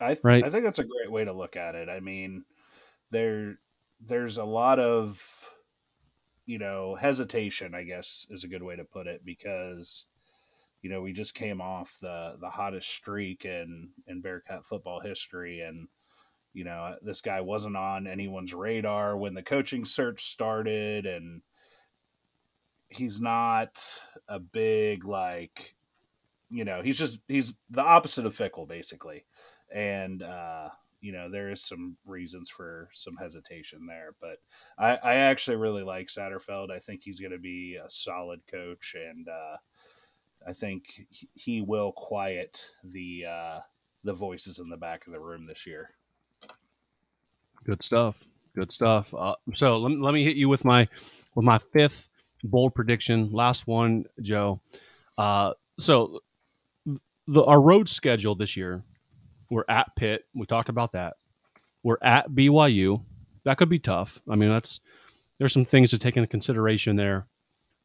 I 0.00 0.14
th- 0.14 0.20
right? 0.22 0.44
I 0.44 0.50
think 0.50 0.64
that's 0.64 0.78
a 0.78 0.84
great 0.84 1.10
way 1.10 1.24
to 1.24 1.32
look 1.32 1.56
at 1.56 1.74
it. 1.74 1.88
I 1.88 1.98
mean, 1.98 2.44
there 3.10 3.58
there's 4.00 4.38
a 4.38 4.44
lot 4.44 4.78
of 4.78 5.50
you 6.46 6.58
know 6.58 6.96
hesitation. 6.96 7.74
I 7.74 7.84
guess 7.84 8.26
is 8.30 8.44
a 8.44 8.48
good 8.48 8.62
way 8.62 8.76
to 8.76 8.84
put 8.84 9.06
it 9.06 9.24
because 9.24 10.06
you 10.82 10.90
know 10.90 11.00
we 11.00 11.12
just 11.12 11.34
came 11.34 11.60
off 11.60 11.98
the 12.00 12.36
the 12.40 12.50
hottest 12.50 12.88
streak 12.88 13.44
in 13.44 13.90
in 14.06 14.20
Bearcat 14.20 14.64
football 14.64 15.00
history 15.00 15.60
and 15.60 15.88
you 16.52 16.64
know, 16.64 16.96
this 17.02 17.20
guy 17.20 17.40
wasn't 17.40 17.76
on 17.76 18.06
anyone's 18.06 18.52
radar 18.52 19.16
when 19.16 19.34
the 19.34 19.42
coaching 19.42 19.84
search 19.84 20.24
started, 20.24 21.06
and 21.06 21.42
he's 22.88 23.20
not 23.20 23.82
a 24.28 24.38
big, 24.38 25.04
like, 25.04 25.74
you 26.50 26.64
know, 26.64 26.82
he's 26.82 26.98
just, 26.98 27.20
he's 27.26 27.56
the 27.70 27.82
opposite 27.82 28.26
of 28.26 28.36
Fickell, 28.36 28.68
basically. 28.68 29.24
And, 29.74 30.22
uh, 30.22 30.68
you 31.02 31.12
know, 31.12 31.28
there 31.28 31.50
is 31.50 31.62
some 31.62 31.96
reasons 32.06 32.48
for 32.48 32.88
some 32.94 33.16
hesitation 33.16 33.86
there, 33.86 34.14
but 34.20 34.38
I, 34.78 34.96
I 35.02 35.14
actually 35.16 35.56
really 35.56 35.82
like 35.82 36.06
Satterfield. 36.06 36.70
I 36.70 36.78
think 36.78 37.02
he's 37.02 37.20
going 37.20 37.32
to 37.32 37.38
be 37.38 37.76
a 37.76 37.90
solid 37.90 38.40
coach, 38.46 38.94
and 38.96 39.28
uh, 39.28 39.56
I 40.46 40.52
think 40.52 41.06
he 41.34 41.60
will 41.60 41.90
quiet 41.92 42.66
the 42.84 43.26
uh, 43.28 43.58
the 44.04 44.14
voices 44.14 44.60
in 44.60 44.70
the 44.70 44.76
back 44.76 45.06
of 45.06 45.12
the 45.12 45.20
room 45.20 45.46
this 45.46 45.66
year. 45.66 45.90
Good 47.64 47.82
stuff. 47.82 48.24
Good 48.54 48.70
stuff. 48.70 49.12
Uh, 49.12 49.34
so 49.54 49.78
let, 49.78 49.98
let 49.98 50.14
me 50.14 50.24
hit 50.24 50.36
you 50.36 50.48
with 50.48 50.64
my 50.64 50.88
with 51.34 51.44
my 51.44 51.58
fifth 51.58 52.08
bold 52.44 52.74
prediction. 52.76 53.32
Last 53.32 53.66
one, 53.66 54.04
Joe. 54.20 54.60
Uh, 55.18 55.52
so 55.80 56.20
the 57.26 57.42
our 57.42 57.60
road 57.60 57.88
schedule 57.88 58.36
this 58.36 58.56
year, 58.56 58.84
we're 59.52 59.64
at 59.68 59.94
Pitt. 59.96 60.24
We 60.34 60.46
talked 60.46 60.70
about 60.70 60.92
that. 60.92 61.14
We're 61.82 61.98
at 62.02 62.30
BYU. 62.30 63.04
That 63.44 63.58
could 63.58 63.68
be 63.68 63.78
tough. 63.78 64.18
I 64.28 64.34
mean, 64.34 64.48
that's 64.48 64.80
there's 65.38 65.52
some 65.52 65.66
things 65.66 65.90
to 65.90 65.98
take 65.98 66.16
into 66.16 66.26
consideration 66.26 66.96
there. 66.96 67.26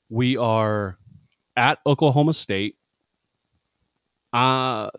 We 0.09 0.37
are 0.37 0.97
at 1.57 1.79
Oklahoma 1.85 2.33
State. 2.33 2.77
Uh, 4.31 4.89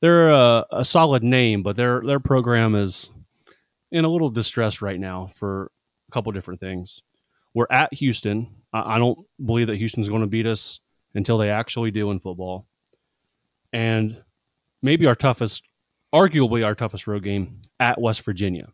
they're 0.00 0.28
a, 0.28 0.66
a 0.70 0.84
solid 0.84 1.22
name, 1.22 1.62
but 1.62 1.76
their 1.76 2.02
their 2.04 2.20
program 2.20 2.74
is 2.74 3.10
in 3.90 4.04
a 4.04 4.08
little 4.08 4.30
distress 4.30 4.82
right 4.82 5.00
now 5.00 5.30
for 5.34 5.70
a 6.08 6.12
couple 6.12 6.30
different 6.32 6.60
things. 6.60 7.00
We're 7.54 7.66
at 7.70 7.94
Houston. 7.94 8.54
I, 8.72 8.96
I 8.96 8.98
don't 8.98 9.18
believe 9.42 9.68
that 9.68 9.76
Houston's 9.76 10.10
going 10.10 10.20
to 10.20 10.26
beat 10.26 10.46
us 10.46 10.80
until 11.14 11.38
they 11.38 11.48
actually 11.48 11.90
do 11.90 12.10
in 12.10 12.20
football. 12.20 12.66
And 13.72 14.22
maybe 14.82 15.06
our 15.06 15.14
toughest, 15.14 15.62
arguably 16.14 16.64
our 16.64 16.74
toughest 16.74 17.06
road 17.06 17.24
game 17.24 17.62
at 17.78 18.00
West 18.00 18.22
Virginia. 18.22 18.72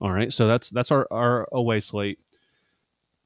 All 0.00 0.12
right, 0.12 0.32
so 0.32 0.46
that's 0.46 0.70
that's 0.70 0.92
our, 0.92 1.06
our 1.10 1.48
away 1.52 1.80
slate. 1.80 2.18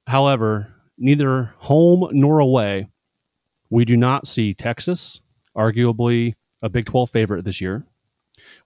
However, 0.07 0.75
neither 0.99 1.55
home 1.59 2.09
nor 2.13 2.39
away, 2.39 2.89
we 3.71 3.85
do 3.85 3.97
not 3.97 4.27
see 4.27 4.55
Texas, 4.55 5.21
arguably 5.57 6.35
a 6.63 6.69
Big 6.69 6.87
12 6.87 7.11
favorite 7.11 7.45
this 7.45 7.61
year. 7.61 7.87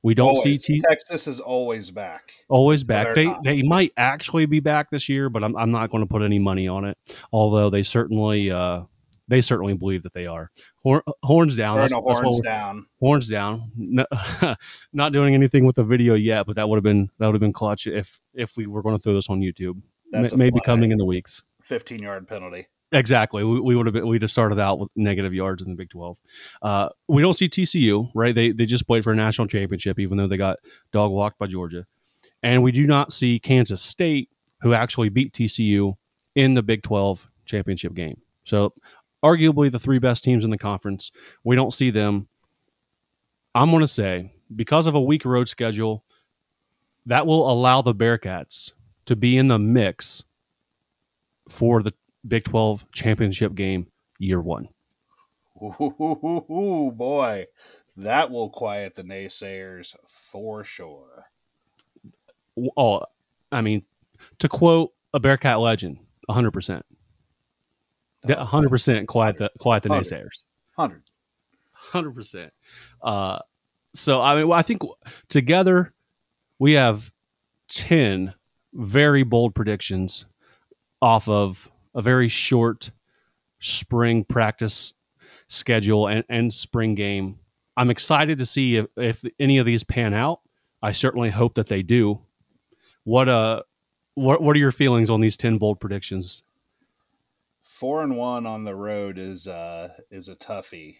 We 0.02 0.14
don't 0.14 0.36
always. 0.36 0.64
see 0.64 0.74
T- 0.74 0.82
Texas 0.88 1.26
is 1.26 1.40
always 1.40 1.90
back. 1.90 2.30
Always 2.48 2.84
back. 2.84 3.14
They 3.14 3.26
not. 3.26 3.44
they 3.44 3.62
might 3.62 3.92
actually 3.96 4.46
be 4.46 4.60
back 4.60 4.90
this 4.90 5.08
year, 5.08 5.28
but 5.28 5.42
I'm 5.42 5.56
I'm 5.56 5.70
not 5.70 5.90
going 5.90 6.02
to 6.02 6.08
put 6.08 6.22
any 6.22 6.38
money 6.38 6.68
on 6.68 6.84
it. 6.84 6.96
Although 7.32 7.70
they 7.70 7.82
certainly 7.82 8.50
uh, 8.50 8.82
they 9.28 9.42
certainly 9.42 9.74
believe 9.74 10.04
that 10.04 10.14
they 10.14 10.26
are. 10.26 10.50
Horns 11.22 11.56
down. 11.56 11.78
That's, 11.78 11.92
horns 11.92 12.40
down. 12.40 12.86
Horns 13.00 13.28
down. 13.28 13.70
No, 13.76 14.06
not 14.92 15.12
doing 15.12 15.34
anything 15.34 15.64
with 15.64 15.76
the 15.76 15.84
video 15.84 16.14
yet, 16.14 16.46
but 16.46 16.56
that 16.56 16.68
would 16.68 16.76
have 16.76 16.84
been 16.84 17.10
that 17.18 17.26
would 17.26 17.34
have 17.34 17.40
been 17.40 17.52
clutch 17.52 17.86
if 17.86 18.20
if 18.34 18.56
we 18.56 18.66
were 18.66 18.82
going 18.82 18.96
to 18.96 19.02
throw 19.02 19.14
this 19.14 19.28
on 19.28 19.40
YouTube. 19.40 19.80
That's 20.10 20.34
maybe 20.34 20.60
coming 20.60 20.92
in 20.92 20.98
the 20.98 21.04
weeks. 21.04 21.42
Fifteen 21.62 21.98
yard 22.00 22.28
penalty. 22.28 22.66
Exactly. 22.92 23.42
We, 23.42 23.60
we 23.60 23.76
would 23.76 23.86
have 23.86 23.92
been, 23.92 24.06
we'd 24.06 24.22
have 24.22 24.30
started 24.30 24.60
out 24.60 24.78
with 24.78 24.90
negative 24.94 25.34
yards 25.34 25.60
in 25.60 25.68
the 25.68 25.74
Big 25.74 25.90
12. 25.90 26.16
Uh, 26.62 26.88
we 27.08 27.20
don't 27.20 27.34
see 27.34 27.48
TCU, 27.48 28.10
right? 28.14 28.34
They, 28.34 28.52
they 28.52 28.64
just 28.64 28.86
played 28.86 29.02
for 29.02 29.12
a 29.12 29.16
national 29.16 29.48
championship, 29.48 29.98
even 29.98 30.16
though 30.16 30.28
they 30.28 30.36
got 30.36 30.58
dog 30.92 31.10
walked 31.10 31.38
by 31.38 31.48
Georgia. 31.48 31.84
And 32.44 32.62
we 32.62 32.70
do 32.70 32.86
not 32.86 33.12
see 33.12 33.40
Kansas 33.40 33.82
State, 33.82 34.30
who 34.60 34.72
actually 34.72 35.08
beat 35.08 35.32
TCU 35.32 35.96
in 36.36 36.54
the 36.54 36.62
Big 36.62 36.82
12 36.82 37.28
championship 37.44 37.92
game. 37.92 38.20
So, 38.44 38.72
arguably 39.26 39.70
the 39.70 39.78
three 39.78 39.98
best 39.98 40.22
teams 40.22 40.44
in 40.44 40.50
the 40.50 40.58
conference. 40.58 41.10
We 41.42 41.56
don't 41.56 41.72
see 41.72 41.90
them. 41.90 42.28
I'm 43.54 43.70
going 43.70 43.80
to 43.80 43.88
say, 43.88 44.32
because 44.54 44.86
of 44.86 44.94
a 44.94 45.00
weak 45.00 45.24
road 45.24 45.48
schedule, 45.48 46.04
that 47.06 47.26
will 47.26 47.50
allow 47.50 47.82
the 47.82 47.94
Bearcats 47.94 48.72
to 49.06 49.16
be 49.16 49.36
in 49.36 49.48
the 49.48 49.58
mix 49.58 50.24
for 51.48 51.82
the 51.82 51.92
Big 52.26 52.44
12 52.44 52.84
championship 52.92 53.54
game 53.54 53.86
year 54.18 54.40
one. 54.40 54.68
Ooh, 55.62 56.92
boy, 56.94 57.46
that 57.96 58.30
will 58.30 58.50
quiet 58.50 58.94
the 58.94 59.04
naysayers 59.04 59.94
for 60.06 60.64
sure. 60.64 61.26
Oh, 62.76 63.02
I 63.52 63.60
mean, 63.60 63.84
to 64.40 64.48
quote 64.48 64.92
a 65.14 65.20
Bearcat 65.20 65.60
legend, 65.60 65.98
100%. 66.28 66.82
100% 68.34 69.06
quiet 69.06 69.38
the, 69.38 69.50
quiet 69.58 69.82
the 69.82 69.88
naysayers. 69.88 70.44
100. 70.74 71.02
100%. 71.92 72.50
Uh, 73.02 73.38
so, 73.94 74.20
I 74.20 74.42
mean, 74.42 74.52
I 74.52 74.62
think 74.62 74.82
together 75.28 75.94
we 76.58 76.72
have 76.72 77.10
10 77.68 78.34
very 78.74 79.22
bold 79.22 79.54
predictions 79.54 80.26
off 81.00 81.28
of 81.28 81.70
a 81.94 82.02
very 82.02 82.28
short 82.28 82.90
spring 83.60 84.24
practice 84.24 84.92
schedule 85.48 86.06
and, 86.06 86.24
and 86.28 86.52
spring 86.52 86.94
game. 86.94 87.38
I'm 87.76 87.90
excited 87.90 88.38
to 88.38 88.46
see 88.46 88.76
if, 88.76 88.86
if 88.96 89.22
any 89.38 89.58
of 89.58 89.66
these 89.66 89.84
pan 89.84 90.14
out. 90.14 90.40
I 90.82 90.92
certainly 90.92 91.30
hope 91.30 91.54
that 91.54 91.68
they 91.68 91.82
do. 91.82 92.20
What 93.04 93.28
uh 93.28 93.62
what 94.14 94.42
what 94.42 94.56
are 94.56 94.58
your 94.58 94.72
feelings 94.72 95.10
on 95.10 95.20
these 95.20 95.36
10 95.36 95.58
bold 95.58 95.80
predictions? 95.80 96.42
Four 97.76 98.02
and 98.02 98.16
one 98.16 98.46
on 98.46 98.64
the 98.64 98.74
road 98.74 99.18
is 99.18 99.46
uh 99.46 99.90
is 100.10 100.30
a 100.30 100.34
toughie. 100.34 100.96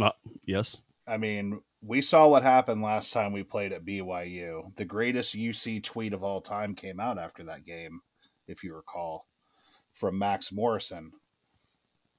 Uh, 0.00 0.10
yes. 0.44 0.80
I 1.06 1.16
mean, 1.16 1.60
we 1.80 2.02
saw 2.02 2.26
what 2.26 2.42
happened 2.42 2.82
last 2.82 3.12
time 3.12 3.32
we 3.32 3.44
played 3.44 3.72
at 3.72 3.84
BYU. 3.84 4.74
The 4.74 4.84
greatest 4.84 5.36
UC 5.36 5.84
tweet 5.84 6.12
of 6.12 6.24
all 6.24 6.40
time 6.40 6.74
came 6.74 6.98
out 6.98 7.20
after 7.20 7.44
that 7.44 7.64
game, 7.64 8.00
if 8.48 8.64
you 8.64 8.74
recall 8.74 9.28
from 9.92 10.18
Max 10.18 10.50
Morrison 10.50 11.12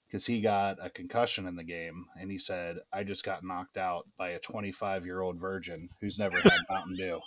because 0.08 0.28
he 0.28 0.40
got 0.40 0.78
a 0.80 0.90
concussion 0.90 1.46
in 1.46 1.58
the 1.58 1.64
game 1.66 2.06
and 2.18 2.32
he 2.32 2.40
said, 2.40 2.78
I 2.94 3.04
just 3.04 3.26
got 3.26 3.44
knocked 3.44 3.76
out 3.76 4.08
by 4.18 4.30
a 4.30 4.40
25 4.40 5.06
year 5.06 5.20
old 5.20 5.38
virgin 5.38 5.90
who's 6.00 6.18
never 6.18 6.40
had 6.40 6.54
Mountain 6.70 6.96
Dew. 6.96 7.20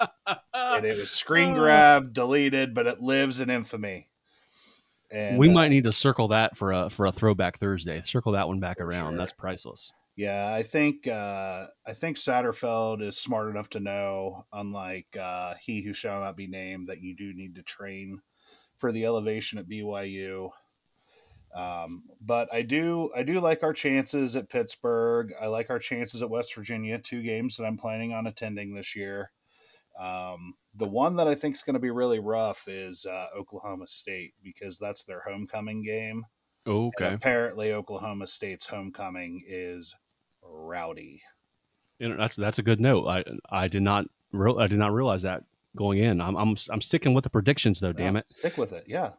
and 0.52 0.84
it 0.84 0.98
was 0.98 1.12
screen 1.12 1.54
grab, 1.54 2.12
deleted, 2.12 2.74
but 2.74 2.88
it 2.88 3.00
lives 3.00 3.38
in 3.38 3.50
infamy. 3.50 4.08
And 5.14 5.38
we 5.38 5.48
uh, 5.48 5.52
might 5.52 5.68
need 5.68 5.84
to 5.84 5.92
circle 5.92 6.28
that 6.28 6.56
for 6.56 6.72
a 6.72 6.90
for 6.90 7.06
a 7.06 7.12
throwback 7.12 7.58
Thursday. 7.58 8.02
Circle 8.04 8.32
that 8.32 8.48
one 8.48 8.58
back 8.58 8.80
around. 8.80 9.12
Sure. 9.12 9.18
That's 9.18 9.32
priceless. 9.32 9.92
Yeah, 10.16 10.52
I 10.52 10.64
think 10.64 11.06
uh, 11.06 11.68
I 11.86 11.92
think 11.92 12.16
Satterfield 12.16 13.00
is 13.00 13.16
smart 13.16 13.48
enough 13.48 13.70
to 13.70 13.80
know, 13.80 14.44
unlike 14.52 15.16
uh, 15.18 15.54
he 15.60 15.82
who 15.82 15.92
shall 15.92 16.20
not 16.20 16.36
be 16.36 16.48
named, 16.48 16.88
that 16.88 17.00
you 17.00 17.14
do 17.14 17.32
need 17.32 17.54
to 17.54 17.62
train 17.62 18.20
for 18.76 18.90
the 18.90 19.04
elevation 19.04 19.58
at 19.58 19.68
BYU. 19.68 20.50
Um, 21.54 22.02
but 22.20 22.52
I 22.52 22.62
do 22.62 23.10
I 23.16 23.22
do 23.22 23.38
like 23.38 23.62
our 23.62 23.72
chances 23.72 24.34
at 24.34 24.48
Pittsburgh. 24.48 25.32
I 25.40 25.46
like 25.46 25.70
our 25.70 25.78
chances 25.78 26.22
at 26.22 26.30
West 26.30 26.56
Virginia. 26.56 26.98
Two 26.98 27.22
games 27.22 27.56
that 27.56 27.64
I'm 27.64 27.76
planning 27.76 28.12
on 28.12 28.26
attending 28.26 28.74
this 28.74 28.96
year. 28.96 29.30
Um, 29.98 30.54
the 30.74 30.88
one 30.88 31.16
that 31.16 31.28
I 31.28 31.34
think 31.34 31.54
is 31.54 31.62
going 31.62 31.74
to 31.74 31.80
be 31.80 31.90
really 31.90 32.18
rough 32.18 32.66
is 32.66 33.06
uh, 33.06 33.26
Oklahoma 33.36 33.86
State 33.86 34.34
because 34.42 34.78
that's 34.78 35.04
their 35.04 35.22
homecoming 35.28 35.82
game. 35.82 36.24
okay. 36.66 37.06
And 37.06 37.14
apparently, 37.14 37.72
Oklahoma 37.72 38.26
State's 38.26 38.66
homecoming 38.66 39.44
is 39.46 39.94
rowdy. 40.42 41.22
You 41.98 42.08
know, 42.08 42.16
that's 42.16 42.36
that's 42.36 42.58
a 42.58 42.62
good 42.62 42.80
note. 42.80 43.06
I 43.06 43.24
I 43.50 43.68
did 43.68 43.82
not 43.82 44.06
re- 44.32 44.56
I 44.58 44.66
did 44.66 44.78
not 44.78 44.92
realize 44.92 45.22
that 45.22 45.44
going 45.76 45.98
in. 45.98 46.20
I'm 46.20 46.36
I'm 46.36 46.56
I'm 46.70 46.80
sticking 46.80 47.14
with 47.14 47.24
the 47.24 47.30
predictions 47.30 47.78
though. 47.78 47.92
Damn 47.92 48.16
it, 48.16 48.26
stick 48.28 48.56
with 48.56 48.72
it. 48.72 48.84
Yeah, 48.88 49.10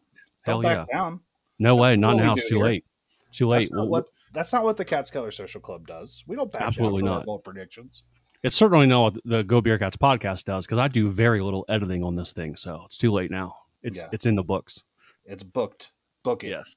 hell 0.43 0.61
yeah. 0.61 0.86
Down. 0.91 1.21
No 1.57 1.76
that's 1.76 1.82
way, 1.82 1.95
not 1.95 2.17
now. 2.17 2.34
It's 2.34 2.49
too 2.49 2.55
here. 2.55 2.65
late. 2.65 2.86
Too 3.32 3.47
late. 3.47 3.59
That's 3.59 3.71
not, 3.71 3.89
what, 3.89 4.05
that's 4.34 4.53
not 4.53 4.63
what 4.63 4.78
the 4.78 4.86
Catskeller 4.86 5.34
Social 5.34 5.61
Club 5.61 5.88
does. 5.88 6.23
We 6.28 6.36
don't 6.36 6.51
back 6.51 6.63
Absolutely 6.63 7.01
down 7.01 7.09
for 7.09 7.17
not. 7.19 7.26
bold 7.26 7.43
predictions. 7.43 8.03
It's 8.45 8.55
certainly 8.55 8.85
not 8.85 9.01
what 9.01 9.23
the 9.25 9.43
Go 9.43 9.59
Beercats 9.59 9.97
podcast 9.97 10.43
does 10.43 10.67
because 10.67 10.77
I 10.77 10.87
do 10.87 11.09
very 11.09 11.41
little 11.41 11.65
editing 11.67 12.03
on 12.03 12.15
this 12.15 12.31
thing, 12.31 12.55
so 12.55 12.83
it's 12.85 12.99
too 12.99 13.11
late 13.11 13.31
now. 13.31 13.55
It's 13.81 13.97
yeah. 13.97 14.09
it's 14.11 14.27
in 14.27 14.35
the 14.35 14.43
books. 14.43 14.83
It's 15.25 15.41
booked. 15.41 15.91
Book 16.23 16.43
it. 16.43 16.49
Yes. 16.49 16.75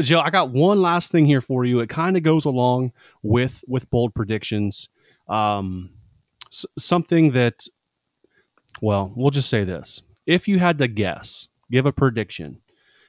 Joe, 0.00 0.18
I 0.18 0.30
got 0.30 0.50
one 0.50 0.82
last 0.82 1.12
thing 1.12 1.26
here 1.26 1.40
for 1.40 1.64
you. 1.64 1.78
It 1.78 1.88
kind 1.88 2.16
of 2.16 2.24
goes 2.24 2.44
along 2.44 2.92
with 3.22 3.62
with 3.68 3.88
bold 3.88 4.16
predictions. 4.16 4.88
Um, 5.28 5.90
s- 6.50 6.66
something 6.76 7.30
that 7.30 7.68
well, 8.82 9.12
we'll 9.14 9.30
just 9.30 9.48
say 9.48 9.62
this. 9.62 10.02
If 10.26 10.48
you 10.48 10.58
had 10.58 10.78
to 10.78 10.88
guess, 10.88 11.46
give 11.70 11.86
a 11.86 11.92
prediction, 11.92 12.62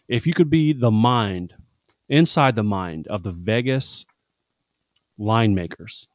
if 0.07 0.27
you 0.27 0.33
could 0.33 0.51
be 0.51 0.71
the 0.71 0.91
mind, 0.91 1.55
inside 2.07 2.55
the 2.55 2.63
mind 2.63 3.07
of 3.07 3.23
the 3.23 3.31
Vegas 3.31 4.05
line 5.17 5.55
makers, 5.55 6.07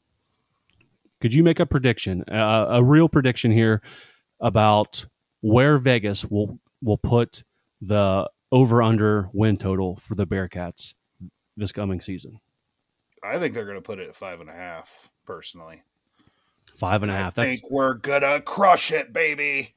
could 1.25 1.33
you 1.33 1.43
make 1.43 1.59
a 1.59 1.65
prediction, 1.65 2.23
uh, 2.31 2.67
a 2.69 2.85
real 2.85 3.09
prediction 3.09 3.51
here 3.51 3.81
about 4.41 5.07
where 5.41 5.79
Vegas 5.79 6.23
will 6.27 6.59
will 6.83 6.99
put 6.99 7.45
the 7.81 8.29
over 8.53 8.83
under 8.83 9.31
win 9.33 9.57
total 9.57 9.97
for 9.97 10.17
the 10.17 10.27
Bearcats 10.27 10.93
this 11.57 11.73
coming 11.73 12.03
season? 12.03 12.41
I 13.23 13.39
think 13.39 13.55
they're 13.55 13.65
going 13.65 13.79
to 13.79 13.81
put 13.81 14.01
it 14.01 14.11
at 14.11 14.15
five 14.15 14.43
and 14.43 14.51
a 14.51 14.53
half. 14.53 15.09
Personally, 15.25 15.83
Five 16.77 17.03
and 17.03 17.11
a 17.11 17.17
half. 17.17 17.39
I 17.39 17.45
think 17.45 17.71
we're 17.71 17.95
gonna 17.95 18.43
crush 18.43 18.93
it, 18.93 19.11
baby. 19.11 19.75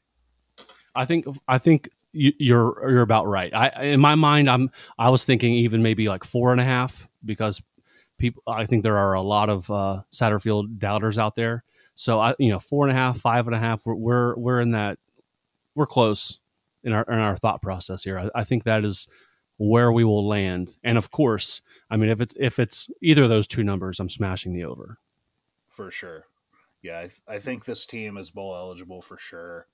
I 0.93 1.05
think 1.05 1.27
I 1.47 1.59
think 1.59 1.87
you, 2.11 2.33
you're 2.39 2.89
you're 2.89 3.01
about 3.03 3.25
right. 3.25 3.53
I 3.53 3.83
in 3.83 4.01
my 4.01 4.15
mind, 4.15 4.49
I'm 4.49 4.69
I 4.99 5.11
was 5.11 5.23
thinking 5.23 5.53
even 5.53 5.81
maybe 5.81 6.09
like 6.09 6.25
four 6.25 6.51
and 6.51 6.59
a 6.59 6.65
half 6.65 7.07
because 7.23 7.61
people. 8.17 8.43
I 8.47 8.65
think 8.65 8.83
there 8.83 8.97
are 8.97 9.13
a 9.13 9.21
lot 9.21 9.49
of 9.49 9.69
uh, 9.69 10.01
Satterfield 10.11 10.79
doubters 10.79 11.17
out 11.17 11.35
there. 11.35 11.63
So 11.95 12.19
I, 12.19 12.35
you 12.39 12.49
know, 12.49 12.59
four 12.59 12.87
and 12.87 12.95
a 12.95 12.99
half, 12.99 13.19
five 13.19 13.47
and 13.47 13.55
a 13.55 13.59
half. 13.59 13.85
We're 13.85 13.95
we're, 13.95 14.35
we're 14.35 14.61
in 14.61 14.71
that. 14.71 14.99
We're 15.75 15.85
close 15.85 16.39
in 16.83 16.93
our 16.93 17.03
in 17.03 17.19
our 17.19 17.37
thought 17.37 17.61
process 17.61 18.03
here. 18.03 18.19
I, 18.19 18.39
I 18.39 18.43
think 18.43 18.63
that 18.63 18.83
is 18.83 19.07
where 19.57 19.91
we 19.91 20.03
will 20.03 20.27
land. 20.27 20.77
And 20.83 20.97
of 20.97 21.11
course, 21.11 21.61
I 21.89 21.97
mean, 21.97 22.09
if 22.09 22.21
it's 22.21 22.35
if 22.39 22.59
it's 22.59 22.89
either 23.01 23.23
of 23.23 23.29
those 23.29 23.47
two 23.47 23.63
numbers, 23.63 23.99
I'm 23.99 24.09
smashing 24.09 24.53
the 24.53 24.63
over. 24.63 24.99
For 25.69 25.91
sure 25.91 26.25
yeah, 26.81 26.99
I, 26.99 27.01
th- 27.03 27.21
I 27.27 27.39
think 27.39 27.65
this 27.65 27.85
team 27.85 28.17
is 28.17 28.31
bowl 28.31 28.55
eligible 28.55 29.01
for 29.01 29.17
sure. 29.17 29.67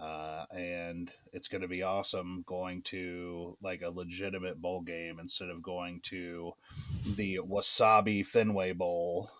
Uh, 0.00 0.46
and 0.50 1.10
it's 1.32 1.48
going 1.48 1.60
to 1.60 1.68
be 1.68 1.82
awesome 1.82 2.42
going 2.46 2.80
to 2.80 3.56
like 3.62 3.82
a 3.82 3.90
legitimate 3.90 4.60
bowl 4.60 4.80
game 4.80 5.18
instead 5.20 5.50
of 5.50 5.62
going 5.62 6.00
to 6.00 6.52
the 7.04 7.38
Wasabi 7.38 8.24
Fenway 8.24 8.72
Bowl 8.72 9.30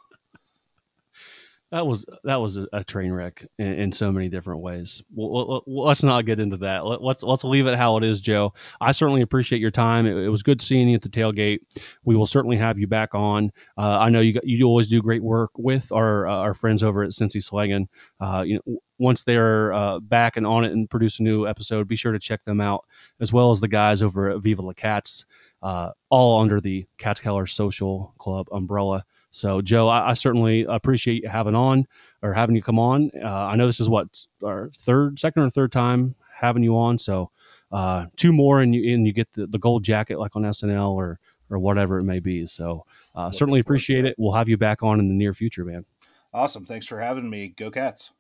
that 1.71 1.87
was 1.87 2.05
that 2.25 2.37
was 2.37 2.59
a, 2.73 2.83
train 2.85 3.13
wreck 3.13 3.47
in, 3.59 3.67
in, 3.67 3.93
so 3.93 4.11
many 4.11 4.29
different 4.29 4.61
ways. 4.61 5.03
Well, 5.15 5.63
let's 5.67 6.03
not 6.03 6.27
get 6.27 6.41
into 6.41 6.57
that. 6.59 6.85
Let, 6.85 7.01
us 7.01 7.23
let's 7.23 7.45
leave 7.45 7.67
it 7.67 7.77
how 7.77 7.97
it 7.97 8.03
is, 8.03 8.21
Joe. 8.21 8.53
I 8.81 8.91
certainly 8.91 9.23
appreciate 9.23 9.61
your 9.61 9.71
time. 9.71 10.07
It, 10.07 10.17
it, 10.17 10.29
was 10.29 10.43
good 10.43 10.61
seeing 10.61 10.89
you 10.89 10.97
at 10.97 11.03
the 11.03 11.09
tailgate. 11.09 11.61
We 12.05 12.17
will 12.17 12.27
certainly 12.27 12.57
have 12.57 12.79
you 12.79 12.89
back 12.89 13.15
on. 13.15 13.53
Uh, 13.79 13.99
I 13.99 14.09
know 14.09 14.21
you 14.21 14.41
you 14.43 14.67
always 14.67 14.89
do 14.89 15.01
great 15.01 15.23
work 15.23 15.51
with 15.57 15.93
our 15.93 16.27
uh, 16.27 16.35
our 16.35 16.55
friends 16.55 16.83
over 16.83 17.05
at 17.05 17.11
Cincy 17.11 17.37
Slangen. 17.37 17.87
Uh, 18.19 18.43
you 18.43 18.61
know, 18.67 18.79
once 18.99 19.23
they're 19.23 19.73
uh, 19.73 20.01
back 20.01 20.37
and 20.37 20.47
on 20.47 20.65
it 20.65 20.73
and 20.73 20.91
produce 20.91 21.21
a 21.21 21.23
new 21.23 21.47
episode, 21.47 21.87
be 21.87 21.97
sure 21.97 22.13
to 22.13 22.19
check 22.19 22.45
them 22.45 22.61
out 22.61 22.85
as 23.21 23.33
well 23.33 23.53
as 23.53 23.61
the 23.61 23.69
guys 23.69 24.03
over 24.03 24.31
at 24.31 24.43
Viva 24.43 24.61
La 24.61 24.73
Cats, 24.73 25.25
uh, 25.63 25.91
all 26.11 26.43
under 26.43 26.61
the 26.61 26.87
Catskeller 26.99 27.49
Social 27.49 28.15
Club 28.19 28.49
umbrella. 28.51 29.05
So, 29.31 29.61
Joe, 29.63 29.89
I, 29.89 30.11
I, 30.11 30.15
certainly 30.15 30.65
appreciate 30.69 31.23
you 31.23 31.29
having 31.29 31.55
on 31.55 31.87
or 32.21 32.35
having 32.35 32.57
you 32.57 32.63
come 32.63 32.79
on. 32.79 33.11
Uh, 33.23 33.29
I 33.29 33.57
know 33.57 33.67
this 33.67 33.79
is 33.79 33.89
what 33.89 34.09
our 34.45 34.71
third, 34.77 35.21
second 35.21 35.43
or 35.43 35.51
third 35.51 35.71
time 35.71 36.17
having 36.35 36.63
you 36.63 36.77
on. 36.77 36.99
So, 36.99 37.31
uh, 37.71 38.07
two 38.17 38.33
more 38.33 38.61
and 38.61 38.75
you 38.75 38.93
and 38.93 39.07
you 39.07 39.13
get 39.13 39.33
the, 39.33 39.47
the 39.47 39.59
gold 39.59 39.85
jacket 39.85 40.19
like 40.19 40.35
on 40.35 40.43
SNL 40.43 40.91
or 40.93 41.21
or 41.49 41.59
whatever 41.59 41.99
it 41.99 42.05
may 42.05 42.21
be. 42.21 42.47
So, 42.47 42.85
uh, 43.15 43.27
well, 43.27 43.33
certainly 43.33 43.61
appreciate 43.61 44.05
it. 44.05 44.15
We'll 44.19 44.33
have 44.33 44.49
you 44.49 44.57
back 44.57 44.83
on 44.83 44.99
in 44.99 45.09
the 45.09 45.15
near 45.15 45.35
future, 45.35 45.65
man. 45.65 45.85
Awesome. 46.33 46.65
Thanks 46.65 46.87
for 46.87 47.01
having 47.01 47.29
me. 47.29 47.49
Go 47.49 47.71
Cats. 47.71 48.13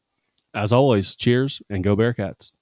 As 0.52 0.72
always, 0.72 1.14
cheers 1.14 1.62
and 1.70 1.84
go 1.84 1.96
Bearcats. 1.96 2.52